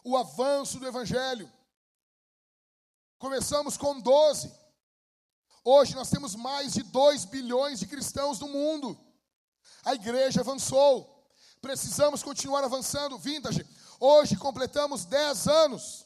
[0.04, 1.52] o avanço do Evangelho.
[3.18, 4.65] Começamos com 12,
[5.66, 8.98] hoje nós temos mais de 2 bilhões de cristãos no mundo.
[9.84, 11.28] A igreja avançou,
[11.62, 13.18] precisamos continuar avançando.
[13.18, 13.66] Vintage,
[14.00, 16.06] hoje completamos 10 anos.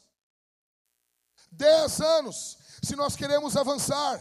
[1.51, 4.19] 10 anos, se nós queremos avançar,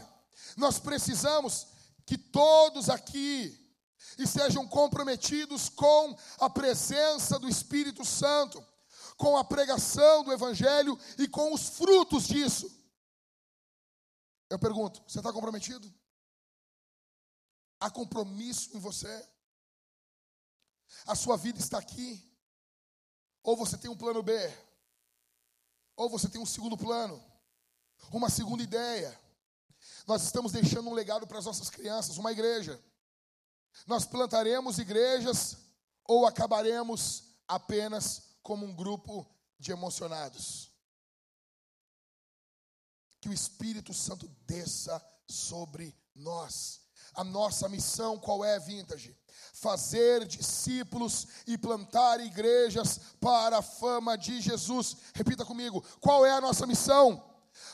[0.56, 1.68] nós precisamos
[2.04, 3.56] que todos aqui
[4.18, 8.64] estejam comprometidos com a presença do Espírito Santo,
[9.16, 12.77] com a pregação do Evangelho e com os frutos disso.
[14.50, 15.92] Eu pergunto: você está comprometido?
[17.80, 19.28] Há compromisso em você?
[21.06, 22.24] A sua vida está aqui?
[23.42, 24.32] Ou você tem um plano B?
[25.96, 27.22] Ou você tem um segundo plano?
[28.12, 29.18] Uma segunda ideia?
[30.06, 32.82] Nós estamos deixando um legado para as nossas crianças, uma igreja.
[33.86, 35.56] Nós plantaremos igrejas
[36.04, 39.26] ou acabaremos apenas como um grupo
[39.58, 40.72] de emocionados?
[43.20, 46.80] Que o Espírito Santo desça sobre nós.
[47.14, 49.16] A nossa missão qual é, Vintage?
[49.54, 54.96] Fazer discípulos e plantar igrejas para a fama de Jesus.
[55.14, 57.24] Repita comigo: qual é a nossa missão?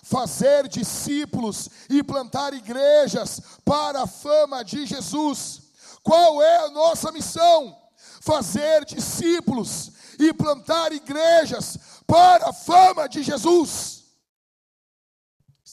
[0.03, 5.63] fazer discípulos e plantar igrejas para a fama de Jesus.
[6.03, 7.77] Qual é a nossa missão?
[8.21, 14.04] Fazer discípulos e plantar igrejas para a fama de Jesus.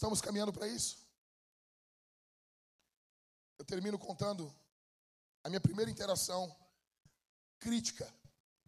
[0.01, 1.07] Estamos caminhando para isso.
[3.59, 4.51] Eu termino contando
[5.43, 6.43] a minha primeira interação
[7.59, 8.11] crítica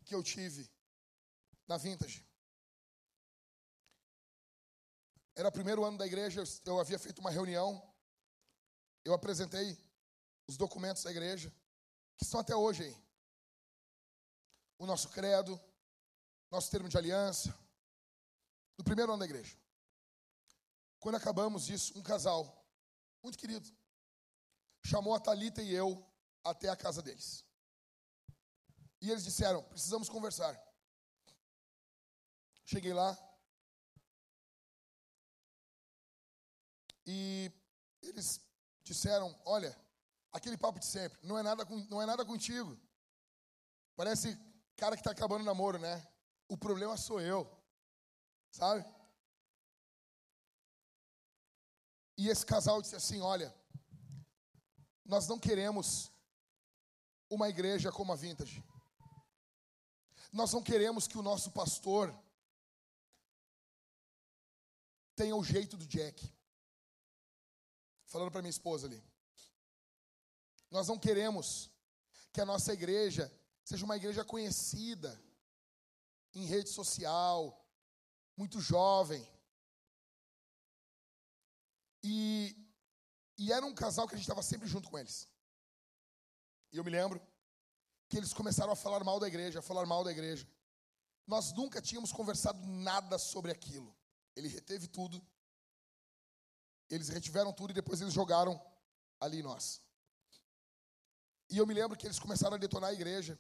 [0.05, 0.69] que eu tive
[1.67, 2.23] na Vintage.
[5.33, 7.81] Era o primeiro ano da igreja, eu havia feito uma reunião.
[9.03, 9.75] Eu apresentei
[10.47, 11.51] os documentos da igreja,
[12.15, 12.95] que estão até hoje aí.
[14.77, 15.59] O nosso credo,
[16.51, 17.49] nosso termo de aliança,
[18.77, 19.62] no primeiro ano da igreja.
[21.03, 22.41] Quando acabamos isso, um casal,
[23.21, 23.67] muito querido,
[24.85, 25.89] chamou a Talita e eu
[26.43, 27.45] até a casa deles.
[29.01, 30.57] E eles disseram: precisamos conversar.
[32.65, 33.11] Cheguei lá,
[37.05, 37.51] E
[38.01, 38.39] eles
[38.83, 39.75] disseram: Olha,
[40.31, 42.79] aquele papo de sempre, não é nada, não é nada contigo.
[43.95, 44.37] Parece
[44.75, 46.05] cara que está acabando o namoro, né?
[46.47, 47.45] O problema sou eu,
[48.51, 48.85] sabe?
[52.17, 53.53] E esse casal disse assim: Olha,
[55.05, 56.11] nós não queremos
[57.29, 58.63] uma igreja como a Vintage.
[60.31, 62.13] Nós não queremos que o nosso pastor
[65.15, 66.33] tenha o jeito do Jack
[68.05, 69.03] falando para minha esposa ali.
[70.69, 71.69] Nós não queremos
[72.31, 73.31] que a nossa igreja
[73.63, 75.19] seja uma igreja conhecida
[76.33, 77.63] em rede social,
[78.35, 79.27] muito jovem.
[82.03, 82.55] E,
[83.37, 85.27] e era um casal que a gente estava sempre junto com eles.
[86.71, 87.21] E eu me lembro
[88.09, 90.47] que eles começaram a falar mal da igreja, a falar mal da igreja.
[91.25, 93.95] Nós nunca tínhamos conversado nada sobre aquilo.
[94.35, 95.25] Ele reteve tudo
[96.89, 98.61] eles retiveram tudo e depois eles jogaram
[99.19, 99.81] ali em nós.
[101.49, 103.37] E eu me lembro que eles começaram a detonar a igreja.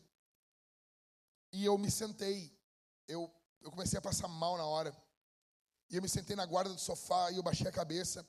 [1.51, 2.57] E eu me sentei.
[3.07, 3.31] Eu,
[3.61, 4.95] eu comecei a passar mal na hora.
[5.89, 8.27] E eu me sentei na guarda do sofá e eu baixei a cabeça.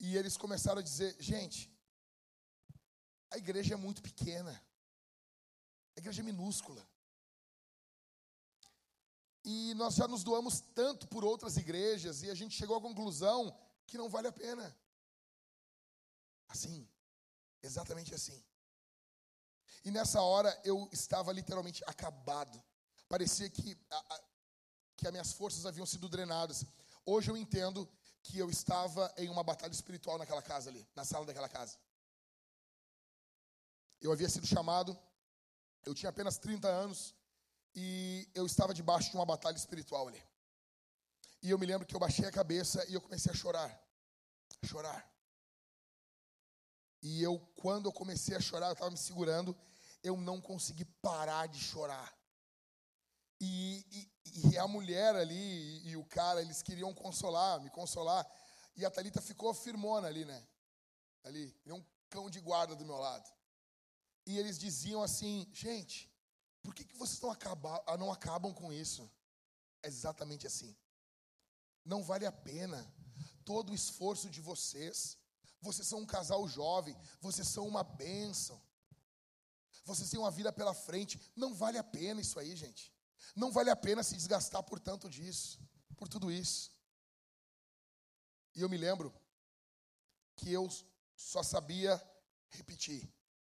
[0.00, 1.70] E eles começaram a dizer: gente,
[3.30, 4.52] a igreja é muito pequena.
[5.96, 6.86] A igreja é minúscula.
[9.44, 13.56] E nós já nos doamos tanto por outras igrejas e a gente chegou à conclusão
[13.86, 14.76] que não vale a pena.
[16.48, 16.88] Assim,
[17.62, 18.44] exatamente assim.
[19.84, 22.62] E nessa hora eu estava literalmente acabado.
[23.08, 24.20] Parecia que, a, a,
[24.96, 26.64] que as minhas forças haviam sido drenadas.
[27.06, 27.88] Hoje eu entendo
[28.28, 31.78] que eu estava em uma batalha espiritual naquela casa ali, na sala daquela casa.
[34.02, 34.96] Eu havia sido chamado,
[35.86, 37.14] eu tinha apenas 30 anos,
[37.74, 40.22] e eu estava debaixo de uma batalha espiritual ali.
[41.42, 43.70] E eu me lembro que eu baixei a cabeça e eu comecei a chorar.
[44.62, 45.10] A chorar.
[47.00, 49.56] E eu, quando eu comecei a chorar, eu estava me segurando,
[50.02, 52.17] eu não consegui parar de chorar.
[53.40, 58.26] E, e, e a mulher ali e, e, o cara, eles queriam consolar, me consolar.
[58.76, 60.46] E a Thalita ficou firmona ali, né?
[61.24, 63.30] Ali, um cão de guarda do meu lado.
[64.26, 66.10] E eles diziam assim, gente,
[66.62, 69.10] por que, que vocês não, acabam, ah, não acabam com isso?
[69.82, 70.76] É exatamente assim.
[71.84, 72.86] Não vale a pena
[73.44, 75.16] todo o esforço de vocês.
[75.60, 78.60] Vocês são um casal jovem, vocês são uma bênção.
[79.84, 81.18] Vocês têm uma vida pela frente.
[81.34, 82.92] Não vale a pena isso aí, gente.
[83.34, 85.58] Não vale a pena se desgastar por tanto disso,
[85.96, 86.72] por tudo isso.
[88.54, 89.14] E eu me lembro
[90.36, 90.68] que eu
[91.16, 92.00] só sabia
[92.50, 93.08] repetir: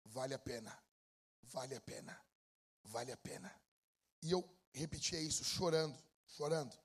[0.05, 0.77] vale a pena,
[1.43, 2.21] vale a pena,
[2.85, 3.53] vale a pena.
[4.23, 6.77] E eu repetia isso chorando, chorando.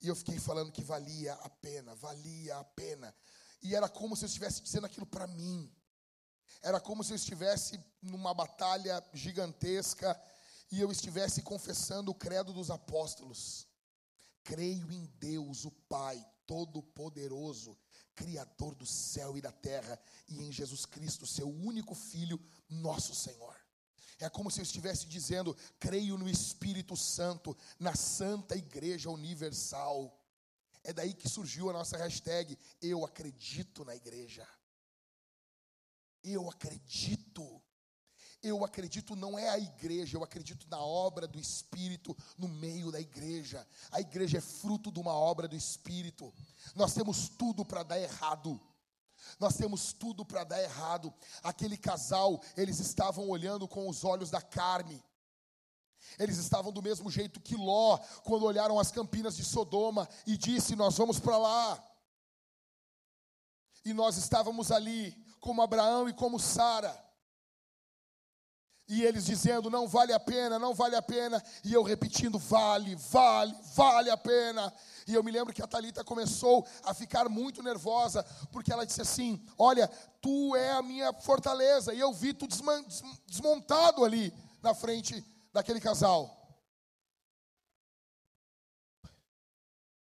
[0.00, 3.14] E eu fiquei falando que valia a pena, valia a pena.
[3.62, 5.72] E era como se eu estivesse dizendo aquilo para mim.
[6.60, 10.20] Era como se eu estivesse numa batalha gigantesca
[10.72, 13.68] e eu estivesse confessando o credo dos apóstolos.
[14.42, 17.78] Creio em Deus, o Pai Todo-Poderoso,
[18.14, 22.40] Criador do céu e da terra, e em Jesus Cristo, seu único Filho,
[22.70, 23.54] nosso Senhor.
[24.18, 30.18] É como se eu estivesse dizendo: creio no Espírito Santo, na Santa Igreja Universal.
[30.82, 34.48] É daí que surgiu a nossa hashtag Eu acredito na igreja.
[36.24, 37.62] Eu acredito.
[38.42, 43.00] Eu acredito não é a igreja, eu acredito na obra do Espírito no meio da
[43.00, 43.64] igreja.
[43.92, 46.34] A igreja é fruto de uma obra do Espírito.
[46.74, 48.60] Nós temos tudo para dar errado.
[49.38, 51.14] Nós temos tudo para dar errado.
[51.42, 55.00] Aquele casal, eles estavam olhando com os olhos da carne.
[56.18, 60.74] Eles estavam do mesmo jeito que Ló, quando olharam as campinas de Sodoma e disse:
[60.74, 61.88] Nós vamos para lá.
[63.84, 67.11] E nós estávamos ali, como Abraão e como Sara.
[68.92, 71.42] E eles dizendo: Não vale a pena, não vale a pena.
[71.64, 74.70] E eu repetindo: Vale, vale, vale a pena.
[75.06, 79.00] E eu me lembro que a Talita começou a ficar muito nervosa, porque ela disse
[79.00, 79.88] assim: Olha,
[80.20, 81.94] tu é a minha fortaleza.
[81.94, 82.46] E eu vi tu
[83.26, 85.24] desmontado ali na frente
[85.54, 86.38] daquele casal.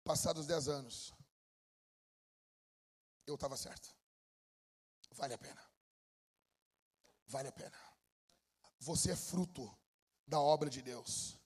[0.02, 1.14] Passados dez anos,
[3.24, 3.94] eu estava certo.
[5.12, 5.62] Vale a pena.
[7.28, 7.93] Vale a pena.
[8.84, 9.74] Você é fruto
[10.26, 11.38] da obra de Deus.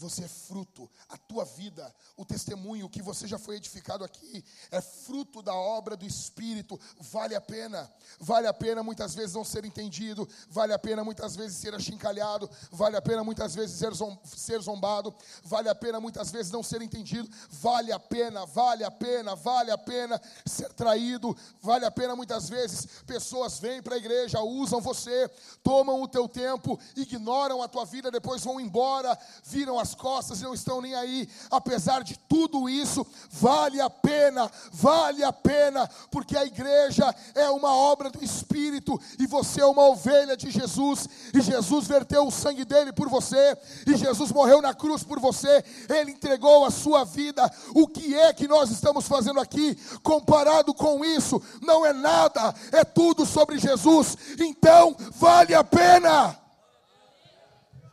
[0.00, 4.80] Você é fruto, a tua vida, o testemunho que você já foi edificado aqui, é
[4.80, 6.80] fruto da obra do Espírito.
[6.98, 11.36] Vale a pena, vale a pena muitas vezes não ser entendido, vale a pena muitas
[11.36, 13.92] vezes ser achincalhado, vale a pena muitas vezes ser,
[14.24, 15.14] ser zombado,
[15.44, 19.70] vale a pena muitas vezes não ser entendido, vale a pena, vale a pena, vale
[19.70, 24.80] a pena ser traído, vale a pena muitas vezes pessoas vêm para a igreja, usam
[24.80, 25.28] você,
[25.62, 30.40] tomam o teu tempo, ignoram a tua vida, depois vão embora, viram as as costas
[30.40, 31.28] não estão nem aí.
[31.50, 37.74] Apesar de tudo isso, vale a pena, vale a pena, porque a igreja é uma
[37.74, 41.08] obra do Espírito e você é uma ovelha de Jesus.
[41.34, 43.56] E Jesus verteu o sangue dele por você,
[43.86, 45.64] e Jesus morreu na cruz por você.
[45.88, 47.50] Ele entregou a sua vida.
[47.74, 51.42] O que é que nós estamos fazendo aqui comparado com isso?
[51.60, 54.16] Não é nada, é tudo sobre Jesus.
[54.38, 56.38] Então, vale a pena.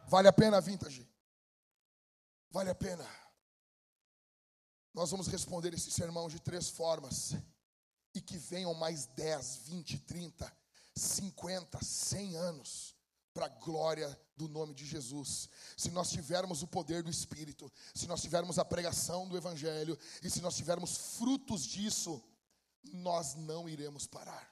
[0.08, 1.07] Vale a pena, vintage.
[2.58, 3.08] Vale a pena.
[4.92, 7.36] Nós vamos responder esse sermão de três formas.
[8.16, 10.58] E que venham mais 10, 20, 30,
[10.96, 12.96] 50, 100 anos
[13.32, 15.48] para a glória do nome de Jesus.
[15.78, 20.28] Se nós tivermos o poder do Espírito, se nós tivermos a pregação do Evangelho e
[20.28, 22.20] se nós tivermos frutos disso,
[22.92, 24.52] nós não iremos parar.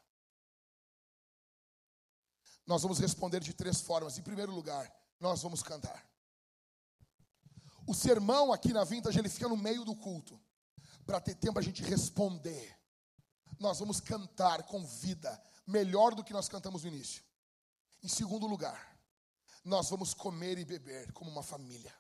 [2.68, 4.20] nós vamos responder de três formas.
[4.20, 6.15] Em primeiro lugar, nós vamos cantar.
[7.86, 10.42] O sermão aqui na Vintage, ele fica no meio do culto,
[11.06, 12.78] para ter tempo a gente responder.
[13.60, 17.24] Nós vamos cantar com vida, melhor do que nós cantamos no início.
[18.02, 19.00] Em segundo lugar,
[19.64, 21.94] nós vamos comer e beber como uma família.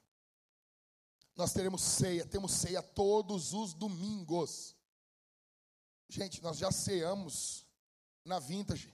[1.35, 4.75] Nós teremos ceia, temos ceia todos os domingos.
[6.07, 7.65] Gente, nós já ceamos
[8.23, 8.93] na Vintage,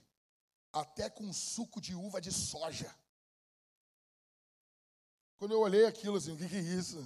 [0.72, 2.94] até com suco de uva de soja.
[5.42, 7.04] Quando eu olhei aquilo assim, o que, que é isso?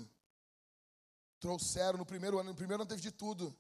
[1.40, 3.56] Trouxeram no primeiro ano, no primeiro ano teve de tudo.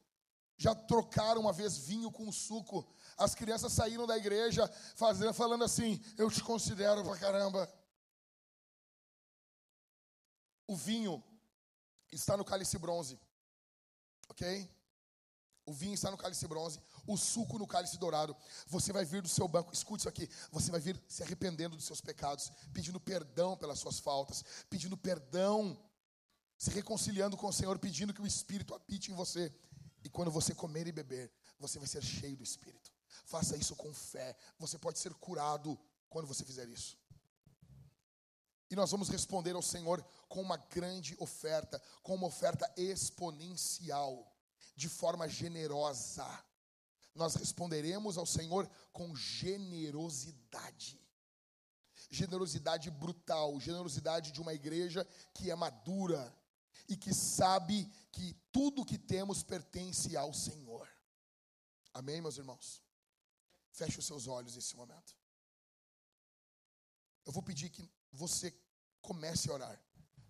[0.58, 2.86] Já trocaram uma vez vinho com suco.
[3.16, 7.66] As crianças saíram da igreja fazendo, falando assim: Eu te considero pra caramba.
[10.66, 11.24] O vinho
[12.12, 13.18] está no cálice bronze,
[14.28, 14.70] ok?
[15.64, 18.36] O vinho está no cálice bronze, o suco no cálice dourado.
[18.66, 20.28] Você vai vir do seu banco, escute isso aqui.
[20.50, 25.78] Você vai vir se arrependendo dos seus pecados, pedindo perdão pelas suas faltas, pedindo perdão,
[26.58, 29.54] se reconciliando com o Senhor, pedindo que o Espírito habite em você.
[30.04, 32.92] E quando você comer e beber, você vai ser cheio do Espírito.
[33.24, 34.36] Faça isso com fé.
[34.58, 35.78] Você pode ser curado
[36.08, 36.96] quando você fizer isso.
[38.70, 44.32] E nós vamos responder ao Senhor com uma grande oferta, com uma oferta exponencial,
[44.74, 46.26] de forma generosa.
[47.16, 51.00] Nós responderemos ao Senhor com generosidade.
[52.10, 56.32] Generosidade brutal, generosidade de uma igreja que é madura,
[56.88, 60.88] e que sabe que tudo que temos pertence ao Senhor.
[61.92, 62.82] Amém, meus irmãos?
[63.72, 65.16] Feche os seus olhos nesse momento.
[67.24, 68.56] Eu vou pedir que você
[69.00, 69.82] comece a orar.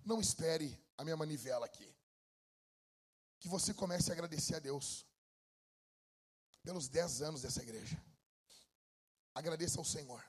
[0.05, 1.95] Não espere a minha manivela aqui.
[3.39, 5.05] Que você comece a agradecer a Deus
[6.67, 7.97] pelos dez anos dessa igreja.
[9.33, 10.21] Agradeça ao Senhor.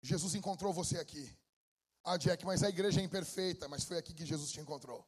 [0.00, 1.36] Jesus encontrou você aqui.
[2.04, 5.04] Ah, Jack, mas a igreja é imperfeita, mas foi aqui que Jesus te encontrou.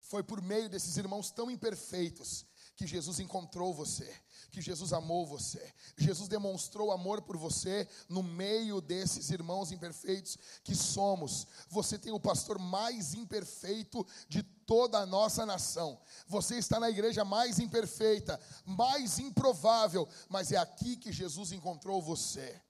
[0.00, 2.44] Foi por meio desses irmãos tão imperfeitos
[2.74, 4.12] que Jesus encontrou você,
[4.50, 5.72] que Jesus amou você.
[5.96, 11.46] Jesus demonstrou amor por você no meio desses irmãos imperfeitos que somos.
[11.68, 15.98] Você tem o pastor mais imperfeito de toda a nossa nação.
[16.26, 22.60] Você está na igreja mais imperfeita, mais improvável, mas é aqui que Jesus encontrou você.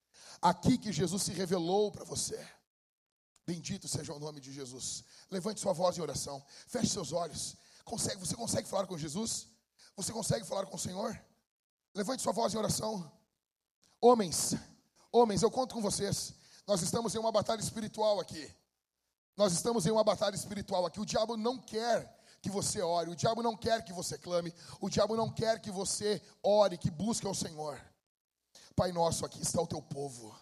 [0.41, 2.39] Aqui que Jesus se revelou para você.
[3.47, 5.05] Bendito seja o nome de Jesus.
[5.31, 6.45] Levante sua voz em oração.
[6.67, 7.57] Feche seus olhos.
[7.85, 9.47] Consegue, você consegue falar com Jesus?
[9.97, 11.19] Você consegue falar com o Senhor?
[11.95, 13.11] Levante sua voz em oração.
[14.01, 14.55] Homens,
[15.11, 16.35] homens, eu conto com vocês.
[16.67, 18.53] Nós estamos em uma batalha espiritual aqui.
[19.37, 21.01] Nós estamos em uma batalha espiritual aqui.
[21.01, 24.89] O diabo não quer que você ore, o diabo não quer que você clame, o
[24.89, 27.81] diabo não quer que você ore, que busque ao Senhor.
[28.75, 30.39] Pai nosso, aqui está o teu povo,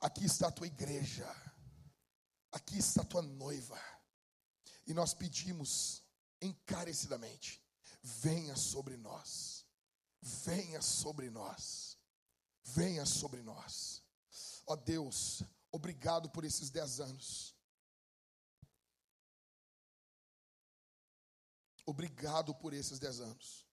[0.00, 1.26] aqui está a tua igreja.
[2.52, 3.78] Aqui está a tua noiva.
[4.86, 6.02] E nós pedimos
[6.40, 7.62] encarecidamente:
[8.02, 9.64] venha sobre nós.
[10.20, 11.96] Venha sobre nós.
[12.62, 14.02] Venha sobre nós.
[14.66, 15.42] Ó Deus,
[15.72, 17.49] obrigado por esses dez anos.
[21.90, 23.66] Obrigado por esses dez anos.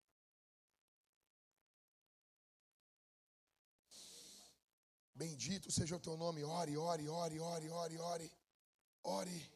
[5.13, 6.43] Bendito seja o teu nome.
[6.43, 8.31] Ore, ore, ore, ore, ore, ore.
[9.03, 9.51] Ore,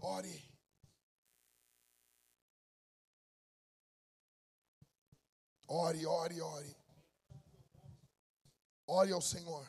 [0.00, 0.50] ore.
[5.68, 6.76] Ore, ore, ore.
[8.86, 9.68] Ore ao Senhor.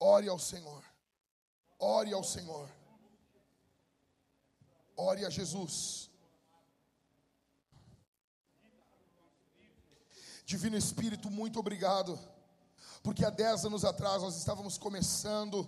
[0.00, 0.84] Ore ao Senhor.
[1.78, 2.68] Ore ao Senhor.
[4.96, 6.09] Ore a Jesus.
[10.50, 12.18] Divino Espírito, muito obrigado.
[13.04, 15.64] Porque há dez anos atrás nós estávamos começando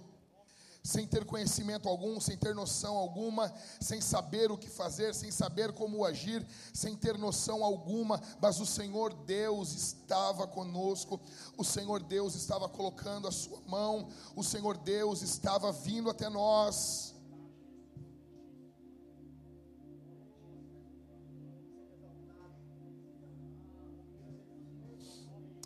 [0.83, 5.73] sem ter conhecimento algum, sem ter noção alguma, sem saber o que fazer, sem saber
[5.73, 6.45] como agir,
[6.75, 11.21] sem ter noção alguma, mas o Senhor Deus estava conosco,
[11.57, 17.12] o Senhor Deus estava colocando a sua mão, o Senhor Deus estava vindo até nós.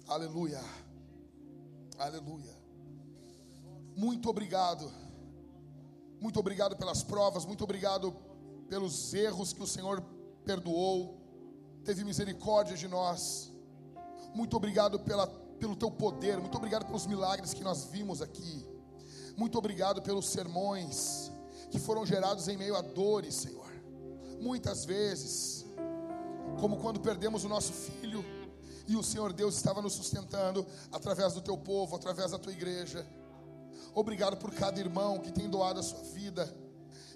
[0.08, 0.62] Aleluia,
[1.98, 2.56] aleluia.
[3.96, 5.06] Muito obrigado
[6.20, 8.14] muito obrigado pelas provas, muito obrigado
[8.68, 10.02] pelos erros que o Senhor
[10.44, 11.20] perdoou,
[11.84, 13.52] teve misericórdia de nós.
[14.34, 18.66] Muito obrigado pela, pelo teu poder, muito obrigado pelos milagres que nós vimos aqui.
[19.36, 21.30] Muito obrigado pelos sermões
[21.70, 23.70] que foram gerados em meio a dores, Senhor.
[24.40, 25.66] Muitas vezes,
[26.58, 28.24] como quando perdemos o nosso filho
[28.86, 33.06] E o Senhor Deus estava nos sustentando através do teu povo, através da tua igreja.
[33.94, 36.54] Obrigado por cada irmão que tem doado a sua vida,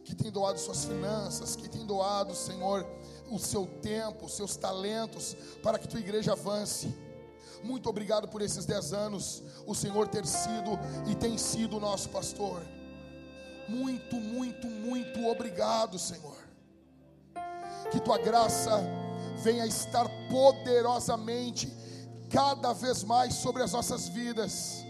[0.05, 2.87] que tem doado suas finanças, que tem doado, Senhor,
[3.31, 6.93] o seu tempo, os seus talentos, para que tua igreja avance.
[7.63, 10.79] Muito obrigado por esses dez anos, o Senhor ter sido
[11.09, 12.63] e tem sido o nosso pastor.
[13.69, 16.37] Muito, muito, muito obrigado, Senhor.
[17.93, 18.81] Que tua graça
[19.41, 21.73] venha estar poderosamente,
[22.29, 24.85] cada vez mais sobre as nossas vidas.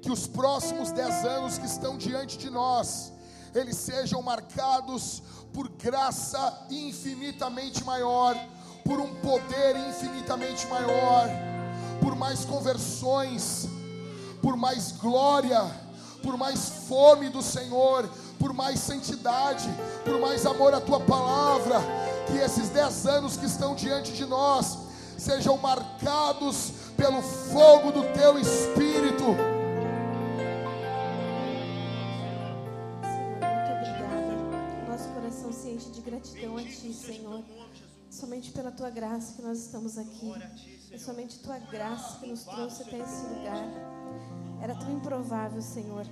[0.00, 3.12] Que os próximos dez anos que estão diante de nós,
[3.54, 5.22] eles sejam marcados
[5.52, 8.36] por graça infinitamente maior,
[8.84, 11.28] por um poder infinitamente maior,
[12.00, 13.66] por mais conversões,
[14.42, 15.64] por mais glória,
[16.22, 18.08] por mais fome do Senhor,
[18.38, 19.68] por mais santidade,
[20.04, 21.80] por mais amor à tua palavra.
[22.26, 24.78] Que esses dez anos que estão diante de nós
[25.18, 29.24] sejam marcados pelo fogo do teu espírito.
[35.94, 37.44] de gratidão a Ti, Senhor.
[38.10, 40.32] Somente pela Tua graça que nós estamos aqui.
[40.92, 43.64] É somente Tua graça que nos trouxe até esse lugar.
[44.62, 46.06] Era tão improvável, Senhor.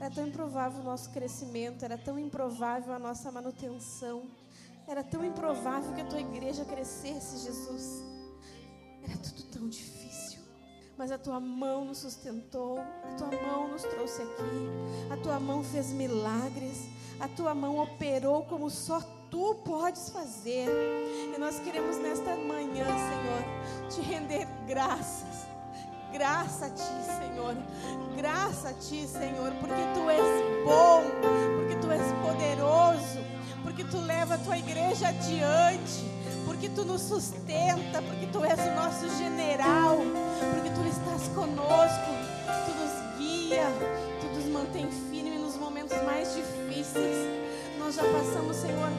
[0.00, 1.84] Era tão improvável o nosso crescimento.
[1.84, 4.22] Era tão improvável a nossa manutenção.
[4.92, 8.04] Era tão improvável que a Tua igreja crescesse, Jesus.
[9.02, 10.38] Era tudo tão difícil.
[10.98, 12.78] Mas a Tua mão nos sustentou.
[12.78, 15.10] A Tua mão nos trouxe aqui.
[15.10, 16.90] A Tua mão fez milagres.
[17.18, 19.00] A Tua mão operou como só
[19.30, 20.68] tu podes fazer.
[21.34, 25.46] E nós queremos nesta manhã, Senhor, te render graças.
[26.12, 26.82] Graça a ti,
[27.18, 27.56] Senhor.
[28.14, 31.02] Graça a ti, Senhor, porque tu és bom,
[31.56, 31.71] porque
[33.72, 36.04] porque tu leva a tua igreja adiante,
[36.44, 39.96] porque tu nos sustenta, porque tu és o nosso general,
[40.52, 42.10] porque tu estás conosco,
[42.66, 43.64] tu nos guia,
[44.20, 47.16] tu nos mantém firme nos momentos mais difíceis.
[47.78, 48.90] Nós já passamos, Senhor,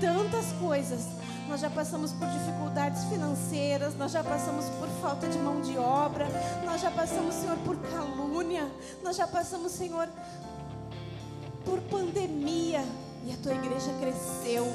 [0.00, 1.06] tantas coisas.
[1.48, 6.26] Nós já passamos por dificuldades financeiras, nós já passamos por falta de mão de obra,
[6.64, 8.68] nós já passamos, Senhor, por calúnia,
[9.04, 10.08] nós já passamos, Senhor,
[11.64, 12.84] por pandemia.
[13.28, 14.66] E a tua igreja cresceu,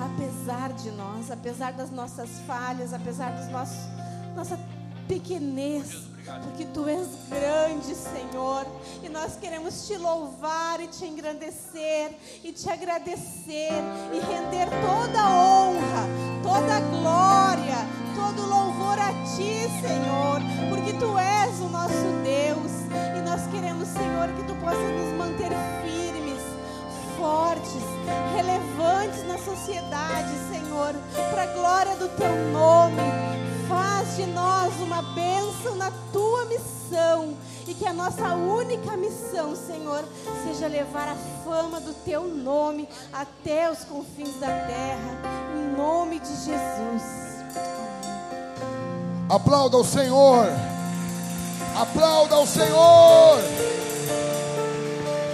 [0.00, 3.98] apesar de nós, apesar das nossas falhas, apesar dos nossos
[4.34, 4.58] nossa
[5.08, 6.08] pequenez
[6.42, 8.66] porque tu és grande, Senhor,
[9.02, 12.14] e nós queremos te louvar e te engrandecer
[12.44, 13.72] e te agradecer
[14.12, 16.06] e render toda a honra,
[16.42, 17.76] toda a glória,
[18.14, 22.72] todo o louvor a ti, Senhor, porque tu és o nosso Deus
[23.16, 25.50] e nós queremos, Senhor, que tu possa nos manter
[25.82, 26.07] firmes,
[27.18, 27.82] fortes,
[28.34, 30.94] relevantes na sociedade, Senhor,
[31.30, 33.02] para a glória do teu nome.
[33.68, 37.36] Faz de nós uma bênção na tua missão
[37.66, 40.04] e que a nossa única missão, Senhor,
[40.44, 45.20] seja levar a fama do teu nome até os confins da terra,
[45.54, 47.28] em nome de Jesus.
[49.28, 50.46] Aplauda o Senhor.
[51.76, 53.38] Aplauda o Senhor.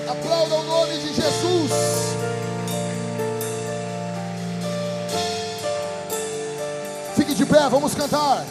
[0.08, 1.72] Aplauda o nome de Jesus.
[7.16, 8.44] Fique de pé, vamos cantar.